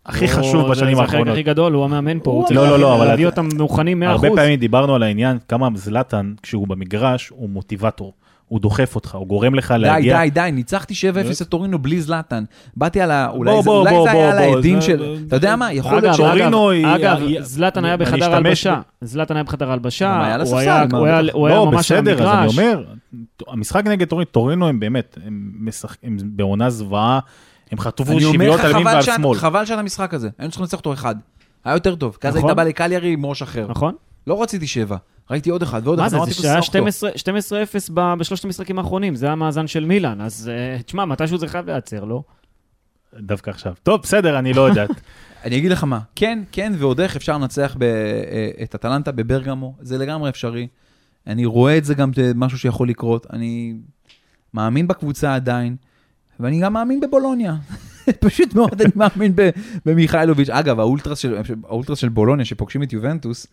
הכי 0.05 0.25
הוא- 0.25 0.33
חשוב 0.33 0.69
בשנים 0.71 0.95
זה 0.95 1.01
החלק 1.01 1.13
האחרונות? 1.13 1.33
הכי 1.33 1.43
גדול, 1.43 1.73
הוא 1.73 1.83
המאמן 1.85 2.19
פה, 2.23 2.31
הוא 2.31 2.39
הוא 2.39 2.47
צריך 2.47 2.59
לא, 2.59 2.69
לא, 2.69 2.79
לא, 2.79 2.95
אבל 2.95 3.05
להביא 3.07 3.25
אותם 3.25 3.49
מוכנים 3.57 4.03
100%. 4.03 4.05
הרבה 4.05 4.29
פעמים 4.35 4.59
דיברנו 4.59 4.95
על 4.95 5.03
העניין, 5.03 5.37
כמה 5.47 5.67
זלאטן, 5.75 6.33
כשהוא 6.43 6.67
במגרש, 6.67 7.29
הוא 7.29 7.49
מוטיבטור. 7.49 8.13
הוא 8.47 8.59
דוחף 8.59 8.95
אותך, 8.95 9.15
הוא 9.15 9.27
גורם 9.27 9.55
לך 9.55 9.71
די, 9.71 9.77
להגיע. 9.79 10.19
די, 10.23 10.29
די, 10.29 10.49
ניצחתי 10.53 10.93
7-0 10.93 10.97
את 11.41 11.47
טורינו 11.47 11.79
בלי 11.79 12.01
זלאטן. 12.01 12.43
באתי 12.77 13.01
על 13.01 13.11
ה... 13.11 13.29
אולי 13.29 13.51
בוא, 13.51 13.61
זה- 13.61 13.65
בוא, 13.69 13.79
אולי 13.79 13.91
בוא, 13.95 14.03
זה 14.03 14.11
היה 14.11 14.31
על 14.31 14.37
העדים 14.37 14.81
של... 14.81 15.15
אתה 15.27 15.35
יודע 15.35 15.55
מה? 15.55 15.73
יכול 15.73 15.99
להיות 16.01 16.13
ש... 16.13 16.17
טורינו 16.17 16.71
אגב, 16.71 16.81
היא- 17.21 17.37
אגב, 17.37 17.43
זלאטן 17.43 17.85
היה 17.85 17.97
בחדר 17.97 18.35
הלבשה, 18.35 18.81
זלאטן 19.01 19.35
היה 19.35 19.43
בחדר 19.43 19.71
הלבשה, 19.71 20.33
על 20.33 20.41
הוא 20.47 20.57
היה- 20.57 20.85
בטח. 20.85 20.97
הוא 21.33 21.47
היה 21.47 21.55
לא, 21.55 21.65
ממש 21.71 21.91
על 21.91 22.01
בסדר, 22.01 22.13
אז 22.13 22.29
אני 22.29 22.37
המגרש. 22.37 22.57
אומר, 22.57 22.83
המשחק 23.47 23.85
נגד 23.87 24.07
טורינו, 24.07 24.25
טורינו 24.31 24.67
הם 24.67 24.79
באמת, 24.79 25.17
הם 26.03 26.17
בעונה 26.23 26.69
זוועה, 26.69 27.19
הם 27.71 27.79
חטפו 27.79 28.03
לך, 28.17 28.25
על 28.25 28.33
ימין 28.35 28.49
ועל 28.85 29.01
שמאל. 29.01 29.37
חבל 29.37 29.65
שאת 29.65 29.79
המשחק 29.79 30.13
הזה. 30.13 30.29
היינו 30.37 30.51
צריכים 30.51 30.63
לנצח 30.63 30.77
אותו 30.77 30.93
אחד. 30.93 31.15
היה 31.63 31.73
יותר 31.75 31.95
טוב. 31.95 32.17
כי 32.21 32.27
אז 32.27 32.35
נכון. 32.35 32.49
היית 32.49 32.57
בא 32.57 32.63
לקליירי 32.63 33.13
עם 33.13 33.25
ראש 33.25 33.41
אחר. 33.41 33.67
נכון? 33.69 33.95
לא 34.27 34.41
רציתי 34.43 34.67
שבע. 34.67 34.97
ראיתי 35.31 35.49
עוד 35.49 35.61
אחד 35.63 35.81
ועוד 35.83 35.99
מה 35.99 36.03
אחד. 36.03 36.11
זה, 36.11 36.17
אמרתי, 36.17 36.31
זה 36.31 36.41
שהיה 36.41 36.61
"תשרוף 36.61 36.75
אותו". 36.75 36.91
12 37.15 37.63
12-0 37.63 37.91
ב- 37.93 38.13
בשלושת 38.19 38.45
המשחקים 38.45 38.79
האחרונים, 38.79 39.15
זה 39.15 39.31
המאזן 39.31 39.67
של 39.67 39.85
מילאן, 39.85 40.21
אז 40.21 40.51
אה, 40.53 40.81
תשמע, 40.83 41.05
מתישהו 41.05 41.37
זה 41.37 41.47
חייב 41.47 41.65
להיעצר, 41.65 42.03
לא? 42.03 42.23
דווקא 43.19 43.49
עכשיו. 43.49 43.73
טוב, 43.83 44.01
בסדר, 44.01 44.39
אני 44.39 44.53
לא 44.53 44.61
יודעת. 44.61 44.89
אני 45.45 45.57
אגיד 45.57 45.71
לך 45.71 45.83
מה, 45.83 45.99
כן, 46.15 46.43
כן, 46.51 46.73
ועוד 46.77 46.99
איך 46.99 47.15
אפשר 47.15 47.33
לנצח 47.37 47.75
ב- 47.79 47.83
אה, 47.83 48.49
את 48.63 48.75
אטלנטה 48.75 49.11
בברגמו, 49.11 49.75
זה 49.81 49.97
לגמרי 49.97 50.29
אפשרי. 50.29 50.67
אני 51.27 51.45
רואה 51.45 51.77
את 51.77 51.85
זה 51.85 51.93
גם 51.93 52.11
משהו 52.35 52.57
שיכול 52.57 52.89
לקרות, 52.89 53.27
אני 53.33 53.73
מאמין 54.53 54.87
בקבוצה 54.87 55.35
עדיין, 55.35 55.75
ואני 56.39 56.59
גם 56.59 56.73
מאמין 56.73 56.99
בבולוניה. 56.99 57.55
פשוט 58.25 58.53
מאוד 58.53 58.81
אני 58.81 58.91
מאמין 58.95 59.33
במיכאלוביץ'. 59.85 60.49
אגב, 60.49 60.79
האולטרס 60.79 61.19
של, 61.19 61.37
האולטרס 61.63 61.97
של 61.97 62.09
בולוניה 62.09 62.45
שפוגשים 62.45 62.83
את 62.83 62.93
יובנטוס, 62.93 63.47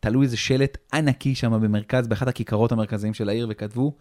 תלו 0.00 0.22
איזה 0.22 0.36
שלט 0.36 0.78
ענקי 0.94 1.34
שם 1.34 1.60
במרכז, 1.62 2.08
באחת 2.08 2.28
הכיכרות 2.28 2.72
המרכזיים 2.72 3.14
של 3.14 3.28
העיר, 3.28 3.46
וכתבו, 3.50 3.92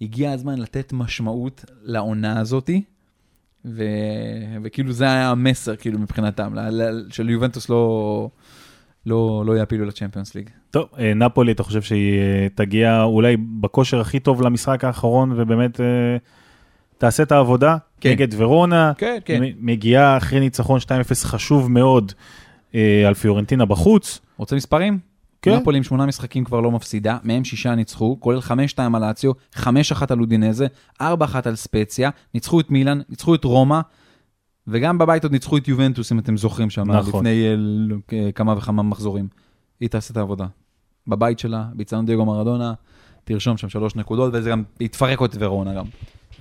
הגיע 0.00 0.32
הזמן 0.32 0.58
לתת 0.58 0.92
משמעות 0.92 1.64
לעונה 1.82 2.40
הזאתי. 2.40 2.82
ו... 3.64 3.84
וכאילו 4.62 4.92
זה 4.92 5.04
היה 5.04 5.30
המסר 5.30 5.76
כאילו 5.76 5.98
מבחינתם. 5.98 6.54
ל... 6.54 7.06
של 7.10 7.30
יובנטוס 7.30 7.68
לא, 7.68 8.30
לא, 9.06 9.42
לא 9.46 9.56
יעפילו 9.56 9.84
לצ'מפיונס 9.84 10.34
ליג. 10.34 10.50
טוב, 10.70 10.88
אה, 10.98 11.14
נפולי, 11.14 11.52
אתה 11.52 11.62
חושב 11.62 11.82
שהיא 11.82 12.18
אה, 12.18 12.46
תגיע 12.54 13.02
אולי 13.02 13.36
בכושר 13.36 14.00
הכי 14.00 14.20
טוב 14.20 14.42
למשחק 14.42 14.84
האחרון, 14.84 15.32
ובאמת 15.36 15.80
אה, 15.80 16.16
תעשה 16.98 17.22
את 17.22 17.32
העבודה 17.32 17.76
כן. 18.00 18.10
נגד 18.10 18.28
ורונה. 18.36 18.92
כן, 18.98 19.18
כן. 19.24 19.42
מגיעה 19.60 20.16
אחרי 20.16 20.40
ניצחון 20.40 20.80
2-0 20.80 20.88
חשוב 21.24 21.70
מאוד 21.70 22.12
אה, 22.74 23.04
על 23.06 23.14
פיורנטינה 23.14 23.64
בחוץ. 23.64 24.20
רוצה 24.36 24.56
מספרים? 24.56 24.98
כן. 25.42 25.56
נפולי 25.56 25.78
עם 25.78 25.82
שמונה 25.84 26.06
משחקים 26.06 26.44
כבר 26.44 26.60
לא 26.60 26.70
מפסידה, 26.70 27.18
מהם 27.22 27.44
שישה 27.44 27.74
ניצחו, 27.74 28.16
כולל 28.20 28.40
חמש 28.40 28.70
שתיים 28.70 28.94
על 28.94 29.06
לאציו, 29.06 29.32
חמש 29.54 29.92
אחת 29.92 30.10
על 30.10 30.20
אודינזה, 30.20 30.66
ארבע 31.00 31.24
אחת 31.24 31.46
על 31.46 31.56
ספציה, 31.56 32.10
ניצחו 32.34 32.60
את 32.60 32.70
מילאן, 32.70 33.00
ניצחו 33.08 33.34
את 33.34 33.44
רומא, 33.44 33.80
וגם 34.68 34.98
בבית 34.98 35.22
עוד 35.22 35.32
ניצחו 35.32 35.56
את 35.56 35.68
יובנטוס, 35.68 36.12
אם 36.12 36.18
אתם 36.18 36.36
זוכרים 36.36 36.70
שם, 36.70 36.90
נכון. 36.90 37.08
לפני 37.08 37.46
אה, 37.46 37.54
ל- 37.56 37.92
אה, 38.12 38.32
כמה 38.32 38.54
וכמה 38.56 38.82
מחזורים. 38.82 39.28
היא 39.80 39.88
תעשה 39.88 40.12
את 40.12 40.16
העבודה. 40.16 40.46
בבית 41.06 41.38
שלה, 41.38 41.64
באצטדיון 41.74 42.06
דייגו 42.06 42.24
מרדונה, 42.24 42.72
תרשום 43.24 43.56
שם 43.56 43.68
שלוש 43.68 43.96
נקודות, 43.96 44.30
וזה 44.34 44.50
גם 44.50 44.62
יתפרק 44.80 45.18
עוד 45.18 45.30
את 45.30 45.36
ורונה 45.40 45.74
גם. 45.74 45.84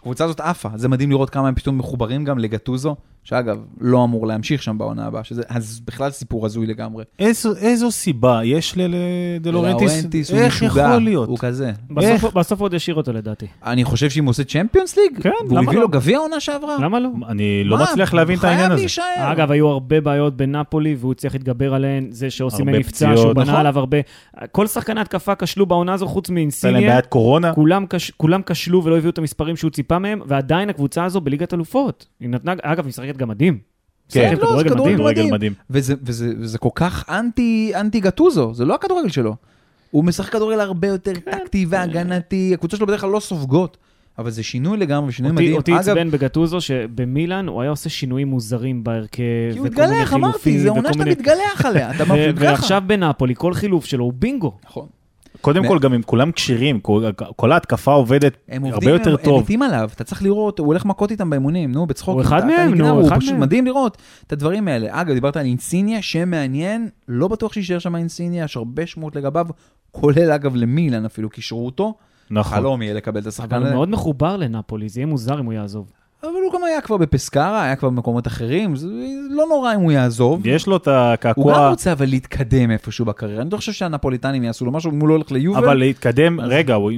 הקבוצה 0.07 0.25
הזאת 0.25 0.39
עפה, 0.39 0.69
זה 0.75 0.87
מדהים 0.87 1.09
לראות 1.09 1.29
כמה 1.29 1.47
הם 1.47 1.55
פתאום 1.55 1.77
מחוברים 1.77 2.23
גם 2.23 2.39
לגטוזו, 2.39 2.95
שאגב, 3.29 3.57
לא 3.81 4.03
אמור 4.03 4.27
להמשיך 4.27 4.63
שם 4.63 4.77
בעונה 4.77 5.05
הבאה, 5.05 5.23
שזה 5.23 5.41
אז 5.49 5.81
בכלל 5.85 6.11
סיפור 6.11 6.45
הזוי 6.45 6.67
לגמרי. 6.67 7.03
איזו, 7.19 7.55
איזו 7.55 7.91
סיבה 7.91 8.41
יש 8.43 8.73
לדה 8.77 9.06
לאורנטיס? 9.06 9.91
דה 9.91 9.99
לאורנטיס 9.99 10.31
הוא 10.31 10.47
משוגע, 10.47 10.81
יכול 10.87 11.03
להיות? 11.03 11.29
הוא 11.29 11.37
כזה. 11.39 11.71
בסוף- 11.89 12.33
בסוף 12.33 12.61
עוד 12.61 12.73
ישאיר 12.73 12.95
אותו 12.95 13.13
לדעתי. 13.13 13.45
אני 13.65 13.83
חושב 13.83 14.09
שאם 14.09 14.23
הוא 14.23 14.29
עושה 14.29 14.43
צ'מפיונס 14.43 14.97
ליג, 14.97 15.21
כן, 15.21 15.29
והוא 15.47 15.59
הביא 15.59 15.73
לא? 15.75 15.81
לו 15.81 15.89
גביע 15.89 16.17
עונה 16.17 16.39
שעברה, 16.39 16.75
למה 16.81 16.99
לא? 16.99 17.09
אני 17.27 17.63
לא 17.63 17.77
מה, 17.77 17.83
מצליח 17.83 18.13
להבין 18.13 18.39
את 18.39 18.43
העניין 18.43 18.59
חייב 18.59 18.71
הזה. 18.71 18.81
להישאר. 18.81 19.31
אגב, 19.31 19.51
היו 19.51 19.67
הרבה 19.67 20.01
בעיות 20.01 20.37
בנפולי, 20.37 20.95
והוא 20.99 21.11
הצליח 21.11 21.33
להתגבר 21.33 21.73
עליהן, 21.73 22.07
זה 22.11 22.29
שעושים 22.29 22.65
מבצע, 22.65 23.11
שהוא 23.17 23.33
בנה 23.33 23.43
נכון. 23.43 23.55
עליו 23.55 23.79
הרבה. 23.79 23.97
כל 24.51 24.67
שחקני 24.67 25.01
התקפה 25.01 25.35
כשלו 25.35 25.65
בעונה 25.65 25.93
הזו, 25.93 26.07
חוץ 26.07 26.29
להם 26.29 26.35
מאינסיניה. 26.35 26.89
בעיית 26.89 27.05
קורונה. 27.05 27.53
כולם, 27.53 27.85
כש, 27.89 28.11
כולם 28.17 28.41
כשלו 28.45 28.83
ולא 28.83 28.97
הביאו 28.97 29.09
את 29.09 29.17
המספרים 29.17 29.55
שהוא 29.55 29.71
ציפה 29.71 29.99
מהם, 29.99 30.21
ועדיין 30.25 30.69
הקבוצה 30.69 31.03
הזו 31.05 31.21
בליגת 31.21 31.53
אלופות. 31.53 32.05
היא 32.19 32.29
נתנה, 32.29 32.53
אגב, 32.61 32.85
היא 32.85 32.93
משחקת 33.17 33.21
גם 33.21 33.27
מדהים. 33.29 33.59
כן, 34.11 34.33
לא, 34.41 34.57
זה 34.57 34.63
כדורגל 34.63 34.73
מדהים. 34.73 34.95
כדורגל 34.95 35.21
מדהים. 35.21 35.33
מדהים. 35.33 35.53
וזה, 35.69 35.93
וזה, 36.03 36.33
וזה 36.39 36.57
כל 36.57 36.69
כך 36.75 37.09
אנטי, 37.09 37.71
אנטי 37.75 37.99
גטוזו, 37.99 38.53
זה 38.53 38.65
לא 38.65 38.75
הכדורגל 38.75 39.09
שלו. 39.09 39.35
הוא 39.91 40.03
משחק 40.03 40.31
כדורגל 40.31 40.59
הרבה 40.59 40.87
יותר 40.87 41.13
כן. 41.13 41.31
טקטי 41.31 41.65
והגנתי, 41.69 42.51
הקבוצות 42.53 42.77
שלו 42.77 42.87
בדרך 42.87 43.01
כלל 43.01 43.09
לא 43.09 43.19
סופגות, 43.19 43.77
אבל 44.17 44.29
זה 44.29 44.43
שינוי 44.43 44.77
לגמרי, 44.77 45.11
שינוי 45.11 45.31
אותי, 45.31 45.43
מדהים. 45.43 45.55
אותי 45.57 45.71
אגב, 45.71 45.79
עצבן 45.79 46.11
בגטוזו 46.11 46.61
שבמילאן 46.61 47.47
הוא 47.47 47.61
היה 47.61 47.69
עושה 47.69 47.89
שינויים 47.89 48.27
מוזרים 48.27 48.83
בהרכב, 48.83 49.23
כי 49.51 49.57
הוא 49.57 49.65
מתגלח, 49.65 50.13
אמרתי, 50.13 50.59
זה 50.59 50.69
עונה 50.69 50.93
שאתה 50.93 51.05
מתגלח 51.05 51.65
עליה, 51.65 51.91
אתה 51.91 52.05
מבין 52.13 52.35
ככה. 52.35 52.45
ועכשיו 52.45 52.83
בנפולי, 52.87 53.33
כל 53.37 53.53
חילוף 53.53 53.85
שלו 53.85 54.03
הוא 54.03 54.13
בינגו. 54.13 54.57
נכון. 54.65 54.87
קודם 55.53 55.67
כל, 55.67 55.79
גם 55.79 55.93
אם 55.93 56.01
כולם 56.01 56.31
כשירים, 56.31 56.79
כל- 57.35 57.51
ההתקפה 57.51 57.91
עובדת 57.91 58.37
הרבה 58.51 58.71
עובדים, 58.71 58.89
יותר 58.89 59.17
טוב. 59.17 59.35
הם 59.35 59.41
מתים 59.43 59.61
עליו, 59.61 59.89
אתה 59.95 60.03
צריך 60.03 60.23
לראות, 60.23 60.59
הוא 60.59 60.67
הולך 60.67 60.85
מכות 60.85 61.11
איתם 61.11 61.29
באימונים, 61.29 61.71
נו, 61.71 61.85
בצחוק. 61.85 62.13
הוא 62.13 62.21
אחד 62.21 62.45
מהם, 62.45 62.73
נו, 62.73 62.89
הוא 62.89 63.07
אחד 63.07 63.19
מהם. 63.25 63.39
מדהים 63.39 63.65
לראות 63.65 63.97
את 64.27 64.33
הדברים 64.33 64.67
האלה. 64.67 64.87
אגב, 65.01 65.13
דיברת 65.13 65.37
על 65.37 65.45
אינסיניה, 65.45 66.01
שם 66.01 66.29
מעניין, 66.29 66.89
לא 67.07 67.27
בטוח 67.27 67.53
שיישאר 67.53 67.79
שם 67.79 67.95
אינסיניה, 67.95 68.43
יש 68.43 68.57
הרבה 68.57 68.87
שמועות 68.87 69.15
לגביו, 69.15 69.47
כולל 69.91 70.31
אגב 70.31 70.55
למילן 70.55 71.05
אפילו, 71.05 71.29
קישרו 71.29 71.65
אותו. 71.65 71.93
נכון. 72.31 72.57
חלום 72.57 72.81
יהיה 72.81 72.93
לקבל 72.93 73.21
את 73.21 73.27
השחקן 73.27 73.55
אבל 73.55 73.65
הוא. 73.65 73.73
מאוד 73.73 73.89
מחובר 73.89 74.37
לנפולי, 74.37 74.89
זה 74.89 74.99
יהיה 74.99 75.07
מוזר 75.07 75.39
אם 75.39 75.45
הוא 75.45 75.53
יעזוב. 75.53 75.91
הוא 76.47 76.59
גם 76.59 76.63
היה 76.63 76.81
כבר 76.81 76.97
בפסקרה, 76.97 77.63
היה 77.63 77.75
כבר 77.75 77.89
במקומות 77.89 78.27
אחרים, 78.27 78.75
זה 78.75 78.87
לא 79.29 79.45
נורא 79.49 79.73
אם 79.75 79.79
הוא 79.79 79.91
יעזוב. 79.91 80.47
יש 80.47 80.67
לו 80.67 80.77
את 80.77 80.87
הוא 80.87 80.93
גם 80.95 81.01
הקעקוע, 81.13 81.69
רוצה 81.69 81.91
אבל 81.91 82.05
להתקדם 82.05 82.71
איפשהו 82.71 83.05
בקריירה. 83.05 83.41
אני 83.41 83.49
לא 83.51 83.57
חושב 83.57 83.71
שהנפוליטנים 83.71 84.43
יעשו 84.43 84.65
לו 84.65 84.71
משהו, 84.71 84.91
אם 84.91 84.99
הוא 84.99 85.09
לא 85.09 85.13
הולך 85.13 85.31
ליובל. 85.31 85.63
אבל 85.65 85.77
להתקדם, 85.77 86.41
רגע, 86.41 86.73
הוא- 86.73 86.91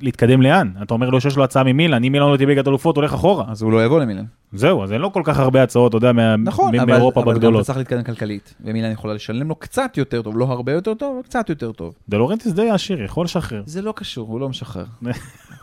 להתקדם 0.00 0.42
לאן? 0.42 0.70
אתה 0.82 0.94
אומר 0.94 1.10
לו 1.10 1.20
שיש 1.20 1.36
לו 1.36 1.44
הצעה 1.44 1.64
ממילן, 1.64 2.04
אם 2.04 2.12
מילן 2.12 2.30
לא 2.30 2.36
תהיה 2.36 2.46
בליגת 2.46 2.68
אלופות, 2.68 2.96
הולך 2.96 3.14
אחורה. 3.14 3.44
אז 3.48 3.62
הוא 3.62 3.72
לא 3.72 3.84
יבוא 3.84 4.00
למילן. 4.00 4.24
זהו, 4.52 4.82
אז 4.82 4.92
אין 4.92 5.00
לו 5.00 5.12
כל 5.12 5.22
כך 5.24 5.38
הרבה 5.38 5.62
הצעות, 5.62 5.88
אתה 5.90 5.96
יודע, 5.96 6.12
נכון, 6.38 6.76
מ- 6.76 6.80
אבל, 6.80 6.90
מאירופה 6.92 7.20
אבל 7.20 7.28
גם 7.32 7.34
בגדולות. 7.38 7.60
אתה 7.60 7.66
צריך 7.66 7.78
להתקדם 7.78 8.02
כלכלית. 8.02 8.54
ומילן 8.64 8.90
יכולה 8.92 9.14
לשלם 9.14 9.48
לו 9.48 9.54
קצת 9.54 9.94
יותר 9.96 10.22
טוב, 10.22 10.38
לא 10.38 10.44
הרבה 10.44 10.72
יותר 10.72 10.94
טוב, 10.94 11.14
אבל 11.16 11.22
קצת 11.22 11.48
יותר 11.48 11.72
טוב. 11.72 11.94
דלורנטיס 12.08 12.52
די 12.52 12.70
עשיר, 12.70 13.02
יכול 13.02 13.24
לשחרר. 13.24 13.62
זה 13.66 13.82
לא 13.82 13.92
קשור, 13.96 14.28
הוא 14.28 14.40
לא 14.40 14.48
משחרר. 14.48 14.84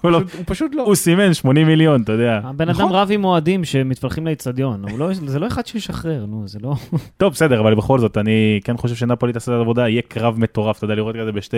הוא 0.02 0.12
לא- 0.12 0.20
פשוט- 0.20 0.36
הוא 0.36 0.44
פשוט 0.48 0.76
לא. 0.76 0.84
הוא 0.84 0.96
סימן 0.96 1.34
80 1.34 1.68
מיליון, 1.68 2.02
אתה 2.02 2.12
יודע. 2.12 2.40
הבן 2.44 2.70
נכון. 2.70 2.86
אדם 2.86 2.94
רב 2.94 3.10
עם 3.12 3.24
אוהדים 3.26 3.66
שמתפלחים 3.66 4.28
לאצטדיון, 4.28 4.84
הוא 4.92 5.00
לא- 5.00 5.14
זה 5.14 5.40
לא 5.40 5.48
אחד 5.48 5.66
שישחרר, 5.66 6.26
נו, 6.26 6.48
זה 6.48 6.60
לא... 6.64 6.74
טוב, 7.18 7.34
בסדר, 7.34 7.60
אבל 7.60 7.76
בכל 7.76 8.00
זאת, 8.00 8.18
אני 8.18 8.60
כן 8.64 8.78
חושב 8.78 8.96
שנפולי 8.96 9.34
תעשה 9.34 9.52
את 9.52 9.58
העבודה, 9.58 9.90
יהיה 9.90 10.02
קרב 10.08 10.40
מטורף, 10.40 10.78
אתה 10.78 10.86
יודע, 10.86 10.96
לראות 10.96 11.16
כזה 11.16 11.32
בשתי... 11.32 11.58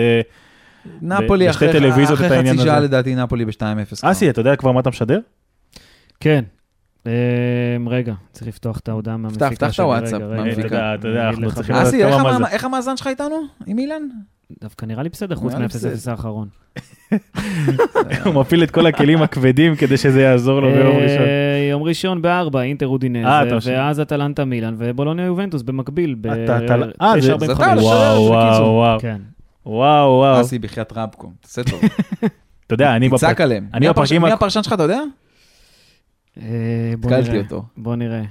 נפולי 1.02 1.50
אחרי 1.50 1.68
אחרי 2.02 2.28
חצי 2.28 2.58
שעה. 2.58 2.80
לדעתי 2.80 3.14
נפולי 3.14 3.44
ב-2-0. 3.44 3.62
אסי, 4.02 4.30
אתה 4.30 4.40
יודע 4.40 4.56
כבר 4.56 4.72
מה 4.72 4.80
אתה 4.80 4.90
משדר? 4.90 5.20
כן. 6.20 6.44
אמ, 7.06 7.10
רגע, 7.88 8.14
צריך 8.32 8.46
לפתוח 8.48 8.78
את 8.78 8.88
ההודעה 8.88 9.16
מהמפיקה 9.16 9.50
פתח 9.50 9.68
את 9.68 9.74
שלי, 9.74 9.84
הוואטסאפ 9.84 10.20
מהמפיקה. 10.22 10.66
אתה 10.66 10.74
יודע, 10.76 10.94
אתה 10.94 11.08
יודע, 11.08 11.20
אני 11.20 11.28
אנחנו 11.28 11.52
צריכים. 11.52 11.74
לדעת 11.74 11.86
אסי, 11.86 12.04
איך 12.04 12.14
כמה 12.14 12.22
מה 12.22 12.30
המ- 12.36 12.44
זה. 12.44 12.50
איך 12.50 12.64
המאזן 12.64 12.96
שלך 12.96 13.06
איתנו? 13.06 13.36
עם 13.66 13.78
אילן? 13.78 14.02
דווקא 14.60 14.86
נראה 14.86 15.02
לי 15.02 15.08
בסדר, 15.08 15.34
חוץ 15.34 15.52
נראה 15.52 15.58
לי 15.58 15.64
מה-0-0 15.64 15.76
בסדר. 15.94 16.10
האחרון. 16.12 16.48
הוא 18.24 18.34
מפעיל 18.34 18.62
את 18.62 18.70
כל 18.70 18.86
הכלים 18.86 19.22
הכבדים 19.22 19.76
כדי 19.76 19.96
שזה 19.96 20.22
יעזור 20.22 20.60
לו 20.60 20.68
ביום 20.72 20.96
אה, 20.96 21.02
ראשון. 21.02 21.24
יום 21.70 21.82
ראשון 21.82 22.22
בארבע, 22.22 22.62
אינטר 22.62 22.86
אה, 22.86 22.90
אודינזה. 22.90 23.28
ואז 23.72 24.00
אטלנטה 24.00 24.44
מילאן, 24.44 24.74
ובולוניה 24.78 25.24
יובנטוס 25.24 25.62
במקביל, 25.62 26.16
אה, 26.30 26.34
זה- 26.34 26.56
9:45. 26.56 27.46
זה 27.46 27.52
אתה, 27.52 27.74
לשדר, 27.74 27.84
וואו, 27.84 28.26
וואו. 28.26 28.64
וואו, 28.74 29.00
כן. 29.00 29.16
וואו, 29.66 30.10
וואו. 30.10 30.40
אסי 30.40 30.58
בחייאת 30.58 30.92
רבקום, 30.92 31.32
תעשה 31.40 31.62
טוב. 31.64 31.80
אתה 32.66 32.74
יודע, 32.74 32.96
אני 32.96 33.08
תצעק 33.10 33.40
עליהם. 33.40 33.68
אני 33.74 33.86
מי 34.18 34.32
הפרשן 34.32 34.62
שלך, 34.62 34.72
אתה 34.72 34.82
יודע? 34.82 35.00
אה, 36.42 36.44
בוא 36.98 37.10
התקלתי 37.10 37.30
נראה. 37.30 37.42
אותו. 37.42 37.62
בוא 37.76 37.96
נראה. 37.96 38.22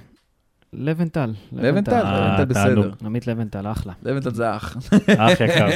לבנטל. 0.74 1.32
לבנטל, 1.54 1.92
אה, 1.94 2.28
לבנטל 2.28 2.46
בסדר. 2.46 2.64
תענוג. 2.64 2.86
עמית 3.06 3.28
לבנטל, 3.28 3.72
אחלה. 3.72 3.94
לבנטל 4.04 4.30
זה 4.34 4.56
אח. 4.56 4.78
אח 5.18 5.42
יקר. 5.42 5.68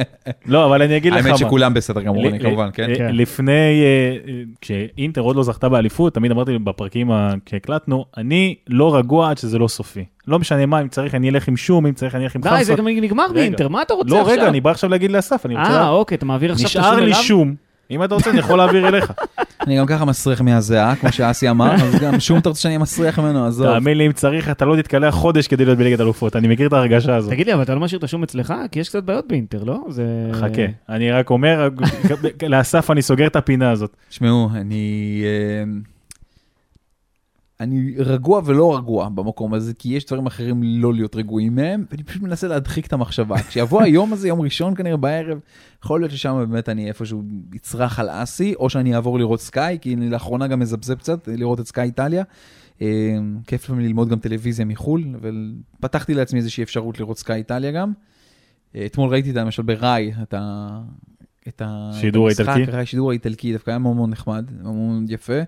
לא, 0.46 0.66
אבל 0.66 0.82
אני 0.82 0.96
אגיד 0.96 1.12
לך 1.12 1.22
מה. 1.22 1.26
האמת 1.28 1.38
שכולם 1.38 1.74
בסדר 1.74 2.02
גמור, 2.02 2.28
אני 2.28 2.40
כמובן, 2.40 2.68
כן? 2.72 2.90
ל- 2.90 2.96
כן. 2.96 3.14
לפני, 3.14 3.52
אה, 3.52 4.16
אה, 4.28 4.42
כשאינטר 4.60 5.20
עוד 5.20 5.36
לא 5.36 5.42
זכתה 5.42 5.68
באליפות, 5.68 6.14
תמיד 6.14 6.30
אמרתי 6.30 6.58
בפרקים 6.58 7.10
שהקלטנו, 7.50 8.04
אני 8.16 8.54
לא 8.68 8.96
רגוע 8.96 9.30
עד 9.30 9.38
שזה 9.38 9.58
לא 9.58 9.68
סופי. 9.68 10.04
לא 10.28 10.38
משנה 10.38 10.66
מה, 10.66 10.80
אם 10.80 10.88
צריך 10.88 11.14
אני 11.14 11.30
אלך 11.30 11.48
עם 11.48 11.56
שום, 11.56 11.86
אם 11.86 11.92
צריך 11.94 12.14
אני 12.14 12.24
אלך 12.24 12.34
עם 12.36 12.42
די, 12.42 12.48
חמסה. 12.48 12.64
זה 12.64 12.74
גם 12.74 12.88
נגמר. 12.88 13.26
באינטר, 13.34 13.68
מה 13.68 13.82
אתה 13.82 13.94
רוצה 13.94 14.14
לא, 14.14 14.20
עכשיו? 14.20 14.32
רגע, 14.32 14.48
אני 14.48 14.60
בא 14.60 14.70
עכשיו 14.70 14.90
להגיד 14.90 15.10
לאסף, 15.10 15.46
אני 15.46 15.56
רוצה... 15.56 15.70
אה, 15.70 15.88
אוקיי, 15.88 16.16
אתה 16.16 16.26
מעביר 16.26 16.52
עכשיו 16.52 16.66
את 16.66 16.70
נשאר 16.70 16.82
השום 16.84 16.98
לי 16.98 17.04
אליו? 17.04 17.22
שום. 17.22 17.54
אם 17.90 18.04
אתה 18.04 18.14
רוצה, 18.14 18.30
אני 18.30 18.38
יכול 18.38 18.58
להעביר 18.58 18.88
אליך. 18.88 19.12
אני 19.68 19.78
גם 19.78 19.86
ככה 19.86 20.04
מסריח 20.04 20.40
מהזיעה, 20.40 20.96
כמו 20.96 21.12
שאסי 21.12 21.50
אמר, 21.50 21.74
אז 21.74 21.94
גם 22.00 22.20
שום 22.20 22.38
אתה 22.38 22.48
רוצה 22.48 22.60
שאני 22.60 22.78
מסריח 22.78 23.18
ממנו, 23.18 23.46
עזוב. 23.46 23.66
תאמין 23.66 23.98
לי, 23.98 24.06
אם 24.06 24.12
צריך, 24.12 24.50
אתה 24.50 24.64
לא 24.64 24.76
תתקלח 24.76 25.14
חודש 25.14 25.46
כדי 25.46 25.64
להיות 25.64 25.78
בליגת 25.78 26.00
אלופות, 26.00 26.36
אני 26.36 26.48
מכיר 26.48 26.68
את 26.68 26.72
ההרגשה 26.72 27.16
הזאת. 27.16 27.30
תגיד 27.30 27.46
לי, 27.46 27.54
אבל 27.54 27.62
אתה 27.62 27.74
לא 27.74 27.80
משאיר 27.80 27.98
את 27.98 28.04
השום 28.04 28.22
אצלך? 28.22 28.54
כי 28.72 28.80
יש 28.80 28.88
קצת 28.88 29.02
בעיות 29.02 29.28
באינטר, 29.28 29.64
לא? 29.64 29.78
זה... 29.88 30.04
חכה, 30.32 30.62
אני 30.88 31.10
רק 31.10 31.30
אומר, 31.30 31.68
לאסף 32.48 32.90
אני 32.90 33.02
סוגר 33.02 33.26
את 33.26 33.36
הפינה 33.36 33.70
הזאת. 33.70 33.96
תשמעו, 34.08 34.48
אני... 34.54 35.22
אני 37.60 37.94
רגוע 37.98 38.40
ולא 38.44 38.76
רגוע 38.76 39.08
במקום 39.08 39.54
הזה, 39.54 39.74
כי 39.74 39.88
יש 39.88 40.06
דברים 40.06 40.26
אחרים 40.26 40.62
לא 40.62 40.94
להיות 40.94 41.16
רגועים 41.16 41.54
מהם, 41.54 41.84
ואני 41.90 42.02
פשוט 42.02 42.22
מנסה 42.22 42.48
להדחיק 42.48 42.86
את 42.86 42.92
המחשבה. 42.92 43.42
כשיבוא 43.48 43.82
היום 43.82 44.12
הזה, 44.12 44.28
יום 44.28 44.40
ראשון 44.40 44.74
כנראה 44.74 44.96
בערב, 44.96 45.38
יכול 45.84 46.00
להיות 46.00 46.10
ששם 46.10 46.44
באמת 46.50 46.68
אני 46.68 46.88
איפשהו 46.88 47.22
אצרח 47.56 47.98
על 48.00 48.08
אסי, 48.10 48.54
או 48.54 48.70
שאני 48.70 48.94
אעבור 48.94 49.18
לראות 49.18 49.40
סקאי, 49.40 49.78
כי 49.80 49.94
אני 49.94 50.10
לאחרונה 50.10 50.46
גם 50.46 50.60
מזבזב 50.60 50.94
קצת 50.94 51.28
לראות 51.28 51.60
את 51.60 51.66
סקאי 51.66 51.84
איטליה. 51.84 52.24
אה, 52.82 53.18
כיף 53.46 53.64
לפעמים 53.64 53.86
ללמוד 53.86 54.08
גם 54.08 54.18
טלוויזיה 54.18 54.64
מחו"ל, 54.64 55.04
ופתחתי 55.20 56.14
לעצמי 56.14 56.38
איזושהי 56.38 56.62
אפשרות 56.62 57.00
לראות 57.00 57.18
סקאי 57.18 57.36
איטליה 57.36 57.70
גם. 57.70 57.92
אה, 58.74 58.86
אתמול 58.86 59.10
ראיתי 59.10 59.28
את 59.28 59.34
זה 59.34 59.40
למשל 59.40 59.62
בראי, 59.62 60.12
את 60.22 60.34
ה... 60.34 60.80
את 61.48 61.62
האיטלקי? 61.64 62.76
השידור 62.76 63.10
האיטלקי 63.10 63.52
דווקא 63.52 63.70
היה 63.70 63.78
מאוד 63.78 63.96
מאוד 63.96 64.10
נחמד, 64.10 64.44
מאוד 64.62 64.74
מאוד 64.74 65.10
יפה. 65.10 65.40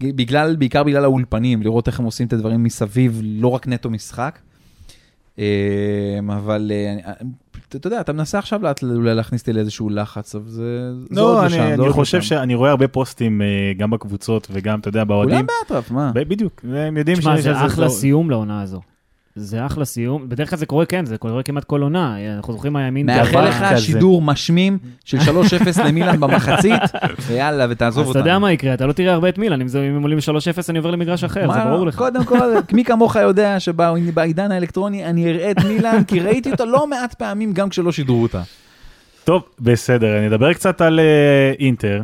בגלל, 0.00 0.56
בעיקר 0.56 0.82
בגלל 0.82 1.04
האולפנים, 1.04 1.62
לראות 1.62 1.86
איך 1.86 2.00
הם 2.00 2.04
עושים 2.04 2.26
את 2.26 2.32
הדברים 2.32 2.62
מסביב, 2.62 3.20
לא 3.24 3.48
רק 3.48 3.66
נטו 3.66 3.90
משחק. 3.90 4.38
אה, 5.38 6.18
אבל 6.36 6.72
אה, 6.74 7.12
אתה 7.68 7.86
יודע, 7.86 8.00
אתה 8.00 8.12
מנסה 8.12 8.38
עכשיו 8.38 8.60
אולי 8.82 9.14
להכניס 9.14 9.40
אותי 9.40 9.52
לאיזשהו 9.52 9.90
לחץ, 9.90 10.34
אבל 10.34 10.48
זה... 10.48 10.90
לא, 11.10 11.46
אני, 11.46 11.92
חושב 11.92 12.22
שאני 12.22 12.54
רואה 12.54 12.70
הרבה 12.70 12.88
פוסטים 12.88 13.42
אה, 13.42 13.46
גם 13.76 13.90
בקבוצות 13.90 14.48
וגם, 14.50 14.80
אתה 14.80 14.88
יודע, 14.88 15.04
באוהדים. 15.04 15.34
כולם 15.34 15.46
באטרף, 15.62 15.90
מה? 15.90 16.12
בדיוק, 16.14 16.64
הם 16.72 16.96
יודעים 16.96 17.20
שיש... 17.20 17.40
זה 17.40 17.66
אחלה 17.66 17.88
סיום 17.88 18.30
לעונה 18.30 18.62
הזו. 18.62 18.80
זה 19.38 19.66
אחלה 19.66 19.84
סיום, 19.84 20.28
בדרך 20.28 20.50
כלל 20.50 20.58
זה 20.58 20.66
קורה, 20.66 20.86
כן, 20.86 21.04
זה 21.04 21.18
קורה 21.18 21.42
כמעט 21.42 21.64
כל 21.64 21.82
עונה, 21.82 22.16
אנחנו 22.36 22.52
זוכרים 22.52 22.72
מה 22.72 22.82
ימין 22.86 23.06
מאחל 23.06 23.48
לך 23.48 23.78
שידור 23.78 24.22
משמים 24.22 24.78
של 25.04 25.18
3-0 25.18 25.82
למילאן 25.84 26.20
במחצית, 26.20 26.82
ויאללה, 27.26 27.66
ותעזוב 27.70 28.06
אותנו. 28.06 28.10
אז 28.10 28.16
אתה 28.20 28.28
יודע 28.28 28.38
מה 28.38 28.52
יקרה, 28.52 28.74
אתה 28.74 28.86
לא 28.86 28.92
תראה 28.92 29.12
הרבה 29.12 29.28
את 29.28 29.38
מילאן, 29.38 29.60
אם 29.60 29.66
הם 29.96 30.02
עולים 30.02 30.18
3-0 30.18 30.20
אני 30.68 30.78
עובר 30.78 30.90
למגרש 30.90 31.24
אחר, 31.24 31.52
זה 31.52 31.64
ברור 31.64 31.86
לך. 31.86 31.96
קודם 31.96 32.24
כל, 32.24 32.52
מי 32.72 32.84
כמוך 32.84 33.16
יודע 33.16 33.60
שבעידן 33.60 34.52
האלקטרוני 34.52 35.04
אני 35.04 35.30
אראה 35.30 35.50
את 35.50 35.64
מילאן, 35.64 36.04
כי 36.04 36.20
ראיתי 36.20 36.50
אותה 36.50 36.64
לא 36.64 36.86
מעט 36.86 37.14
פעמים 37.14 37.52
גם 37.52 37.68
כשלא 37.68 37.92
שידרו 37.92 38.22
אותה. 38.22 38.42
טוב, 39.24 39.42
בסדר, 39.60 40.18
אני 40.18 40.28
אדבר 40.28 40.52
קצת 40.52 40.80
על 40.80 41.00
אה, 41.00 41.52
אינטר. 41.58 42.02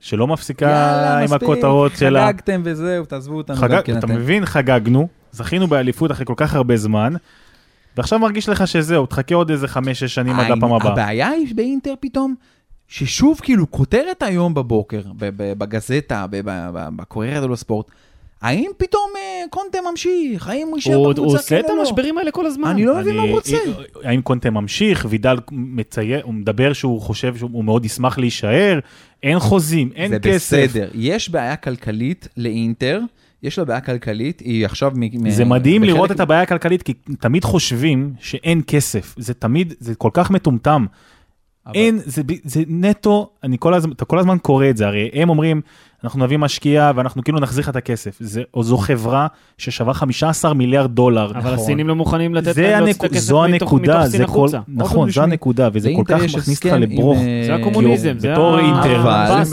שלא 0.00 0.26
מפסיקה 0.26 1.18
עם 1.18 1.32
הכותרות 1.32 1.92
שלה. 1.96 2.26
חגגתם 2.26 2.60
וזהו, 2.64 3.04
תעזבו 3.04 3.36
אותנו. 3.36 3.56
אתה 3.98 4.06
מבין, 4.06 4.46
חגגנו, 4.46 5.08
זכינו 5.32 5.66
באליפות 5.66 6.10
אחרי 6.10 6.26
כל 6.26 6.34
כך 6.36 6.54
הרבה 6.54 6.76
זמן, 6.76 7.14
ועכשיו 7.96 8.18
מרגיש 8.18 8.48
לך 8.48 8.68
שזהו, 8.68 9.06
תחכה 9.06 9.34
עוד 9.34 9.50
איזה 9.50 9.68
חמש-שש 9.68 10.14
שנים 10.14 10.40
עד 10.40 10.50
הפעם 10.50 10.72
הבאה. 10.72 10.92
הבעיה 10.92 11.28
היא 11.28 11.54
באינטר 11.54 11.94
פתאום, 12.00 12.34
ששוב 12.88 13.40
כאילו 13.42 13.70
כותרת 13.70 14.22
היום 14.22 14.54
בבוקר, 14.54 15.00
בגזטה, 15.58 16.26
בקוריירה 16.96 17.40
דלו 17.40 17.56
ספורט, 17.56 17.90
האם 18.42 18.70
פתאום 18.76 19.10
אה, 19.16 19.44
קונטה 19.50 19.78
ממשיך? 19.90 20.48
האם 20.48 20.68
הוא 20.68 20.76
יישאר 20.76 21.00
בקבוצה? 21.00 21.20
הוא 21.20 21.34
עושה 21.34 21.60
את 21.60 21.64
לא? 21.68 21.78
המשברים 21.78 22.18
האלה 22.18 22.30
כל 22.30 22.46
הזמן. 22.46 22.68
אני 22.68 22.84
לא 22.84 22.96
מבין 22.96 23.16
מה 23.16 23.22
הוא 23.22 23.30
רוצה. 23.30 23.56
האם 24.04 24.22
קונטה 24.22 24.50
ממשיך? 24.50 25.06
וידל 25.08 25.36
מציין, 25.50 26.20
הוא 26.22 26.34
מדבר 26.34 26.72
שהוא 26.72 27.00
חושב 27.00 27.36
שהוא 27.36 27.64
מאוד 27.64 27.84
ישמח 27.84 28.18
להישאר, 28.18 28.78
אין 29.22 29.38
חוזים, 29.38 29.90
אין 29.94 30.18
כסף. 30.18 30.50
זה 30.50 30.66
בסדר. 30.66 30.88
יש 30.94 31.28
בעיה 31.28 31.56
כלכלית 31.56 32.28
לאינטר. 32.36 33.00
יש 33.42 33.58
לה 33.58 33.64
בעיה 33.64 33.80
כלכלית, 33.80 34.40
היא 34.40 34.66
עכשיו... 34.66 34.92
זה 35.28 35.44
מדהים 35.44 35.82
לראות 35.82 36.10
את 36.10 36.20
הבעיה 36.20 36.42
הכלכלית, 36.42 36.82
כי 36.82 36.92
תמיד 37.20 37.44
חושבים 37.44 38.12
שאין 38.20 38.62
כסף. 38.66 39.14
זה 39.18 39.34
תמיד, 39.34 39.74
זה 39.78 39.94
כל 39.94 40.10
כך 40.12 40.30
מטומטם. 40.30 40.86
אין, 41.74 41.98
זה 42.44 42.62
נטו, 42.68 43.30
אני 43.42 43.56
כל 43.60 43.74
הזמן, 43.74 43.92
אתה 43.92 44.04
כל 44.04 44.18
הזמן 44.18 44.38
קורא 44.42 44.70
את 44.70 44.76
זה, 44.76 44.86
הרי 44.86 45.10
הם 45.12 45.28
אומרים, 45.28 45.60
אנחנו 46.04 46.24
נביא 46.24 46.38
משקיע 46.38 46.92
ואנחנו 46.94 47.24
כאילו 47.24 47.40
נחזיר 47.40 47.62
לך 47.62 47.68
את 47.68 47.76
הכסף. 47.76 48.16
זה, 48.20 48.42
או 48.54 48.62
זו 48.62 48.76
חברה 48.76 49.26
ששווה 49.58 49.94
15 49.94 50.54
מיליארד 50.54 50.94
דולר. 50.94 51.30
אבל 51.30 51.38
נכון. 51.38 51.52
הסינים 51.54 51.88
לא 51.88 51.96
מוכנים 51.96 52.34
לתת 52.34 52.56
להם 52.56 52.84
להוציא 52.84 52.92
את 52.92 53.04
הכסף 53.04 53.24
זו 53.24 53.44
הנקודה, 53.44 54.06
זה 54.06 54.24
כל, 54.26 54.48
נכון, 54.68 55.10
זו 55.10 55.22
הנקודה, 55.22 55.68
וזה 55.72 55.90
כל 55.96 56.02
כך 56.06 56.22
מכניס 56.22 56.64
אותך 56.64 56.76
לברוך. 56.78 57.18
אה, 57.18 57.42
זה 57.46 57.54
הקומוניזם, 57.54 58.14
זה 58.18 58.32
בתור 58.32 58.58
אינטר, 58.58 59.02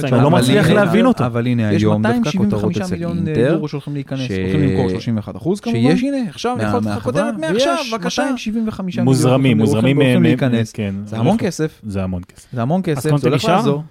אתה 0.08 0.22
לא 0.22 0.32
מצליח 0.32 0.70
להבין 0.70 1.06
אותו. 1.06 1.26
אבל 1.26 1.48
הנה 1.48 1.70
היום 1.70 2.04
דווקא 2.04 2.38
כותרות 2.38 2.78
אצל 2.78 2.96
אינטר, 2.96 3.40
יורו 3.40 3.68
שהולכים 3.68 3.94
להיכנס, 3.94 4.20
הולכים 4.20 4.62
למכור 4.62 4.90
31 4.90 5.36
אחוז 5.36 5.60
כמובן. 5.60 5.80
שיש 5.80 6.04
הנה, 6.04 6.30
עכשיו, 6.30 6.58
יכול 6.62 6.80
להיות 6.84 7.04
כותרת 7.04 7.36
מעכשיו, 7.38 7.76
בבקשה. 7.92 8.24
275 8.24 8.96
מיליון. 8.96 9.06
מוזרמים, 9.06 9.58
מוזרמים. 9.58 10.38
כן. 10.74 10.96
זה 11.06 11.18
המון 11.18 11.38
כסף. 11.38 11.82
זה 11.84 12.04
המון 12.04 12.22
כסף. 12.28 12.48
זה 12.54 12.62
המון 12.62 12.82
כסף, 12.84 13.18
זה 13.18 13.30
הולך 13.30 13.46
לעזור. 13.46 13.84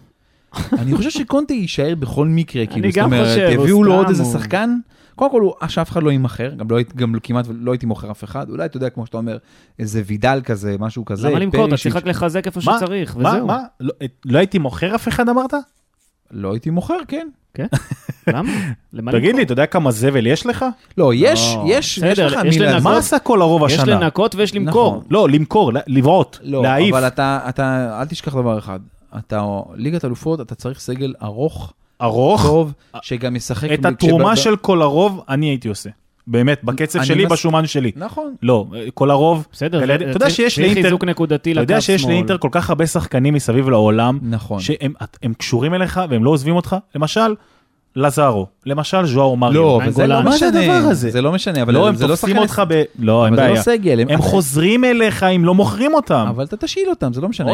אני 0.78 0.96
חושב 0.96 1.10
שקונטה 1.10 1.54
יישאר 1.54 1.94
בכל 1.94 2.26
מקרה, 2.26 2.66
כאילו, 2.66 2.90
זאת 2.90 3.02
אומרת, 3.02 3.38
הביאו 3.58 3.84
לו 3.84 3.94
עוד 3.94 4.08
איזה 4.08 4.24
שחקן, 4.24 4.76
קודם 5.16 5.30
כל, 5.30 5.68
שאף 5.68 5.90
אחד 5.90 6.02
לא 6.02 6.10
יימכר, 6.10 6.50
גם, 6.56 6.66
לא, 6.70 6.78
גם 6.96 7.14
כמעט 7.22 7.46
לא 7.60 7.72
הייתי 7.72 7.86
מוכר 7.86 8.10
אף 8.10 8.24
אחד, 8.24 8.50
אולי, 8.50 8.64
אתה 8.64 8.76
יודע, 8.76 8.90
כמו 8.90 9.06
שאתה 9.06 9.16
אומר, 9.16 9.38
איזה 9.78 10.02
וידל 10.06 10.40
כזה, 10.44 10.76
משהו 10.78 11.04
כזה. 11.04 11.28
למה 11.28 11.38
למכור? 11.38 11.66
אתה 11.66 11.76
צריך 11.76 11.96
רק 11.96 12.06
לחזק 12.06 12.46
איפה 12.46 12.60
שצריך, 12.60 13.16
וזהו. 13.18 13.46
מה? 13.46 13.62
לא, 13.80 13.92
לא 14.24 14.38
הייתי 14.38 14.58
מוכר 14.58 14.94
אף 14.94 15.08
אחד, 15.08 15.28
אמרת? 15.28 15.54
לא 16.30 16.52
הייתי 16.52 16.70
מוכר, 16.70 16.98
כן. 17.08 17.28
כן? 17.54 17.66
למה? 18.92 19.12
תגיד 19.12 19.36
לי, 19.36 19.42
אתה 19.42 19.52
יודע 19.52 19.66
כמה 19.66 19.90
זבל 19.90 20.26
יש 20.26 20.46
לך? 20.46 20.64
לא, 20.98 21.12
יש, 21.14 21.56
יש, 21.66 21.98
יש 21.98 22.18
לך 22.18 22.36
מילה. 22.36 22.80
מה 22.80 22.96
עשה 22.96 23.18
כל 23.18 23.40
הרוב 23.40 23.64
השנה? 23.64 23.82
יש 23.82 23.88
לנקות 23.88 24.34
ויש 24.34 24.54
למכור. 24.54 25.02
לא, 25.10 25.28
למכור, 25.28 25.72
לבעוט, 25.86 26.38
להעיף. 26.42 26.92
לא, 26.92 26.98
אבל 26.98 27.08
אתה, 27.08 27.98
אל 28.00 28.04
תשכח 28.04 28.34
דבר 28.34 28.58
אחד. 28.58 28.80
אתה, 29.18 29.60
ליגת 29.74 30.04
אלופות, 30.04 30.40
אתה 30.40 30.54
צריך 30.54 30.80
סגל 30.80 31.14
ארוך. 31.22 31.72
ארוך? 32.02 32.42
טוב, 32.42 32.72
שגם 33.02 33.36
ישחק... 33.36 33.72
את 33.74 33.84
התרומה 33.84 34.36
של 34.36 34.56
כל 34.56 34.82
הרוב, 34.82 35.20
אני 35.28 35.46
הייתי 35.46 35.68
עושה. 35.68 35.90
באמת, 36.26 36.64
בקצב 36.64 37.02
שלי, 37.02 37.26
בשומן 37.26 37.66
שלי. 37.66 37.92
נכון. 37.96 38.34
לא, 38.42 38.66
כל 38.94 39.10
הרוב... 39.10 39.46
בסדר, 39.52 39.84
אתה 39.94 40.04
יודע 40.04 40.30
שיש 40.30 40.58
לאינטר... 40.58 40.82
חיזוק 40.82 41.04
נקודתי 41.04 41.54
לקו 41.54 41.56
שמאל. 41.56 41.64
אתה 41.64 41.72
יודע 41.72 41.80
שיש 41.80 42.04
לאינטר 42.04 42.38
כל 42.38 42.48
כך 42.52 42.70
הרבה 42.70 42.86
שחקנים 42.86 43.34
מסביב 43.34 43.68
לעולם. 43.68 44.18
נכון. 44.22 44.60
שהם 44.60 45.34
קשורים 45.38 45.74
אליך 45.74 46.00
והם 46.10 46.24
לא 46.24 46.30
עוזבים 46.30 46.56
אותך. 46.56 46.76
למשל, 46.94 47.34
לזארו, 47.96 48.46
למשל 48.66 49.06
ז'ואר 49.06 49.34
מריו. 49.34 49.62
לא, 49.62 49.80
אבל 49.82 49.90
זה 49.90 50.06
לא 50.06 50.20
משנה. 50.20 50.30
מה 50.30 50.36
זה 50.36 50.48
הדבר 50.48 50.90
הזה? 50.90 51.10
זה 51.10 51.22
לא 51.22 51.32
משנה, 51.32 51.62
אבל 51.62 51.74
לא, 51.74 51.92
זה 51.94 52.06
לא 52.06 52.16
שחקנים. 52.16 52.38
אותך 52.38 52.62
ב... 52.68 52.82
לא, 52.98 53.26
אין 53.26 53.36
בעיה. 53.36 53.48
אבל 53.48 53.58
זה 53.58 53.70
לא 53.70 53.76
סגל. 53.76 54.00
הם 54.08 54.22
חוזרים 54.22 54.84
אליך 54.84 55.22
אם 55.22 55.44
לא 55.44 55.54
מוכרים 55.54 55.94
אותם. 55.94 56.26
אבל 56.28 56.44
אתה 56.44 56.56
תשאיל 56.56 56.90
אותם, 56.90 57.12
זה 57.12 57.20
לא 57.20 57.28
משנה. 57.28 57.52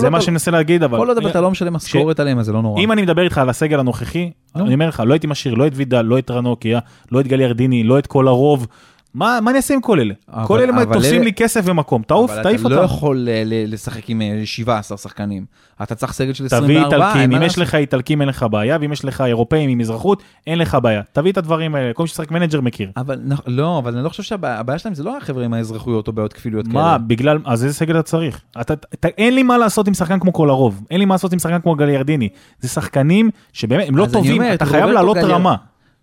זה 0.00 0.10
מה 0.10 0.20
שאני 0.20 0.32
מנסה 0.32 0.50
להגיד, 0.50 0.82
אבל... 0.82 0.98
כל 0.98 1.08
עוד 1.08 1.26
אתה 1.26 1.40
לא 1.40 1.50
משלם 1.50 1.72
משכורת 1.72 2.20
עליהם, 2.20 2.38
אז 2.38 2.46
זה 2.46 2.52
לא 2.52 2.62
נורא. 2.62 2.80
אם 2.80 2.92
אני 2.92 3.02
מדבר 3.02 3.22
איתך 3.22 3.38
על 3.38 3.48
הסגל 3.48 3.80
הנוכחי, 3.80 4.30
אני 4.56 4.74
אומר 4.74 4.88
לך, 4.88 5.02
לא 5.06 5.12
הייתי 5.12 5.26
משאיר 5.26 5.54
לא 5.54 5.66
את 5.66 5.72
וידל, 5.74 6.02
לא 6.02 6.18
את 6.18 6.30
רנוקיה, 6.30 6.78
לא 7.12 7.20
את 7.20 7.26
גליארדיני, 7.26 7.84
לא 7.84 7.98
את 7.98 8.06
כל 8.06 8.28
הרוב. 8.28 8.66
מה, 9.14 9.38
מה 9.42 9.50
אני 9.50 9.56
אעשה 9.56 9.74
עם 9.74 9.80
כל 9.80 10.00
אלה? 10.00 10.14
אבל, 10.28 10.46
כל 10.46 10.60
אלה 10.60 10.84
תופסים 10.84 11.14
אלה... 11.14 11.24
לי 11.24 11.32
כסף 11.32 11.60
ומקום, 11.64 12.02
תעוף, 12.02 12.30
תעיף 12.42 12.64
אותם. 12.64 12.66
אבל 12.66 12.74
אתה 12.74 12.80
לא 12.80 12.86
יכול 12.86 13.28
uh, 13.28 13.48
לשחק 13.68 14.10
עם 14.10 14.22
17 14.44 14.96
אה, 14.96 15.02
שחקנים. 15.02 15.44
אתה 15.82 15.94
צריך 15.94 16.12
סגל 16.12 16.32
של 16.32 16.46
24. 16.46 16.66
תביא 16.66 16.84
איטלקים, 16.84 17.36
אם 17.36 17.42
יש 17.42 17.58
לך 17.58 17.74
איטלקים 17.74 18.20
אין 18.20 18.28
לך 18.28 18.46
בעיה, 18.50 18.78
ואם 18.80 18.92
יש 18.92 19.04
לך 19.04 19.20
אירופאים 19.20 19.70
עם 19.70 19.80
אזרחות, 19.80 20.22
אין 20.46 20.58
לך 20.58 20.78
בעיה. 20.82 21.02
תביא 21.12 21.32
את 21.32 21.38
הדברים 21.38 21.74
האלה, 21.74 21.92
כל 21.92 22.02
מי 22.02 22.08
ששיחק 22.08 22.30
Manager 22.30 22.60
מכיר. 22.60 22.90
אבל 22.96 23.20
לא, 23.46 23.78
אבל 23.78 23.94
אני 23.94 24.04
לא 24.04 24.08
חושב 24.08 24.22
שהבעיה 24.22 24.78
שלהם 24.78 24.94
זה 24.94 25.02
לא 25.04 25.16
החבר'ה 25.16 25.44
עם 25.44 25.54
האזרחויות 25.54 26.08
או 26.08 26.12
בעיות 26.12 26.32
כפילויות 26.32 26.66
כאלה. 26.66 26.82
מה, 26.82 26.98
בגלל, 26.98 27.38
אז 27.44 27.64
איזה 27.64 27.74
סגל 27.74 27.94
אתה 27.94 28.02
צריך? 28.02 28.40
אתה, 28.60 28.72
אתה, 28.72 29.08
אין 29.08 29.34
לי 29.34 29.42
מה 29.42 29.58
לעשות 29.58 29.88
עם 29.88 29.94
שחקן 29.94 30.18
כמו 30.18 30.32
כל 30.32 30.50
הרוב, 30.50 30.82
אין 30.90 30.98
לי 30.98 31.04
מה 31.04 31.14
לעשות 31.14 31.32
עם 31.32 31.38
שחקן 31.38 31.60
כמו 31.60 31.74
גליארדיני. 31.74 32.28
זה 32.60 32.68
שחקנים 32.68 33.30
שבאמת, 33.52 33.88
הם 33.88 33.96
לא 33.96 34.06
טובים, 34.12 34.42
אתה 34.42 34.66
חייב 34.66 34.90
לעלות 34.90 35.16
רמה. 35.16 35.56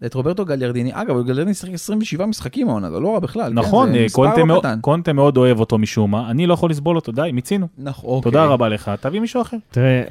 את 0.06 0.14
רוברטו 0.14 0.46
גליארדיני, 0.46 0.92
אגב, 0.94 1.22
גליארדיני 1.22 1.54
שיחק 1.54 1.74
27 1.74 2.26
משחקים 2.26 2.70
העונה, 2.70 2.92
זה 2.92 3.00
לא 3.00 3.14
רע 3.14 3.20
בכלל. 3.20 3.54
נכון, 3.54 3.94
כן, 3.94 4.06
קונטה, 4.12 4.44
מאוד, 4.44 4.66
קונטה 4.82 5.14
מאוד 5.14 5.38
אוהב 5.38 5.60
אותו 5.60 5.78
משום 5.78 6.12
מה, 6.12 6.32
אני 6.32 6.48
לא 6.48 6.54
יכול 6.54 6.70
לסבול 6.70 6.96
אותו, 6.96 7.12
די, 7.12 7.30
מיצינו. 7.34 7.68
נכון, 7.78 8.10
אוקיי. 8.10 8.32
תודה 8.32 8.46
רבה 8.46 8.70
לך, 8.70 8.92
תביא 9.02 9.20
מישהו 9.20 9.42
אחר. 9.42 9.58
תראה, 9.72 10.04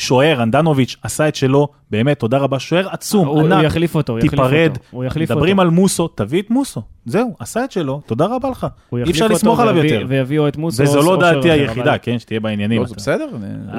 שוער, 0.00 0.42
אנדנוביץ', 0.42 0.96
עשה 1.02 1.28
את 1.28 1.34
שלו, 1.34 1.68
באמת, 1.90 2.18
תודה 2.18 2.38
רבה, 2.38 2.58
שוער 2.58 2.88
עצום, 2.90 3.26
הוא, 3.28 3.40
ענק, 3.40 3.52
הוא 3.52 3.64
יחליף 3.66 3.94
אותו, 3.94 4.12
הוא 4.12 4.20
תיפרד, 4.20 4.72
הוא 4.90 5.04
יחליף 5.04 5.30
מדברים 5.30 5.58
אותו. 5.58 5.62
על 5.68 5.74
מוסו, 5.74 6.08
תביא 6.08 6.42
את 6.42 6.50
מוסו, 6.50 6.82
זהו, 7.06 7.34
עשה 7.38 7.64
את 7.64 7.72
שלו, 7.72 8.00
תודה 8.06 8.26
רבה 8.26 8.50
לך, 8.50 8.66
אי 8.96 9.10
אפשר 9.10 9.24
אותו 9.24 9.34
לסמוך 9.34 9.60
עליו 9.60 9.76
יותר. 9.76 10.04
ויביאו 10.08 10.48
את 10.48 10.56
מוסו. 10.56 10.82
וזו 10.82 11.02
לא 11.02 11.16
דעתי 11.20 11.50
היחידה, 11.50 11.90
אבל- 11.90 11.98
כן, 12.02 12.18
שתהיה 12.18 12.40
בעניינים. 12.40 12.80
לא, 12.80 12.86
זה 12.86 12.94
בסדר. 12.94 13.26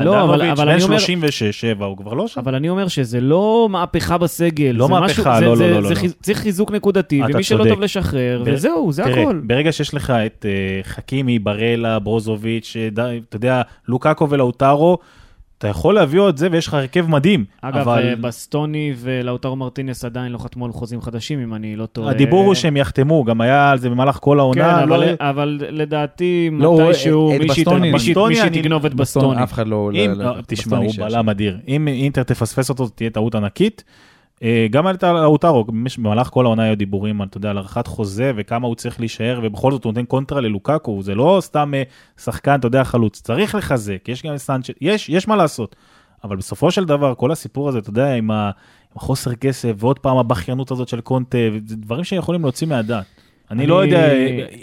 לא, 0.03 0.23
אבל- 0.23 0.41
אנדנוביץ', 0.41 0.51
אבל 0.59 0.65
בן 0.65 0.71
אני 0.71 0.83
אומר- 0.83 0.97
36, 0.99 1.61
7, 1.61 1.85
הוא 1.85 1.97
כבר 1.97 2.13
לא 2.13 2.27
שם. 2.27 2.41
אבל 2.41 2.55
אני 2.55 2.69
אומר 2.69 2.87
שזה 2.87 3.21
לא 3.21 3.67
מהפכה 3.71 4.17
בסגל. 4.17 4.71
לא 4.75 4.85
זה 4.87 4.91
מהפכה, 4.93 5.31
משהו- 5.37 5.45
לא, 5.49 5.55
זה- 5.55 5.63
לא, 5.63 5.67
זה- 5.67 5.67
לא, 5.81 5.89
לא, 5.89 5.95
זה 5.95 6.07
לא. 6.07 6.11
צריך 6.21 6.37
חיזוק 6.37 6.71
נקודתי, 6.71 7.21
ומי 7.33 7.43
שלא. 7.43 7.65
טוב 7.69 7.81
לשחרר, 7.81 8.43
וזהו, 8.45 8.91
זה 8.91 9.03
הכל. 9.05 9.41
ברגע 9.43 9.71
שיש 9.71 9.93
לך 9.93 10.09
את 10.25 10.45
אה, 10.49 10.83
חכימי, 10.83 11.39
ברלה, 11.39 11.99
ברוזוביץ', 11.99 12.75
אה, 12.79 12.87
אתה 13.29 13.35
יודע, 13.35 13.61
לוקאקו 13.87 14.29
ולאוטרו, 14.29 14.97
אתה 15.61 15.69
יכול 15.69 15.95
להביא 15.95 16.19
עוד 16.19 16.37
זה 16.37 16.47
ויש 16.51 16.67
לך 16.67 16.73
הרכב 16.73 17.05
מדהים. 17.09 17.45
אגב, 17.61 17.77
אבל 17.77 18.07
אה, 18.07 18.15
בסטוני 18.15 18.93
ולאוטרו 18.97 19.55
מרטינס 19.55 20.05
עדיין 20.05 20.31
לא 20.31 20.37
חתמו 20.37 20.65
על 20.65 20.71
חוזים 20.71 21.01
חדשים, 21.01 21.39
אם 21.39 21.53
אני 21.53 21.75
לא 21.75 21.85
טועה. 21.85 22.09
הדיבור 22.11 22.45
הוא 22.45 22.53
שהם 22.53 22.77
יחתמו, 22.77 23.23
גם 23.23 23.41
היה 23.41 23.71
על 23.71 23.77
זה 23.77 23.89
במהלך 23.89 24.17
כל 24.21 24.33
כן, 24.35 24.39
העונה. 24.39 24.83
אבל, 24.83 24.99
לא- 24.99 25.05
אבל 25.19 25.59
לדעתי, 25.69 26.49
לא, 26.53 26.77
מתישהו 26.89 27.35
את 27.35 27.39
מישהי 27.41 27.63
בסטוני- 27.63 27.91
ת- 27.91 27.95
בסטוני 27.95 28.29
מישהי 28.29 28.47
אני- 28.47 28.61
תגנוב 28.61 28.85
את 28.85 28.93
בסטוני. 28.93 29.43
אף 29.43 29.53
אחד 29.53 29.67
לא... 29.67 29.91
אם, 29.93 30.09
לא- 30.09 30.13
לא, 30.17 30.25
לא- 30.25 30.41
תשמע, 30.47 30.77
הוא 30.77 30.91
בלם 30.97 31.29
אדיר. 31.29 31.57
אם 31.67 31.87
אינטר 31.87 32.23
תפספס 32.23 32.69
אותו, 32.69 32.87
תהיה 32.87 33.09
טעות 33.09 33.35
ענקית. 33.35 33.83
אה, 34.43 34.67
גם 34.69 34.87
על 34.87 34.95
לאוטרו, 35.03 35.65
במהלך 35.97 36.27
כל 36.27 36.45
העונה 36.45 36.63
היו 36.63 36.77
דיבורים 36.77 37.23
אתה 37.23 37.37
יודע, 37.37 37.49
על 37.49 37.57
הארכת 37.57 37.87
חוזה 37.87 38.31
וכמה 38.35 38.67
הוא 38.67 38.75
צריך 38.75 38.99
להישאר, 38.99 39.39
ובכל 39.43 39.71
זאת 39.71 39.83
הוא 39.83 39.91
נותן 39.93 40.05
קונטרה 40.05 40.41
ללוקקו, 40.41 41.03
זה 41.03 41.15
לא 41.15 41.37
סתם 41.41 41.73
אה, 41.73 41.83
שחקן, 42.17 42.59
אתה 42.59 42.67
יודע, 42.67 42.83
חלוץ. 42.83 43.21
צריך 43.21 43.55
לחזק, 43.55 44.09
יש 44.09 44.23
גם 44.23 44.37
סנצ'ט, 44.37 44.73
יש, 44.81 45.09
יש 45.09 45.27
מה 45.27 45.35
לעשות. 45.35 45.75
אבל 46.23 46.35
בסופו 46.35 46.71
של 46.71 46.85
דבר, 46.85 47.15
כל 47.15 47.31
הסיפור 47.31 47.69
הזה, 47.69 47.79
אתה 47.79 47.89
יודע, 47.89 48.13
עם, 48.13 48.31
ה, 48.31 48.45
עם 48.45 48.51
החוסר 48.95 49.35
כסף, 49.35 49.73
ועוד 49.77 49.99
פעם 49.99 50.17
הבכיינות 50.17 50.71
הזאת 50.71 50.87
של 50.87 51.01
קונטה, 51.01 51.37
דברים 51.61 52.03
שיכולים 52.03 52.41
להוציא 52.41 52.67
מהדעת. 52.67 53.05
אני, 53.51 53.67
לא 53.67 53.83
יודע 53.83 54.13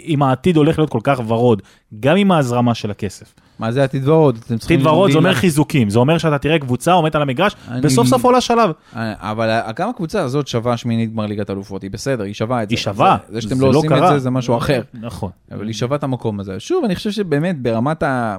אם 0.05 0.23
העתיד 0.23 0.57
הולך 0.57 0.79
להיות 0.79 0.89
כל 0.89 0.99
כך 1.03 1.19
ורוד, 1.27 1.61
גם 1.99 2.17
עם 2.17 2.31
ההזרמה 2.31 2.75
של 2.75 2.91
הכסף. 2.91 3.33
מה 3.59 3.71
זה 3.71 3.83
עתיד 3.83 4.07
ורוד? 4.07 4.39
אתם 4.45 4.57
צריכים 4.57 4.79
עתיד 4.79 4.87
ורוד 4.87 5.11
זה 5.11 5.17
אומר 5.17 5.33
חיזוקים, 5.33 5.89
זה 5.89 5.99
אומר 5.99 6.17
שאתה 6.17 6.37
תראה 6.37 6.59
קבוצה 6.59 6.93
עומדת 6.93 7.15
על 7.15 7.21
המגרש, 7.21 7.55
וסוף 7.83 8.07
סוף 8.07 8.23
עולה 8.23 8.41
שלב. 8.41 8.71
אה, 8.95 9.13
אבל 9.19 9.59
גם 9.75 9.89
הקבוצה 9.89 10.21
הזאת 10.21 10.47
שווה 10.47 10.77
שמינית 10.77 11.13
גמר 11.13 11.25
ליגת 11.25 11.49
אלופות, 11.49 11.83
היא 11.83 11.91
בסדר, 11.91 12.23
היא 12.23 12.33
שווה 12.33 12.63
את 12.63 12.69
זה. 12.69 12.73
היא 12.73 12.79
שווה, 12.79 13.17
זה, 13.27 13.33
זה 13.33 13.41
שאתם 13.41 13.55
זה 13.55 13.61
לא 13.65 13.73
לא 13.73 13.77
עושים 13.77 13.93
את 13.93 13.97
קרה. 13.97 14.13
זה, 14.13 14.19
זה 14.19 14.29
משהו 14.29 14.57
אחר. 14.57 14.81
נכון. 14.93 15.31
אבל 15.51 15.67
היא 15.67 15.73
שווה 15.73 15.97
את 15.97 16.03
המקום 16.03 16.39
הזה. 16.39 16.59
שוב, 16.59 16.83
אני 16.85 16.95
חושב 16.95 17.11
שבאמת 17.11 17.61
ברמת 17.61 18.03
ה... 18.03 18.37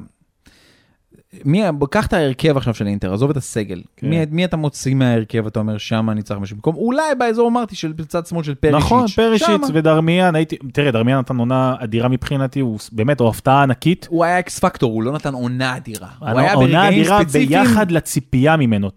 מי, 1.44 1.62
קח 1.90 2.06
את 2.06 2.12
ההרכב 2.12 2.56
עכשיו 2.56 2.74
של 2.74 2.86
אינטר, 2.86 3.14
עזוב 3.14 3.30
את 3.30 3.36
הסגל. 3.36 3.82
כן. 3.96 4.10
מי, 4.10 4.24
מי 4.30 4.44
אתה 4.44 4.56
מוציא 4.56 4.94
מההרכב, 4.94 5.46
אתה 5.46 5.60
אומר, 5.60 5.78
שם 5.78 6.10
אני 6.10 6.22
צריך 6.22 6.40
משהו 6.40 6.56
במקום? 6.56 6.74
אולי 6.76 7.14
באזור 7.18 7.48
אמרתי 7.48 7.76
של 7.76 7.92
בצד 7.92 8.26
שמאל 8.26 8.42
של 8.42 8.54
פרישיץ'. 8.54 8.78
נכון, 8.78 9.06
פרישיץ. 9.06 9.62
ודרמיאן, 9.74 10.34
הייתי, 10.34 10.56
תראה, 10.72 10.90
דרמיאן 10.90 11.18
נתן 11.18 11.36
עונה 11.36 11.74
אדירה 11.78 12.08
מבחינתי, 12.08 12.60
הוא 12.60 12.78
באמת, 12.92 13.20
הוא 13.20 13.28
הפתעה 13.28 13.62
ענקית. 13.62 14.06
הוא 14.10 14.24
היה 14.24 14.38
אקס 14.38 14.58
פקטור, 14.58 14.92
הוא 14.92 15.02
לא 15.02 15.12
נתן 15.12 15.34
עונה 15.34 15.76
אדירה. 15.76 16.08
הוא 16.18 16.28
היה 16.28 16.54
עונה 16.54 16.88
אדירה 16.88 17.20
ספציפיים. 17.22 17.48
ביחד 17.48 17.90
לציפייה 17.90 18.56
ממנו. 18.56 18.90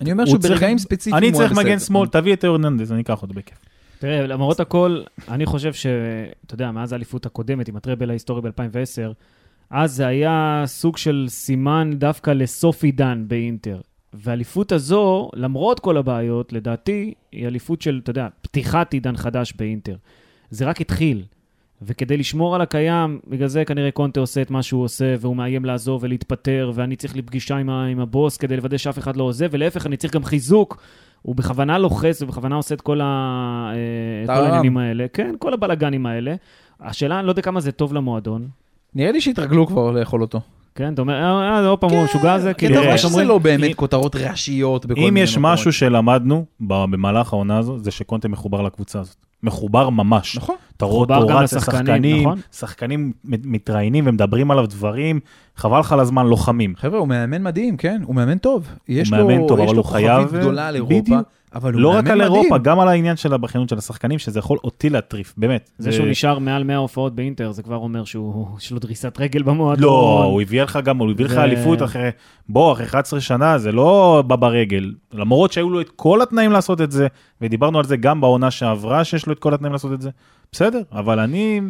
אני 0.00 0.12
אומר 0.12 0.26
שברגעים 0.26 0.78
ספציפיים 0.78 1.16
אני 1.16 1.32
צריך 1.32 1.52
מגן 1.52 1.76
בסדר. 1.76 1.86
שמאל, 1.86 2.08
תביא 2.08 2.32
את 2.32 2.44
אורננדז, 2.44 2.92
אני 2.92 3.00
אקח 3.02 3.22
אותו 3.22 3.34
בכיף. 3.34 3.58
תראה, 3.98 4.26
למרות 4.26 4.60
הכל, 4.60 5.00
אני 5.28 5.46
חושב 5.46 5.72
ש... 5.72 5.86
אתה 6.46 6.54
יודע, 6.54 6.70
מאז 6.70 6.92
האליפות 6.92 7.26
הקודמת, 7.26 7.68
עם 7.68 7.76
הטראבל 7.76 8.10
ההיסטורי 8.10 8.42
ב-2010, 8.42 9.12
אז 9.70 9.92
זה 9.94 10.06
היה 10.06 10.62
סוג 10.66 10.96
של 10.96 11.26
סימן 11.28 11.90
דווקא 11.94 12.30
לסוף 12.30 12.82
עידן 12.82 13.24
באינטר. 13.28 13.80
והאליפות 14.12 14.72
הזו, 14.72 15.30
למרות 15.34 15.80
כל 15.80 15.96
הבעיות, 15.96 16.52
לדעתי, 16.52 17.14
היא 17.32 17.46
אליפות 17.46 17.82
של, 17.82 18.00
אתה 18.02 18.10
יודע, 18.10 18.28
פתיחת 18.42 18.92
עידן 18.92 19.16
חדש 19.16 19.52
באינטר. 19.52 19.96
זה 20.50 20.64
רק 20.64 20.80
התחיל. 20.80 21.24
וכדי 21.82 22.16
לשמור 22.16 22.54
על 22.54 22.60
הקיים, 22.60 23.20
בגלל 23.28 23.48
זה 23.48 23.64
כנראה 23.64 23.90
קונטה 23.90 24.20
עושה 24.20 24.42
את 24.42 24.50
מה 24.50 24.62
שהוא 24.62 24.84
עושה, 24.84 25.14
והוא 25.20 25.36
מאיים 25.36 25.64
לעזוב 25.64 26.04
ולהתפטר, 26.04 26.72
ואני 26.74 26.96
צריך 26.96 27.16
לפגישה 27.16 27.56
עם, 27.56 27.70
ה- 27.70 27.86
עם 27.86 28.00
הבוס 28.00 28.36
כדי 28.36 28.56
לוודא 28.56 28.76
שאף 28.76 28.98
אחד 28.98 29.16
לא 29.16 29.24
עוזב, 29.24 29.48
ולהפך, 29.50 29.86
אני 29.86 29.96
צריך 29.96 30.14
גם 30.14 30.24
חיזוק. 30.24 30.82
הוא 31.22 31.36
בכוונה 31.36 31.78
לוחץ 31.78 32.22
ובכוונה 32.22 32.54
עושה 32.54 32.74
את 32.74 32.80
כל, 32.80 33.00
ה... 33.00 33.04
אה, 33.74 34.24
את 34.24 34.38
כל. 34.38 34.44
העניינים 34.44 34.76
האלה. 34.76 35.06
כן, 35.12 35.34
כל 35.38 35.54
הבלגנים 35.54 36.06
האלה. 36.06 36.34
השאלה, 36.80 37.18
אני 37.18 37.26
לא 37.26 37.32
יודע 37.32 37.42
כמה 37.42 37.60
זה 37.60 37.72
טוב 37.72 37.94
למועדון. 37.94 38.48
נראה 38.94 39.12
לי 39.12 39.20
שהתרגלו 39.20 39.66
כבר 39.66 39.90
לאכול 39.90 40.22
אותו. 40.22 40.40
כן, 40.74 40.94
אתה 40.94 41.02
אומר, 41.02 41.14
אה, 41.14 41.20
אה, 41.58 41.66
עוד 41.66 41.78
פעם 41.78 41.90
הוא 41.90 42.04
משוגע 42.04 42.32
הזה, 42.32 42.54
כי 42.54 42.58
כאילו, 42.66 42.74
אתה 42.80 42.86
רואה 42.86 42.98
שזה? 42.98 43.24
לא 43.24 43.38
באמת 43.38 43.68
אם- 43.70 43.74
כותרות 43.74 44.16
ראשיות 44.16 44.86
בכל 44.86 45.00
אם 45.00 45.04
מיני 45.04 45.20
יש 45.20 45.32
מקומות. 45.38 45.52
משהו 45.52 45.72
שלמדנו 45.72 46.44
במהלך 46.60 47.32
העונה 47.32 47.58
הזו, 47.58 47.78
זה 47.78 47.90
שקונטה 47.90 48.28
מחובר 48.28 48.62
לקבוצה 48.62 49.00
הזאת. 49.00 49.16
מחובר 49.42 49.90
ממש. 49.90 50.36
נכון. 50.36 50.56
אתה 51.04 51.32
רואה 51.32 51.42
לשחקנים, 51.42 51.80
לשחקנים, 51.82 52.20
נכון? 52.26 52.38
שחקנים 52.52 53.12
מת- 53.24 53.40
מתראיינים 53.44 54.04
ומדברים 54.06 54.50
עליו 54.50 54.66
דברים, 54.66 55.20
חבל 55.56 55.80
לך 55.80 55.92
על 55.92 56.00
הזמן, 56.00 56.26
לוחמים. 56.26 56.74
חבר'ה, 56.76 56.98
הוא 56.98 57.08
מאמן 57.08 57.42
מדהים, 57.42 57.76
כן? 57.76 58.02
הוא 58.04 58.14
מאמן 58.14 58.38
טוב. 58.38 58.68
יש 58.88 59.10
מאמן 59.12 59.38
לו, 59.38 59.48
טוב, 59.48 59.58
יש 59.58 59.66
אבל 59.66 59.74
לו 59.76 59.82
הוא 59.82 59.90
חייב- 59.90 60.22
כוכבית 60.22 60.40
גדולה 60.40 60.68
על 60.68 60.74
אירופה, 60.74 60.94
בדיוק. 61.00 61.22
אבל 61.54 61.72
הוא 61.72 61.80
לא 61.80 61.90
מאמן 61.92 62.04
רק 62.06 62.10
על 62.10 62.18
מדהים. 62.18 62.32
אירופה, 62.34 62.58
גם 62.58 62.80
על 62.80 62.88
העניין 62.88 63.16
של 63.16 63.32
הבכיינות 63.34 63.68
של 63.68 63.78
השחקנים, 63.78 64.18
שזה 64.18 64.38
יכול 64.38 64.58
אותי 64.64 64.90
להטריף, 64.90 65.34
באמת. 65.36 65.70
זה 65.78 65.92
שהוא 65.92 66.06
נשאר 66.06 66.38
מעל 66.38 66.64
100 66.64 66.76
הופעות 66.76 67.14
באינטר, 67.14 67.52
זה 67.52 67.62
כבר 67.62 67.76
אומר 67.76 68.04
שהוא, 68.04 68.46
יש 68.58 68.70
לו 68.72 68.78
דריסת 68.78 69.16
רגל 69.20 69.42
במועדון. 69.42 69.84
לא, 69.84 70.24
הוא 70.24 70.42
הביא 70.42 70.62
לך 70.62 70.78
גם, 70.84 70.98
הוא 70.98 71.10
הביא 71.10 71.24
לך 71.24 71.30
זה- 71.32 71.42
אליפות 71.44 71.82
אחרי, 71.82 72.08
בוא, 72.48 72.72
אחרי 72.72 72.86
11 72.86 73.20
שנה, 73.20 73.58
זה 73.58 73.72
לא 73.72 74.22
בא 74.26 74.36
ברגל. 74.36 74.92
למרות 75.12 75.52
שהיו 75.52 75.70
לו 75.70 75.80
את 75.80 75.90
כל 75.96 76.22
התנאים 76.22 76.52
לעשות 76.52 76.80
את 76.80 76.90
זה, 76.92 77.06
ודיברנו 77.40 77.78
על 77.78 77.84
זה 77.84 77.96
גם 77.96 78.20
בעונה 78.20 78.50
שעברה, 78.50 79.04
שיש 79.04 79.26
לו 79.26 79.32
את 79.32 79.38
כל 79.38 79.54
התנאים 79.54 79.72
לעשות 79.72 79.92
את 79.92 80.00
זה. 80.00 80.10
בסדר, 80.52 80.82
אבל 80.92 81.18
אני... 81.18 81.60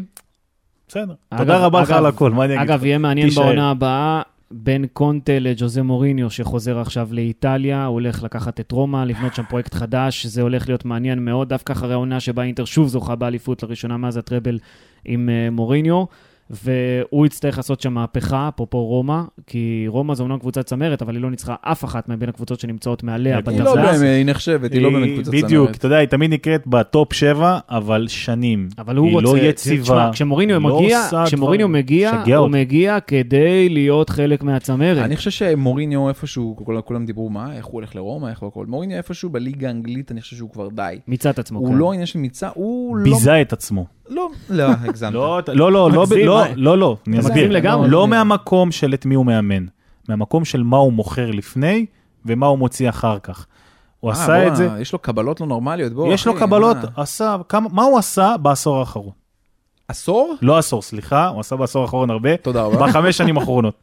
בסדר. 0.88 1.14
אגב- 1.30 1.38
תודה 1.42 1.58
רבה 1.66 1.82
לך 1.82 1.90
אגב- 1.90 1.98
על 1.98 2.06
הכל, 2.06 2.30
מה 2.30 2.44
אני 2.44 2.54
אגיד 2.56 2.70
אגב, 2.70 2.78
לך? 2.80 2.86
יהיה 2.86 2.98
מעניין 2.98 3.28
תישאר. 3.28 3.42
בעונה 3.44 3.70
הבאה, 3.70 4.22
בין 4.50 4.84
קונטה 4.92 5.38
לג'וזה 5.38 5.82
מוריניו, 5.82 6.30
שחוזר 6.30 6.78
עכשיו 6.78 7.08
לאיטליה, 7.10 7.84
הוא 7.84 7.92
הולך 7.92 8.22
לקחת 8.22 8.60
את 8.60 8.72
רומא, 8.72 9.04
לבנות 9.04 9.34
שם 9.34 9.42
פרויקט 9.48 9.74
חדש, 9.74 10.26
זה 10.26 10.42
הולך 10.42 10.68
להיות 10.68 10.84
מעניין 10.84 11.24
מאוד, 11.24 11.48
דווקא 11.48 11.72
אחרי 11.72 11.92
העונה 11.92 12.20
שבה 12.20 12.42
אינטר 12.42 12.64
שוב 12.64 12.88
זוכה 12.88 13.14
באליפות 13.14 13.62
לראשונה 13.62 13.96
מאז 13.96 14.16
הטראבל 14.16 14.58
עם 15.04 15.28
אה, 15.28 15.50
מוריניו. 15.50 16.04
והוא 16.50 17.26
יצטרך 17.26 17.56
לעשות 17.56 17.80
שם 17.80 17.92
מהפכה, 17.94 18.48
אפרופו 18.48 18.84
רומא, 18.84 19.20
כי 19.46 19.84
רומא 19.88 20.14
זו 20.14 20.22
אומנם 20.22 20.38
קבוצת 20.38 20.66
צמרת, 20.66 21.02
אבל 21.02 21.14
היא 21.14 21.22
לא 21.22 21.30
ניצחה 21.30 21.54
אף 21.62 21.84
אחת 21.84 22.08
מבין 22.08 22.28
הקבוצות 22.28 22.60
שנמצאות 22.60 23.02
מעליה 23.02 23.36
היא 23.36 23.44
היא 23.50 23.60
לא 23.60 23.70
בטבלה. 23.72 23.86
באמת, 23.92 24.00
היא 24.02 24.26
נחשבת, 24.26 24.72
היא 24.72 24.80
לא 24.82 24.90
באמת 24.90 25.08
קבוצת 25.14 25.30
צמרת. 25.30 25.44
בדיוק, 25.44 25.70
אתה 25.70 25.86
יודע, 25.86 25.96
היא 25.96 26.08
תמיד 26.08 26.32
נקראת 26.32 26.66
בטופ 26.66 27.12
7, 27.12 27.58
אבל 27.68 28.06
שנים. 28.08 28.68
אבל 28.78 28.96
הוא 28.96 29.06
היא 29.06 29.14
רוצה, 29.14 29.26
לא 29.26 29.32
תשמע, 29.38 29.48
יציבה. 29.48 30.10
כשמוריניו 30.12 30.60
לא 30.60 30.76
מגיע, 30.78 31.04
עושה 31.04 31.24
כשמוריניו 31.26 31.68
דברים. 31.68 31.82
מגיע, 31.84 32.36
הוא. 32.36 32.48
מגיע 32.48 33.00
כדי 33.00 33.68
להיות 33.68 34.10
חלק 34.10 34.42
מהצמרת. 34.42 35.04
אני 35.04 35.16
חושב 35.16 35.30
שמוריניו 35.30 36.08
איפשהו, 36.08 36.56
כולם- 36.64 36.80
כולם 36.80 37.04
דיברו 37.06 37.30
מה, 37.30 37.54
איך 37.56 37.66
הוא 37.66 37.72
הולך 37.74 37.94
לרומא, 37.96 38.26
איך 38.28 38.38
הוא 38.40 38.48
הכל. 38.48 38.66
מוריניו 38.66 38.96
איפשהו 38.96 39.30
בליגה 39.30 39.68
האנגלית, 39.68 40.12
אני 40.12 40.20
חושב 40.20 40.36
שהוא 40.36 40.50
כבר 40.50 40.68
די. 40.68 40.98
מיצה 41.08 41.30
את 41.30 41.38
עצמו. 41.38 41.58
הוא 41.58 41.68
כן. 41.68 41.74
לא 41.78 41.92
עניין 41.92 42.06
של 42.06 42.18
מיצה, 42.18 42.48
הוא 42.54 42.96
לא... 42.96 43.04
ביזה 43.04 43.40
את 43.40 43.52
עצמו. 43.52 43.86
לא, 44.10 44.28
לא, 44.50 44.64
הגזמת. 44.64 45.12
לא, 45.12 45.40
לא, 45.48 45.72
לא, 45.72 45.90
לא, 45.90 46.06
לא? 46.24 46.44
לא, 46.56 46.78
לא, 46.78 46.96
אני 47.06 47.20
אסביר. 47.20 47.60
לא 47.88 48.06
מהמקום 48.08 48.72
של 48.72 48.94
את 48.94 49.06
מי 49.06 49.14
הוא 49.14 49.26
מאמן, 49.26 49.64
מהמקום 50.08 50.44
של 50.44 50.62
מה 50.62 50.76
הוא 50.76 50.92
מוכר 50.92 51.30
לפני 51.30 51.86
ומה 52.26 52.46
הוא 52.46 52.58
מוציא 52.58 52.88
אחר 52.88 53.18
כך. 53.18 53.46
הוא 54.00 54.10
אה, 54.10 54.16
עשה 54.16 54.46
את 54.46 54.56
זה, 54.56 54.68
יש 54.80 54.92
לו 54.92 54.98
קבלות 54.98 55.40
לא 55.40 55.46
נורמליות, 55.46 55.92
בוא, 55.92 56.12
יש 56.12 56.26
לו 56.26 56.34
קבלות? 56.34 56.76
עשה, 56.96 57.36
מה 57.70 57.82
הוא 57.82 57.98
עשה 57.98 58.36
בעשור 58.42 58.78
האחרון? 58.78 59.12
עשור? 59.88 60.34
לא 60.42 60.58
עשור, 60.58 60.82
סליחה, 60.82 61.28
הוא 61.28 61.40
עשה 61.40 61.56
בעשור 61.56 61.82
האחרון 61.82 62.10
הרבה, 62.10 62.36
תודה 62.36 62.62
רבה. 62.62 62.86
בחמש 62.86 63.16
שנים 63.16 63.38
האחרונות. 63.38 63.74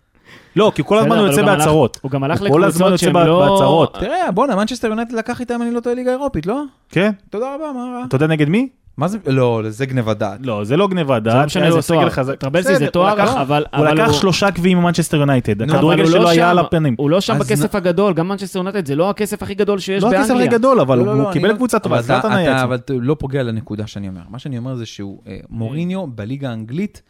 לא, 0.56 0.72
כי 0.76 0.84
כל 0.86 0.98
הזמן 0.98 1.18
הוא 1.18 1.28
יוצא 1.28 1.42
בהצהרות. 1.46 2.00
הוא 2.02 2.12
גם 2.12 2.24
הלך 2.24 2.42
הוא 2.42 2.50
כל 2.50 2.64
הזמן 2.64 2.86
לקבוצות 2.86 3.00
שהן 3.00 3.14
בה- 3.14 3.26
לא... 3.26 3.40
בהצהרות. 3.40 3.98
תראה, 4.00 4.32
בואנה, 4.32 4.56
מנצ'סטר 4.56 4.88
יונייטד 4.88 5.14
לקח 5.14 5.40
איתם, 5.40 5.62
אני 5.62 5.72
לא 5.72 5.80
טועה, 5.80 5.96
ליגה 5.96 6.12
אירופית, 6.12 6.46
לא? 6.46 6.62
כן? 6.90 7.12
תודה 7.30 7.56
רבה, 7.56 7.72
מה 7.74 7.98
רע? 8.00 8.06
אתה 8.08 8.16
יודע 8.16 8.28
נגד 8.28 8.50
מי? 8.50 8.70
מה 8.98 9.08
זה? 9.08 9.18
לא, 9.28 9.62
זה 9.70 9.86
גניבת 9.86 10.18
דעת. 10.18 10.40
לא, 10.44 10.64
זה 10.64 10.78
לא 10.78 10.88
גניבה 10.88 11.20
דעת. 11.20 11.34
זה 11.34 11.40
לא 11.40 11.46
משנה, 11.46 11.70
לו 11.70 11.76
זה 11.76 11.82
סגל 11.82 11.98
תואר. 11.98 12.10
חזק. 12.10 12.36
טרבלסי 12.36 12.76
זה 12.76 12.88
תואר, 12.88 13.10
הוא 13.12 13.20
לקח- 13.20 13.36
אבל- 13.42 13.66
הוא 13.76 13.86
לקח 13.86 14.12
שלושה 14.14 14.50
גביעים 14.50 14.78
ממנצ'סטר 14.78 15.18
יונייטד. 15.18 15.62
הכדורגל 15.62 16.06
שלו 16.06 16.24
לא 16.24 16.30
היה 16.30 16.50
על 16.50 16.60
הפנים. 16.60 16.96
הוא 16.98 17.10
לא 17.10 17.22
שם 17.22 17.40
בכסף 17.40 17.76
הגדול, 17.76 18.14
גם 18.14 18.28
מנצ'סטר 18.28 18.60
יונטד 18.60 18.86
זה 18.86 18.96
לא 18.96 19.10
הכסף 19.10 19.44
הכי 19.44 19.54
גדול 19.54 19.80
שיש 19.80 20.04
לא 20.04 20.10
באנגליה. 20.10 20.26
הכסף 20.36 20.48
הכי 20.48 20.58
גדול, 20.58 20.80
אבל 20.80 20.98
לא, 20.98 21.06
לא, 21.06 21.12
הוא 21.12 21.24
לא, 21.24 21.30
קיבל 21.34 21.50
לא- 21.50 21.54
קבוצה 21.56 21.80
טובה, 21.80 21.96
אבל 21.96 22.06
אתה- 22.06 22.14
זלאטן 22.22 22.32
היה. 22.36 22.64
אבל 22.64 22.76
אתה 22.76 22.94
לא 23.02 23.16
פוגע 23.20 23.44
לנקודה 23.44 23.88
שאני 23.88 24.08
אומר. 24.08 24.22
מה 24.30 24.40
שאני 24.40 24.58
אומר 24.58 24.76
זה 24.76 24.86
שהוא, 24.86 25.22
אה, 25.28 25.38
מוריניו 25.50 26.08
בליגה 26.08 26.50
האנגלית 26.50 27.02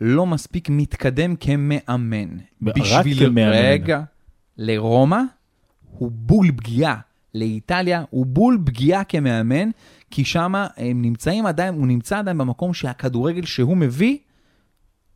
לא 0.00 0.26
מספיק 0.26 0.68
מתקדם 0.70 1.34
כמאמן. 1.36 2.28
בשביל. 2.62 3.38
רגע, 3.52 4.00
לרומא 4.58 5.20
הוא 5.98 6.10
בול 6.14 6.46
פגיעה. 6.56 6.96
לאיטליה 7.34 8.04
הוא 8.10 8.26
בול 8.26 8.58
פגיעה 8.66 9.04
כמאמן, 9.04 9.70
כי 10.10 10.24
שם 10.24 10.54
הם 10.76 11.02
נמצאים 11.02 11.46
עדיין, 11.46 11.74
הוא 11.74 11.86
נמצא 11.86 12.18
עדיין 12.18 12.38
במקום 12.38 12.74
שהכדורגל 12.74 13.44
שהוא 13.44 13.76
מביא 13.76 14.18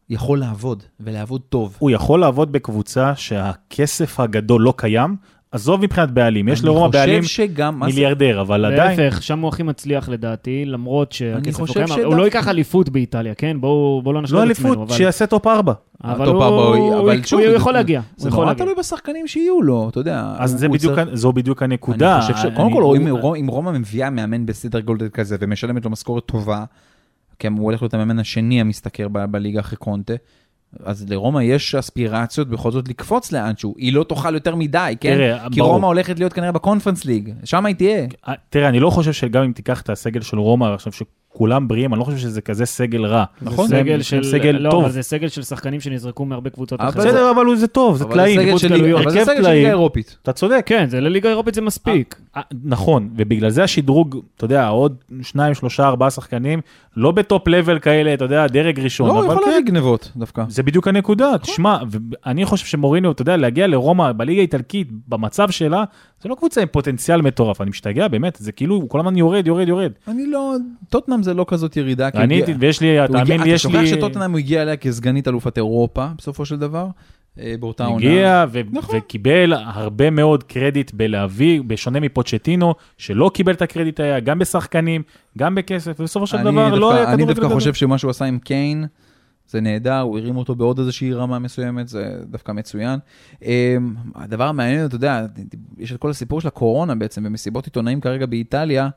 יכול 0.09 0.41
לעבוד, 0.41 0.83
ולעבוד 1.01 1.41
טוב. 1.49 1.77
הוא 1.79 1.91
יכול 1.91 2.21
לעבוד 2.21 2.53
בקבוצה 2.53 3.17
שהכסף 3.17 4.21
הגדול 4.21 4.63
לא 4.63 4.75
קיים, 4.77 5.17
עזוב 5.53 5.81
מבחינת 5.83 6.11
בעלים, 6.11 6.49
יש 6.49 6.65
לרומא 6.65 6.89
בעלים 6.89 7.15
אני 7.19 7.23
חושב 7.23 7.35
שגם, 7.47 7.81
מיליארדר, 7.81 8.41
אבל 8.41 8.65
עדיין, 8.65 9.01
להפך, 9.01 9.23
שם 9.23 9.39
הוא 9.39 9.49
הכי 9.49 9.63
מצליח 9.63 10.09
לדעתי, 10.09 10.65
למרות 10.65 11.13
שהכסף 11.13 11.59
הוא 11.61 11.67
חושב 11.67 11.87
קיים, 11.87 12.07
הוא 12.07 12.15
לא 12.15 12.23
ייקח 12.25 12.49
אליפות 12.49 12.89
באיטליה, 12.89 13.35
כן? 13.35 13.57
בואו 13.61 14.01
בואו 14.05 14.15
לא 14.15 14.23
נשווה 14.23 14.45
לא 14.45 14.51
את 14.51 14.57
עצמנו. 14.57 14.69
אליפות, 14.73 14.89
אבל- 14.89 14.97
שיעשה 14.97 15.27
top 15.27 15.47
4. 15.47 15.73
אבל 16.05 16.29
הוא 16.29 16.43
ארבע, 16.43 16.47
הוא- 16.57 16.99
אבל 17.01 17.17
הוא- 17.17 17.25
שוב, 17.25 17.41
הוא 17.41 17.49
זה- 17.51 17.57
יכול 17.57 17.73
להגיע. 17.73 18.01
זה 18.17 18.31
נורא. 18.31 18.53
תלוי 18.55 18.75
בשחקנים 18.79 19.27
שיהיו 19.29 19.63
לו, 19.63 19.89
אתה 19.89 20.01
יודע. 20.01 20.35
אז 20.39 20.53
הוא- 20.53 20.59
זה 20.61 20.67
הוא 20.67 20.75
בדיוק 20.77 20.99
ה- 20.99 21.05
זו 21.13 21.33
בדיוק 21.33 21.63
הנקודה. 21.63 22.15
אני 22.17 22.21
חושב 22.23 22.37
ש... 22.37 22.45
אני- 22.45 22.57
קודם 22.57 22.73
כל, 22.73 22.83
הוא- 22.83 22.97
אם 22.97 23.09
רומא- 23.17 23.37
אם 23.41 23.47
רומא 23.47 23.71
מביאה 23.73 24.11
מאמן 24.11 24.47
בסדר 24.47 24.81
גודל 24.81 25.09
כזה 25.09 25.37
ומשלמת 25.41 25.85
לו 25.85 25.91
משכורת 25.91 26.27
טובה, 26.27 26.65
כי 27.39 27.47
הוא 27.47 27.65
הולך 27.65 27.83
להיות 27.83 27.95
המאמן 27.95 28.19
השני 28.19 28.61
המשתכר 28.61 29.09
בליגה 29.09 29.61
אחרי 29.61 29.77
קונטה, 29.79 30.15
אז 30.85 31.07
לרומא 31.11 31.41
יש 31.41 31.75
אספירציות 31.75 32.49
בכל 32.49 32.71
זאת 32.71 32.89
לקפוץ 32.89 33.33
לאנשהו, 33.33 33.75
היא 33.79 33.93
לא 33.93 34.05
תאכל 34.05 34.35
יותר 34.35 34.55
מדי, 34.55 34.95
כן? 35.01 35.15
תראה, 35.15 35.47
כי 35.53 35.61
ברור. 35.61 35.73
רומא 35.73 35.87
הולכת 35.87 36.19
להיות 36.19 36.33
כנראה 36.33 36.53
בקונפרנס 36.53 37.05
ליג, 37.05 37.33
שם 37.45 37.67
היא 37.67 37.75
תהיה. 37.75 38.07
אה, 38.29 38.35
תראה, 38.51 38.69
אני 38.69 38.81
לא 38.81 38.91
חושב 38.91 39.13
שגם 39.13 39.43
אם 39.43 39.53
תיקח 39.53 39.81
את 39.81 39.91
הסגל 39.91 40.21
של 40.21 40.39
רומא 40.39 40.65
עכשיו, 40.65 40.93
שכולם 41.35 41.69
בריאים, 41.69 41.93
אני 41.93 41.99
לא 42.01 42.05
חושב 42.05 42.17
שזה 42.19 42.41
כזה 42.41 42.67
סגל 42.67 43.07
רע. 43.07 43.25
נכון. 43.43 43.69
זה 43.69 43.77
סגל 43.77 44.03
של... 44.03 44.23
סגל 44.25 44.57
לא, 44.61 44.71
טוב. 44.71 44.83
אבל 44.83 44.93
זה 44.93 45.03
סגל 45.03 45.29
של 45.29 45.43
שחקנים 45.43 45.81
שנזרקו 45.81 46.25
מהרבה 46.25 46.51
קבוצות 46.51 46.81
אבל 46.81 46.89
אחרות. 46.89 47.07
בסדר, 47.07 47.31
אבל 47.31 47.57
זה 47.57 47.67
טוב, 47.67 47.97
זה 47.97 48.05
אבל 48.05 48.13
טלאים. 48.13 48.37
סגל 48.37 48.45
קיבוץ 48.47 48.61
של 48.63 48.69
ליגה- 48.69 48.79
גלויות, 48.79 49.01
אבל 49.03 49.11
זה 49.11 49.19
הרכב 49.21 49.33
סגל 49.33 49.43
של. 49.45 49.51
ליגה 49.51 49.69
אירופית. 49.69 50.17
אתה 50.23 50.33
צודק. 50.33 50.63
כן, 50.67 50.87
זה 50.89 51.01
לליגה 51.01 51.29
אירופית 51.29 51.55
זה 51.55 51.61
מספיק. 51.61 52.17
אה, 52.37 52.43
נכון, 52.65 53.09
ובגלל 53.17 53.51
זה 53.51 53.65
השדרוג, 53.65 54.21
אתה 54.37 54.45
יודע, 54.45 54.69
עוד 54.69 54.95
שניים, 55.23 55.55
שלושה, 55.55 55.87
ארבעה 55.89 56.11
שחקנים, 56.11 56.61
לא 56.97 57.11
בטופ 57.13 57.49
לבל 57.49 57.79
כאלה, 57.79 58.15
אתה 58.15 58.25
יודע, 58.25 58.47
דרג 58.47 58.81
ראשון, 58.81 59.09
לא, 59.09 59.25
יכול 59.25 59.45
כן, 59.45 59.51
להביא 59.51 59.67
גנבות 59.67 60.13
דווקא. 60.17 60.45
זה 60.49 60.63
בדיוק 60.63 60.89
הנקודה, 60.89 61.39
תשמע, 61.43 61.79
ואני 61.91 62.45
חושב 62.45 62.67
שמוריניו, 62.67 63.11
אתה 63.13 63.23
יודע, 63.23 63.37
להגיע 63.37 63.67
לרומא 63.67 64.13
בליגה 64.13 64.41
האיטלקית, 64.41 64.89
במצב 65.09 65.51
שלה, 65.51 65.85
זה 66.23 66.29
לא 66.29 66.35
קבוצה 66.35 66.61
עם 66.63 66.69
פוטנציאל 66.73 67.23
מטורף, 67.23 67.61
אני 67.61 67.71
משתגע, 67.71 68.09
באמת, 68.09 68.37
זה 68.41 68.53
כאילו, 68.53 68.75
הוא 68.75 68.89
כל 68.89 68.99
הזמן 69.01 69.17
יורד, 69.17 69.47
יורד, 69.47 69.69
יורד. 69.69 69.93
אני 70.09 70.27
לא, 70.27 70.55
טוטנאם 70.89 71.23
זה 71.23 71.35
לא 71.35 71.45
כזאת 71.49 71.77
ירידה. 71.77 72.09
אני, 72.15 72.43
הגיע- 72.43 72.57
ויש 72.61 72.81
לי, 72.81 72.97
תאמין 73.13 73.41
לי, 73.41 73.49
יש 73.51 73.67
אתה 73.67 73.79
לי... 73.81 73.87
שוכח 73.87 73.97
שטוטנאם 73.99 74.31
הוא 74.31 74.39
הגיע 74.39 74.63
אליה 74.63 74.77
כסגנית 74.77 75.29
אלופת 75.29 75.57
אירופה, 75.57 76.07
בסופו 76.19 76.45
של 76.45 76.57
דבר, 76.57 76.87
אה, 77.41 77.55
באותה 77.61 77.85
עונה. 77.85 77.97
הגיע 77.97 78.45
ו- 78.53 78.61
נכון. 78.71 78.99
וקיבל 78.99 79.53
הרבה 79.53 80.11
מאוד 80.11 80.43
קרדיט 80.45 80.91
בלהביא, 80.95 81.61
בשונה 81.67 82.01
מפוצ'טינו, 82.01 82.75
שלא 82.99 83.31
קיבל 83.35 83.53
את 83.53 83.63
הקרדיט 83.63 84.01
היה, 84.01 84.21
גם 84.21 84.39
בשחקנים, 84.39 85.03
גם 85.39 85.55
בכסף, 85.55 85.93
ובסופו 86.01 86.27
של 86.27 86.37
אני 86.37 86.51
דבר 86.51 86.65
דווקא- 86.69 86.81
לא 86.81 86.93
היה 86.95 87.05
אני 87.05 87.13
כדורגל 87.13 87.27
דווקא 87.33 87.47
גדול. 87.47 87.59
חושב 87.59 87.75
שמה 87.75 87.99
שהוא 87.99 88.11
עשה 88.11 88.25
עם 88.25 88.39
קיין, 88.39 88.87
זה 89.53 89.61
נהדר, 89.61 89.99
הוא 90.01 90.19
הרים 90.19 90.37
אותו 90.37 90.55
בעוד 90.55 90.79
איזושהי 90.79 91.13
רמה 91.13 91.39
מסוימת, 91.39 91.89
זה 91.89 92.05
דווקא 92.31 92.53
מצוין. 92.53 92.99
אה, 93.45 93.77
הדבר 94.15 94.45
המעניין, 94.49 94.87
אתה 94.87 94.95
יודע, 94.95 95.27
יש 95.79 95.93
את 95.93 95.97
כל 96.01 96.11
הסיפור 96.11 96.41
של 96.41 96.49
הקורונה 96.49 96.95
בעצם, 96.95 97.23
במסיבות 97.25 97.65
עיתונאים 97.65 98.01
כרגע 98.01 98.27
באיטליה, 98.27 98.89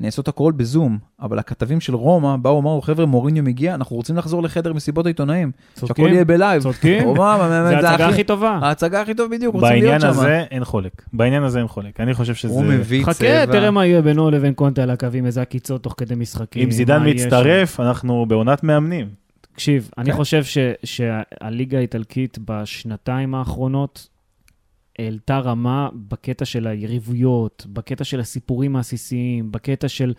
נעשות 0.00 0.28
הכל 0.28 0.52
בזום, 0.56 0.98
אבל 1.20 1.38
הכתבים 1.38 1.80
של 1.80 1.94
רומא 1.94 2.36
באו, 2.36 2.60
אמרו, 2.60 2.80
חבר'ה, 2.82 3.06
מוריניו 3.06 3.42
מגיע, 3.44 3.74
אנחנו 3.74 3.96
רוצים 3.96 4.16
לחזור 4.16 4.42
לחדר 4.42 4.72
מסיבות 4.72 5.06
העיתונאים. 5.06 5.50
שהכל 5.74 5.86
צודקים, 5.86 6.06
יהיה 6.06 6.24
ב 6.24 6.30
live. 6.30 6.62
צודקים. 6.62 7.04
רומא, 7.08 7.38
זה 7.48 7.76
ההצגה 7.76 7.90
הכי- 7.94 8.02
הכי 8.02 8.24
טובה. 8.24 8.58
ההצגה 8.62 9.00
הכי 9.02 9.14
טוב 9.14 9.30
בדיוק, 9.30 9.54
רוצים 9.54 9.68
להיות 9.70 9.82
בעניין 9.82 10.00
שם. 10.00 10.08
הזה 10.20 10.44
אין 10.50 10.64
חולק, 10.64 11.02
בעניין 11.12 11.42
הזה 11.42 11.58
אין 11.58 11.68
חולק, 11.68 12.00
אני 12.00 12.14
חושב 12.14 12.34
שזה... 12.34 12.52
הוא 12.52 12.64
מביא 12.64 13.02
צבע. 13.02 13.12
חכה, 13.12 13.46
תראה 13.52 13.70
מה 13.70 13.86
יהיה 13.86 14.02
בינו 14.02 14.30
לבין 14.30 14.54
קונטה 14.54 14.82
על 14.82 14.90
הקווים, 14.90 15.26
איזה 15.26 15.42
עקיצות 15.42 15.82
תוך 15.82 15.94
כדי 15.96 16.14
משחקים. 16.14 16.62
אם 16.62 16.70
זידן. 16.70 17.02
מצטרף, 17.06 17.80
אנחנו 17.80 18.26
בעונת 18.28 18.64
מאמנים. 18.64 19.08
תקשיב, 19.60 19.90
אני 19.98 20.10
כן. 20.10 20.16
חושב 20.16 20.44
ש- 20.44 20.58
שהליגה 20.84 21.78
האיטלקית 21.78 22.38
בשנתיים 22.44 23.34
האחרונות 23.34 24.08
העלתה 24.98 25.38
רמה 25.38 25.88
בקטע 25.94 26.44
של 26.44 26.66
היריבויות, 26.66 27.66
בקטע 27.72 28.04
של 28.04 28.20
הסיפורים 28.20 28.76
העסיסיים, 28.76 29.52
בקטע 29.52 29.88
של, 29.88 30.14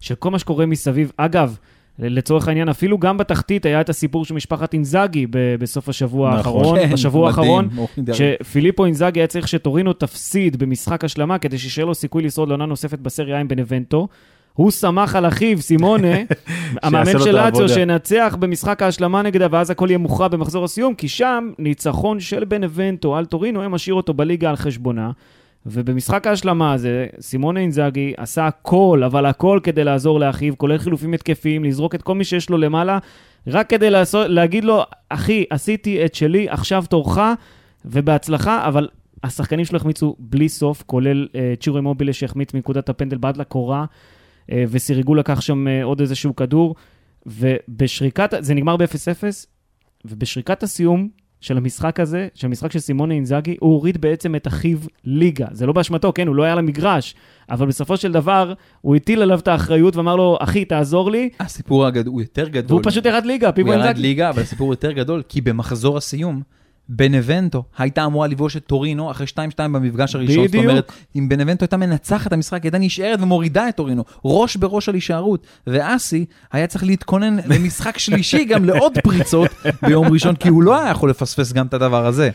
של 0.00 0.14
כל 0.14 0.30
מה 0.30 0.38
שקורה 0.38 0.66
מסביב. 0.66 1.12
אגב, 1.16 1.56
לצורך 1.98 2.48
העניין, 2.48 2.68
אפילו 2.68 2.98
גם 2.98 3.16
בתחתית 3.18 3.66
היה 3.66 3.80
את 3.80 3.88
הסיפור 3.88 4.24
של 4.24 4.34
משפחת 4.34 4.72
אינזאגי 4.72 5.26
ב- 5.26 5.56
בסוף 5.58 5.88
השבוע 5.88 6.28
נכון. 6.28 6.38
האחרון, 6.38 6.78
כן, 6.78 6.92
בשבוע 6.92 7.30
מדהים. 7.32 7.44
האחרון, 7.44 7.68
שפיליפו 8.12 8.84
אינזאגי 8.84 9.20
היה 9.20 9.26
צריך 9.26 9.48
שטורינו 9.48 9.92
תפסיד 9.92 10.56
במשחק 10.56 11.04
השלמה 11.04 11.38
כדי 11.38 11.58
שישאר 11.58 11.84
לו 11.84 11.94
סיכוי 11.94 12.22
לשרוד 12.22 12.48
לעונה 12.48 12.66
נוספת 12.66 12.98
בסריה 12.98 13.40
עם 13.40 13.48
בנבנטו. 13.48 14.08
הוא 14.56 14.70
סמך 14.70 15.16
על 15.16 15.28
אחיו, 15.28 15.62
סימונה, 15.62 16.16
המאמן 16.82 17.18
של 17.18 17.32
לאציו. 17.32 17.68
שינצח 17.68 18.36
במשחק 18.40 18.82
ההשלמה 18.82 19.22
נגדה, 19.22 19.46
ואז 19.50 19.70
הכל 19.70 19.86
יהיה 19.90 19.98
מוכרע 19.98 20.28
במחזור 20.28 20.64
הסיום, 20.64 20.94
כי 20.94 21.08
שם 21.08 21.50
ניצחון 21.58 22.20
של 22.20 22.44
בנבנטו 22.44 23.16
על 23.16 23.24
טורינו, 23.24 23.60
היה 23.60 23.68
משאיר 23.68 23.94
אותו 23.94 24.14
בליגה 24.14 24.50
על 24.50 24.56
חשבונה. 24.56 25.10
ובמשחק 25.66 26.26
ההשלמה 26.26 26.72
הזה, 26.72 27.06
סימונה 27.20 27.60
אינזאגי 27.60 28.14
עשה 28.16 28.46
הכל, 28.46 29.02
אבל 29.06 29.26
הכל 29.26 29.60
כדי 29.62 29.84
לעזור 29.84 30.20
לאחיו, 30.20 30.58
כולל 30.58 30.78
חילופים 30.78 31.14
התקפיים, 31.14 31.64
לזרוק 31.64 31.94
את 31.94 32.02
כל 32.02 32.14
מי 32.14 32.24
שיש 32.24 32.50
לו 32.50 32.58
למעלה, 32.58 32.98
רק 33.46 33.70
כדי 33.70 33.90
לעשות, 33.90 34.26
להגיד 34.28 34.64
לו, 34.64 34.82
אחי, 35.08 35.44
עשיתי 35.50 36.04
את 36.04 36.14
שלי, 36.14 36.48
עכשיו 36.48 36.84
תורך, 36.88 37.18
ובהצלחה, 37.84 38.68
אבל 38.68 38.88
השחקנים 39.24 39.64
שלו 39.64 39.76
החמיצו 39.76 40.16
בלי 40.18 40.48
סוף, 40.48 40.82
כולל 40.86 41.28
אה, 41.34 41.54
צ'ירו 41.60 41.82
מובילה 41.82 42.12
שהחמיץ 42.12 42.54
מנקודת 42.54 42.88
הפנדל 42.88 43.16
בעד 43.16 43.36
לקורה, 43.36 43.84
אה, 44.52 44.64
וסיריגו 44.68 45.14
לקח 45.14 45.40
שם 45.40 45.68
אה, 45.68 45.84
עוד 45.84 46.00
איזשהו 46.00 46.36
כדור, 46.36 46.74
ובשריקת, 47.26 48.34
זה 48.40 48.54
נגמר 48.54 48.76
ב-0-0, 48.76 49.24
ובשריקת 50.04 50.62
הסיום 50.62 51.08
של 51.40 51.56
המשחק 51.56 52.00
הזה, 52.00 52.28
של 52.34 52.46
המשחק 52.46 52.72
של 52.72 52.78
סימונה 52.78 53.14
אינזאגי, 53.14 53.56
הוא 53.60 53.72
הוריד 53.72 54.00
בעצם 54.00 54.34
את 54.34 54.46
אחיו 54.46 54.78
ליגה. 55.04 55.46
זה 55.52 55.66
לא 55.66 55.72
באשמתו, 55.72 56.12
כן, 56.14 56.26
הוא 56.26 56.36
לא 56.36 56.42
היה 56.42 56.52
על 56.52 56.58
המגרש, 56.58 57.14
אבל 57.50 57.66
בסופו 57.66 57.96
של 57.96 58.12
דבר, 58.12 58.52
הוא 58.80 58.96
הטיל 58.96 59.22
עליו 59.22 59.38
את 59.38 59.48
האחריות 59.48 59.96
ואמר 59.96 60.16
לו, 60.16 60.36
אחי, 60.40 60.64
תעזור 60.64 61.10
לי, 61.10 61.30
הסיפור 61.40 61.86
הגדול, 61.86 62.12
הוא 62.12 62.22
יותר 62.22 62.48
גדול. 62.48 62.76
והוא 62.76 62.90
פשוט 62.90 63.06
ירד 63.06 63.24
ליגה, 63.24 63.46
הוא 63.46 63.54
פיבו 63.54 63.68
ירד 63.68 63.78
אינזאגי. 63.78 64.00
ליגה, 64.00 64.30
אבל 64.30 64.42
הסיפור 64.42 64.72
יותר 64.72 64.92
גדול, 64.92 65.22
כי 65.28 65.40
במחזור 65.40 65.96
הסיום, 65.96 66.42
בנבנטו 66.88 67.62
הייתה 67.78 68.04
אמורה 68.04 68.26
לפגוש 68.26 68.56
את 68.56 68.66
טורינו 68.66 69.10
אחרי 69.10 69.26
2-2 69.26 69.38
במפגש 69.58 70.14
הראשון. 70.14 70.44
בדיוק. 70.44 70.62
זאת 70.64 70.70
אומרת, 70.70 70.92
אם 71.16 71.28
בנבנטו 71.28 71.64
הייתה 71.64 71.76
מנצחת 71.76 72.26
את 72.26 72.32
המשחק, 72.32 72.52
היא 72.62 72.68
הייתה 72.68 72.78
נשארת 72.78 73.20
ומורידה 73.22 73.68
את 73.68 73.76
טורינו, 73.76 74.04
ראש 74.24 74.56
בראש 74.56 74.88
על 74.88 74.94
הישארות. 74.94 75.46
ואסי 75.66 76.24
היה 76.52 76.66
צריך 76.66 76.84
להתכונן 76.84 77.36
למשחק 77.54 77.98
שלישי 77.98 78.44
גם 78.44 78.64
לעוד 78.64 78.92
פריצות 79.02 79.50
ביום 79.82 80.06
ראשון, 80.06 80.36
כי 80.36 80.48
הוא 80.48 80.62
לא 80.62 80.80
היה 80.80 80.90
יכול 80.90 81.10
לפספס 81.10 81.52
גם 81.52 81.66
את 81.66 81.74
הדבר 81.74 82.06
הזה. 82.06 82.30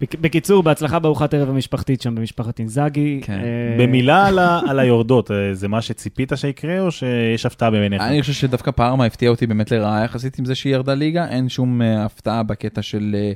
בק- 0.00 0.14
בקיצור, 0.20 0.62
בהצלחה 0.62 0.98
בארוחת 0.98 1.34
ערב 1.34 1.48
המשפחתית 1.50 2.02
שם 2.02 2.14
במשפחת 2.14 2.58
אינזאגי. 2.58 3.20
כן. 3.24 3.32
אה, 3.32 3.76
במילה 3.78 4.26
על 4.26 4.38
ה- 4.38 4.60
על 4.68 4.78
היורדות, 4.78 5.30
אה, 5.30 5.54
זה 5.54 5.68
מה 5.68 5.82
שציפית 5.82 6.32
שיקרה, 6.36 6.80
או 6.80 6.90
שיש 6.90 7.46
הפתעה 7.46 7.70
בעיניך? 7.70 8.02
אני 8.02 8.20
חושב 8.20 8.32
שדווקא 8.32 8.70
פארמה 8.70 9.04
הפתיע 9.04 9.30
אותי 9.30 9.46
באמת 9.46 9.70
לרעה 9.70 10.04
יחסית 10.04 10.38
עם 10.38 10.44
זה 10.44 10.54
שהיא 10.54 10.72
ירדה 10.74 10.94
ליגה, 10.94 11.28
אין 11.28 11.48
שום 11.48 11.82
אה, 11.82 12.04
הפתעה 12.04 12.42
בקטע 12.42 12.82
של 12.82 13.16
אה, 13.18 13.32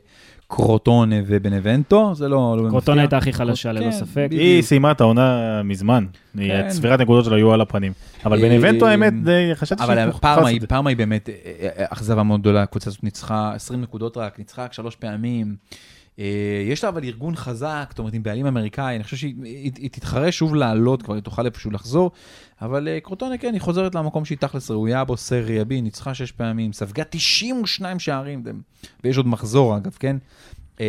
קרוטונה 0.57 1.17
ובנבנטו, 1.27 2.15
זה 2.15 2.29
לא 2.29 2.57
לא 2.65 2.69
קרוטונה. 2.69 3.01
הייתה 3.03 3.17
הכי 3.17 3.33
חלשה, 3.33 3.73
ללא 3.73 3.85
כן, 3.85 3.93
ספק. 3.93 4.25
בדיוק. 4.27 4.41
היא 4.43 4.63
סיימה 4.63 4.91
את 4.91 5.01
העונה 5.01 5.39
מזמן, 5.65 6.07
היא- 6.39 6.51
כן. 6.51 6.69
צבירת 6.69 7.01
נקודות 7.01 7.25
שלה 7.25 7.37
היו 7.37 7.53
על 7.53 7.61
הפנים. 7.61 7.93
אבל 8.25 8.39
אה, 8.45 8.49
בנבנטו 8.49 8.87
האמת, 8.87 9.13
די 9.25 9.51
חשבתי 9.55 9.85
אבל 9.85 9.95
שהיא 10.45 10.61
זה. 10.61 10.67
פארמה 10.67 10.91
היא 10.91 10.97
באמת 10.97 11.29
אה, 11.29 11.35
אה, 11.63 11.85
אכזבה 11.89 12.23
מאוד 12.23 12.41
גדולה, 12.41 12.63
הקבוצה 12.63 12.91
הזאת 12.91 13.05
ניצחה 13.05 13.53
20 13.55 13.81
נקודות 13.81 14.17
רק, 14.17 14.39
ניצחה 14.39 14.65
רק 14.65 14.73
שלוש 14.73 14.97
פעמים. 14.97 15.57
אה, 16.19 16.25
יש 16.69 16.85
לה 16.85 16.91
אבל 16.91 17.05
ארגון 17.05 17.37
חזק, 17.37 17.87
זאת 17.91 17.99
אומרת 17.99 18.15
עם 18.15 18.23
בעלים 18.23 18.47
אמריקאי, 18.47 18.97
אני 18.97 19.05
חושב 19.05 19.17
שהיא 19.17 19.35
היא- 19.45 19.73
היא 19.79 19.91
תתחרה 19.91 20.33
שוב 20.33 20.55
לעלות, 20.55 21.03
כבר 21.03 21.15
היא 21.15 21.23
תוכל 21.23 21.47
איפשהו 21.47 21.71
לחזור, 21.71 22.11
אבל 22.63 22.89
אה, 22.89 22.99
קרוטונה 23.01 23.39
כן, 23.39 23.53
היא 23.53 23.61
חוזרת 23.61 23.95
למקום 23.95 24.25
שהיא 24.25 24.39
תכלס 24.39 24.71
ראויה 24.71 25.05
בו, 25.05 25.17
סריה 25.17 25.65
בי, 25.65 25.81
ניצחה 25.81 26.15
שש 26.15 26.33
פעמים, 26.33 26.73
ספגה 26.73 27.03
92 27.11 27.99
שערים, 27.99 28.43
ויש 29.05 29.17
עוד 29.17 29.27
מחזור 29.27 29.77
אגב, 29.77 29.97
כן? 30.01 30.17
אה, 30.81 30.87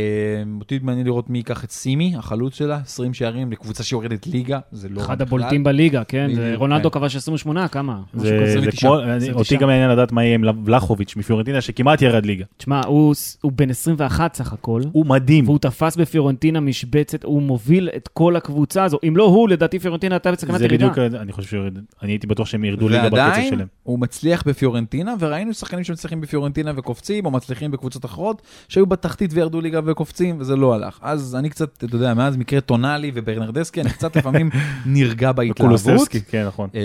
אותי 0.59 0.79
מעניין 0.83 1.05
לראות 1.05 1.29
מי 1.29 1.37
ייקח 1.37 1.63
את 1.63 1.71
סימי, 1.71 2.13
החלוץ 2.17 2.55
שלה, 2.55 2.75
20 2.75 3.13
שערים 3.13 3.51
לקבוצה 3.51 3.83
שיורדת 3.83 4.27
ליגה, 4.27 4.59
זה 4.71 4.89
לא 4.89 5.01
אחד. 5.01 5.21
הבולטים 5.21 5.63
בליגה, 5.63 6.03
כן? 6.03 6.29
זה 6.35 6.53
רונלדו 6.55 6.91
כן. 6.91 6.99
כבש 6.99 7.15
28, 7.15 7.67
כמה? 7.67 7.99
זה 8.13 8.19
כזה. 8.19 8.51
זה 8.53 8.59
29, 8.59 8.87
כמו, 8.87 8.99
אני- 8.99 9.15
29. 9.15 9.39
אותי 9.39 9.57
גם 9.57 9.67
מעניין 9.67 9.89
לדעת 9.89 10.11
מה 10.11 10.23
יהיה 10.23 10.35
עם 10.35 10.43
ולחוביץ' 10.65 11.15
מפיורנטינה, 11.15 11.61
שכמעט 11.61 12.01
ירד 12.01 12.25
ליגה. 12.25 12.45
תשמע, 12.57 12.81
הוא 12.85 13.15
בן 13.55 13.69
21 13.69 14.35
סך 14.35 14.53
הכל. 14.53 14.81
הוא 14.91 15.05
מדהים. 15.05 15.45
והוא 15.45 15.59
תפס 15.59 15.95
בפיורנטינה 15.95 16.59
משבצת, 16.59 17.23
הוא 17.23 17.41
מוביל 17.41 17.89
את 17.95 18.07
כל 18.07 18.35
הקבוצה 18.35 18.83
הזו. 18.83 18.99
אם 19.07 19.17
לא 19.17 19.23
הוא, 19.23 19.49
לדעתי 19.49 19.79
פיורנטינה 19.79 20.15
הייתה 20.15 20.31
בסכנת 20.31 20.57
זה 20.59 20.65
ירידה. 20.65 20.89
בדיוק, 20.89 21.21
אני 21.21 21.31
חושב 21.31 21.49
שירד, 21.49 21.77
אני 22.01 22.11
הייתי 22.11 22.27
בטוח 22.27 22.47
שהם 22.47 22.63
ירדו 22.63 22.89
ליגה 22.89 23.03
בקצב 23.03 23.15
ועדיין 23.15 23.49
שלהם. 23.49 23.67
הוא 23.83 23.99
מצליח 23.99 24.43
בפיורנטינה, 24.47 25.13
וראינו 25.19 25.53
שחקנים 25.53 25.83
שמצליחים 25.83 26.21
בפיורנטינה 26.21 26.71
וקופצים, 26.75 27.25
או 27.25 27.31
מצליחים 27.31 27.71
בקבוצות 27.71 28.05
אחרות, 28.05 28.41
שהיו 28.67 28.85
בתחתית 28.85 29.31
וירדו 29.33 29.61
ליגה 29.61 29.72
וקופצים, 29.85 30.37
וזה 30.39 30.55
לא 30.55 30.73
הלך. 30.73 30.99
אז 31.01 31.35
אני 31.35 31.49
קצת, 31.49 31.83
אתה 31.83 31.95
יודע, 31.95 32.13
מאז 32.13 32.37
מקרה 32.37 32.61
טונאלי 32.61 33.11
וברנרדסקי, 33.13 33.81
אני 33.81 33.89
קצת 33.89 34.15
לפעמים 34.15 34.49
נרגע 34.85 35.31
בהתלהבות. 35.31 36.07
כן, 36.29 36.45
נכון. 36.47 36.69
אה, 36.75 36.81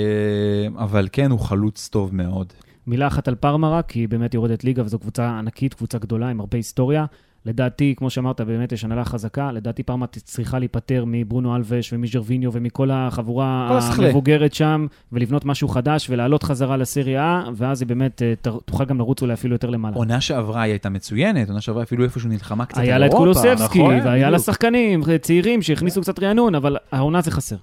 אבל 0.78 1.08
כן, 1.12 1.30
הוא 1.30 1.40
חלוץ 1.40 1.88
טוב 1.88 2.14
מאוד. 2.14 2.52
מילה 2.86 3.06
אחת 3.06 3.28
על 3.28 3.34
פרמה 3.34 3.70
רק, 3.70 3.88
כי 3.88 3.98
היא 3.98 4.08
באמת 4.08 4.34
יורדת 4.34 4.64
ליגה, 4.64 4.82
וזו 4.84 4.98
קבוצה 4.98 5.38
ענקית, 5.38 5.74
קבוצה 5.74 5.98
גדולה 5.98 6.28
עם 6.28 6.40
הרבה 6.40 6.56
היסטוריה. 6.56 7.04
לדעתי, 7.46 7.94
כמו 7.96 8.10
שאמרת, 8.10 8.40
באמת 8.40 8.72
יש 8.72 8.84
הנהלה 8.84 9.04
חזקה. 9.04 9.52
לדעתי 9.52 9.82
פרמה 9.82 10.06
צריכה 10.06 10.58
להיפטר 10.58 11.04
מברונו 11.06 11.56
אלבש 11.56 11.92
ומז'רוויניו 11.92 12.50
ומכל 12.52 12.90
החבורה. 12.92 13.78
המבוגרת 13.98 14.54
שם, 14.54 14.86
ולבנות 15.12 15.44
משהו 15.44 15.68
חדש 15.68 16.10
ולעלות 16.10 16.42
חזרה 16.42 16.76
לסריה 16.76 17.42
A, 17.46 17.50
ואז 17.54 17.82
היא 17.82 17.88
באמת 17.88 18.22
אה, 18.22 18.34
תוכל 18.64 18.84
גם 18.84 18.98
לרוץ 18.98 19.22
אולי 19.22 19.34
אפילו 19.34 19.54
יותר 19.54 19.70
למעלה. 19.70 19.96
עונה 19.96 20.20
שעברה 20.20 20.62
היא 20.62 20.72
הייתה 20.72 20.88
מצוינת, 20.88 21.48
עונה 21.48 21.60
שעברה 21.60 21.82
אפילו 21.82 22.04
איפשהו 22.04 22.28
נלחמה 22.28 22.66
קצת 22.66 22.78
על 22.78 22.84
היה 22.84 22.98
לה 22.98 23.06
את. 23.06 23.10
קולוסבסקי, 23.12 23.78
נכון, 23.78 23.94
והיה 24.04 24.30
לה. 24.30 24.38
שחקנים 24.38 25.02
צעירים 25.20 25.62
שהכניסו 25.62 26.00
קצת 26.00 26.18
רענון, 26.18 26.54
אבל 26.54 26.76
העונה 26.92 27.20
זה 27.20 27.30
חסר. 27.30 27.56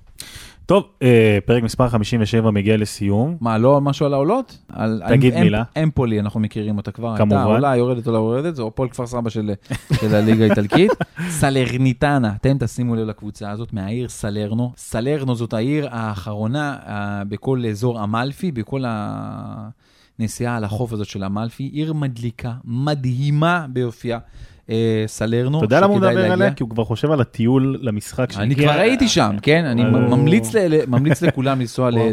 טוב, 0.66 0.84
אה, 1.01 1.38
פרק 1.45 1.63
מספר 1.63 1.89
57 1.89 2.51
מגיע 2.51 2.78
לסיום. 2.78 3.38
מה, 3.41 3.57
לא 3.57 3.82
משהו 3.82 4.05
על 4.05 4.13
העולות? 4.13 4.57
על, 4.74 5.01
תגיד 5.07 5.34
אמ- 5.34 5.43
מילה. 5.43 5.63
אמפולי, 5.84 6.20
אנחנו 6.20 6.39
מכירים 6.39 6.78
אותה 6.78 6.91
כבר. 6.91 7.18
כמובן. 7.18 7.36
הייתה 7.36 7.49
עולה, 7.49 7.76
יורדת, 7.76 8.07
עולה, 8.07 8.18
יורדת, 8.18 8.55
זה 8.55 8.63
הפועל 8.63 8.89
כפר 8.89 9.07
סבא 9.07 9.30
של, 9.30 9.51
של 9.93 10.16
הליגה 10.16 10.45
האיטלקית. 10.45 10.91
סלרניטנה, 11.39 12.34
אתם 12.41 12.57
תשימו 12.59 12.95
לב 12.95 13.07
לקבוצה 13.07 13.51
הזאת 13.51 13.74
מהעיר 13.74 14.09
סלרנו. 14.09 14.72
סלרנו 14.78 15.36
זאת 15.36 15.53
העיר 15.53 15.88
האחרונה 15.91 16.78
אה, 16.88 17.24
בכל 17.30 17.66
אזור 17.70 18.03
אמלפי, 18.03 18.51
בכל 18.51 18.84
הנסיעה 20.20 20.57
על 20.57 20.63
החוף 20.63 20.93
הזאת 20.93 21.07
של 21.07 21.24
אמלפי. 21.24 21.63
עיר 21.63 21.93
מדליקה, 21.93 22.53
מדהימה 22.63 23.66
ביופייה. 23.70 24.20
אה, 24.70 25.03
סלרנו, 25.07 25.57
אתה 25.57 25.66
יודע 25.66 25.78
למה 25.78 25.88
הוא 25.88 25.97
מדבר. 25.97 26.32
עליה? 26.32 26.53
כי 26.53 26.63
הוא 26.63 26.70
כבר 26.70 26.86
חושב 26.86 27.11
על 27.11 27.22
הטיול 27.22 27.80
למשחק 27.82 28.28
אני 28.38 28.49
שהגיע- 28.55 28.70
כבר 28.72 28.80
הייתי 28.82 29.07
שם, 29.07 29.36
כן? 29.41 29.66
אני 29.66 29.84
ממליץ 29.84 30.53
ל- 30.55 30.68
ל- 30.76 30.86
ממליץ 30.88 31.22
לכולם 31.22 31.59
לנסוע 31.59 31.89
לא. 31.91 32.11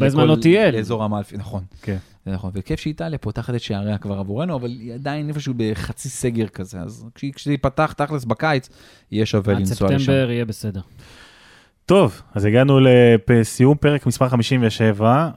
לאזור 0.73 1.05
המאלפי, 1.05 1.37
נכון. 1.37 1.63
כן. 1.83 1.97
זה 2.27 2.33
נכון, 2.33 2.51
וכיף 2.55 2.81
שאיטליה 2.81 3.19
פותחת 3.19 3.55
את 3.55 3.61
שעריה 3.61 3.99
כבר 3.99 4.19
עבורנו, 4.19 4.55
אבל 4.57 4.69
היא 4.69 4.95
עדיין 4.95 5.29
איפשהו 5.29 5.55
בחצי 5.57 6.09
סגר 6.09 6.47
כזה, 6.47 6.79
אז 6.81 7.07
כש- 7.15 7.25
כשזה 7.35 7.51
ייפתח 7.53 7.93
תכלס 7.97 8.25
בקיץ, 8.25 8.69
יהיה 9.13 9.27
שווה 9.27 9.55
עד 9.55 9.61
לנסוע 9.61 9.89
לשם. 9.89 9.99
ספטמבר 9.99 10.31
יהיה 10.31 10.45
בסדר. 10.45 10.81
טוב, 11.87 12.23
אז 12.35 12.45
הגענו 12.45 12.79
לסיום 13.31 13.77
פרק 13.77 14.07
מספר 14.07 14.29
57. 14.29 15.29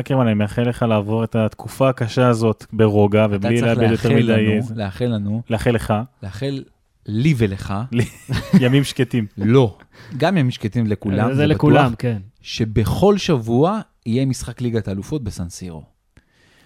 אקרמן, 0.00 0.26
אני 0.26 0.34
מאחל 0.34 0.62
לך 0.62 0.82
לעבור 0.82 1.24
את 1.24 1.36
התקופה 1.36 1.88
הקשה 1.88 2.28
הזאת 2.28 2.64
ברוגע 2.72 3.24
אתה 3.24 3.36
ובלי 3.36 3.60
צריך 3.60 3.78
לאבד 3.78 3.90
יותר 3.90 4.08
לאחל 4.08 4.14
מדי... 4.14 4.22
לנו, 4.22 4.60
לאחל 4.76 5.04
לנו, 5.04 5.42
לאחל 5.50 5.70
לך 5.70 5.94
לאחל 6.22 6.62
לי 7.06 7.34
ולך, 7.38 7.74
ימים 8.60 8.84
שקטים. 8.84 9.26
לא, 9.38 9.78
גם 10.16 10.36
ימים 10.36 10.50
שקטים 10.50 10.86
לכולם, 10.86 11.28
זה 11.28 11.34
זה 11.34 11.46
לכולם, 11.46 11.84
בטוח, 11.86 11.94
כן. 11.98 12.18
שבכל 12.42 13.18
שבוע 13.18 13.80
יהיה 14.06 14.26
משחק 14.26 14.60
ליגת 14.60 14.88
האלופות 14.88 15.24
בסנסירו. 15.24 15.82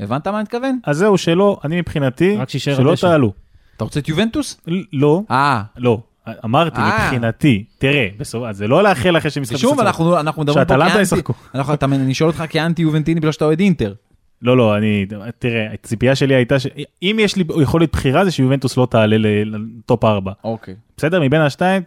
הבנת 0.00 0.26
מה 0.28 0.36
אני 0.36 0.42
מתכוון? 0.42 0.78
אז 0.84 0.96
זהו, 0.96 1.18
שלא, 1.18 1.60
אני 1.64 1.80
מבחינתי, 1.80 2.38
שלא. 2.58 2.94
תעלו. 3.00 3.32
אתה 3.76 3.84
רוצה 3.84 4.00
את 4.00 4.08
יובנטוס? 4.08 4.60
ל- 4.66 4.82
לא, 4.92 5.22
אה, 5.30 5.62
לא. 5.76 6.00
אמרתי, 6.44 6.80
אה. 6.80 7.04
מבחינתי, 7.04 7.64
תראה, 7.78 8.08
בסוף, 8.18 8.44
אז 8.44 8.56
זה 8.56 8.68
לא 8.68 8.82
לאחל 8.82 9.16
אחרי 9.18 9.30
שמשחק... 9.30 9.56
בסוף- 9.56 9.80
אנחנו 9.80 10.20
אנחנו 10.20 10.42
מדברים 10.42 10.64
פה 10.66 10.72
שאטלנטה 10.74 10.88
כאנטי, 10.94 11.02
ישחקו. 11.02 11.32
אנחנו- 11.54 11.74
אתה- 11.74 11.86
אני 11.86 12.14
שואל 12.14 12.30
אותך 12.30 12.44
כאנטי 12.50 12.82
יובנטיני 12.82 13.20
בגלל 13.20 13.32
שאתה 13.32 13.44
אוהד 13.44 13.60
אינטר. 13.60 13.94
לא, 14.42 14.56
לא, 14.56 14.76
אני, 14.76 15.06
תראה, 15.38 15.66
הציפייה 15.72 16.14
שלי 16.14 16.34
הייתה 16.34 16.58
שאם 16.58 17.16
יש 17.20 17.36
לי 17.36 17.44
יכולת 17.62 17.92
בחירה 17.92 18.24
זה 18.24 18.30
שיובנטוס 18.30 18.76
לא 18.76 18.86
תעלה 18.90 19.16
ל- 19.18 19.56
לטופ 19.56 20.04
4. 20.04 20.32
אוקיי. 20.44 20.74
בסדר? 20.96 21.20
מבין 21.20 21.40
השתיים, 21.40 21.82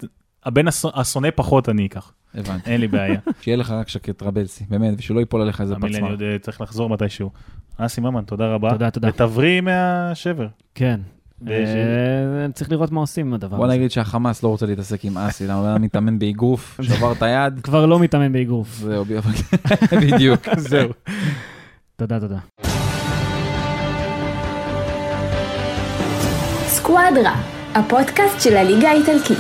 הבן 0.45 0.67
הש- 0.67 0.85
השונא 0.95 1.27
פחות 1.35 1.69
אני 1.69 1.85
אקח, 1.85 2.11
הבנתי. 2.35 2.69
אין 2.71 2.81
לי 2.81 2.87
בעיה. 2.87 3.19
שיהיה 3.41 3.57
לך 3.57 3.71
רק 3.71 3.89
שקט 3.89 4.23
רבלסי, 4.23 4.63
באמת, 4.69 4.93
ושלא 4.97 5.19
ייפול 5.19 5.41
עליך 5.41 5.61
איזה 5.61 5.73
תאמין 5.75 5.91
לי, 5.91 5.97
אני 5.97 6.01
פצמר. 6.05 6.11
עוד 6.11 6.21
אה, 6.23 6.37
צריך 6.41 6.61
לחזור 6.61 6.89
מתישהו. 6.89 7.29
אסי 7.77 8.01
ממן, 8.01 8.23
תודה 8.23 8.47
רבה. 8.53 8.69
תודה, 8.69 8.89
תודה. 8.91 9.07
ותבריא 9.07 9.61
מהשבר. 9.61 10.47
כן. 10.75 10.99
אה, 11.49 11.55
צריך 12.53 12.71
לראות 12.71 12.91
מה 12.91 12.99
עושים 12.99 13.27
עם 13.27 13.33
הדבר 13.33 13.57
בוא 13.57 13.65
הזה. 13.65 13.73
נגיד 13.75 13.91
שהחמאס 13.91 14.43
לא 14.43 14.47
רוצה 14.49 14.65
להתעסק 14.65 15.05
עם 15.05 15.17
אסי, 15.17 15.47
למה 15.47 15.59
הוא 15.59 15.67
היה 15.67 15.77
מתאמן 15.77 16.19
באגרוף, 16.19 16.79
שבר 16.83 17.11
את 17.11 17.21
היד, 17.23 17.59
כבר 17.63 17.85
לא 17.85 17.99
מתאמן 17.99 18.33
באגרוף. 18.33 18.67
זהו, 18.79 19.05
בדיוק, 20.01 20.41
זהו. 20.69 20.89
תודה, 21.95 22.19
תודה. 22.19 22.37
סקואדרה, 26.67 27.35
הפודקאסט 27.75 28.41
של 28.41 28.57
הליגה 28.57 28.89
האיטלקית. 28.89 29.37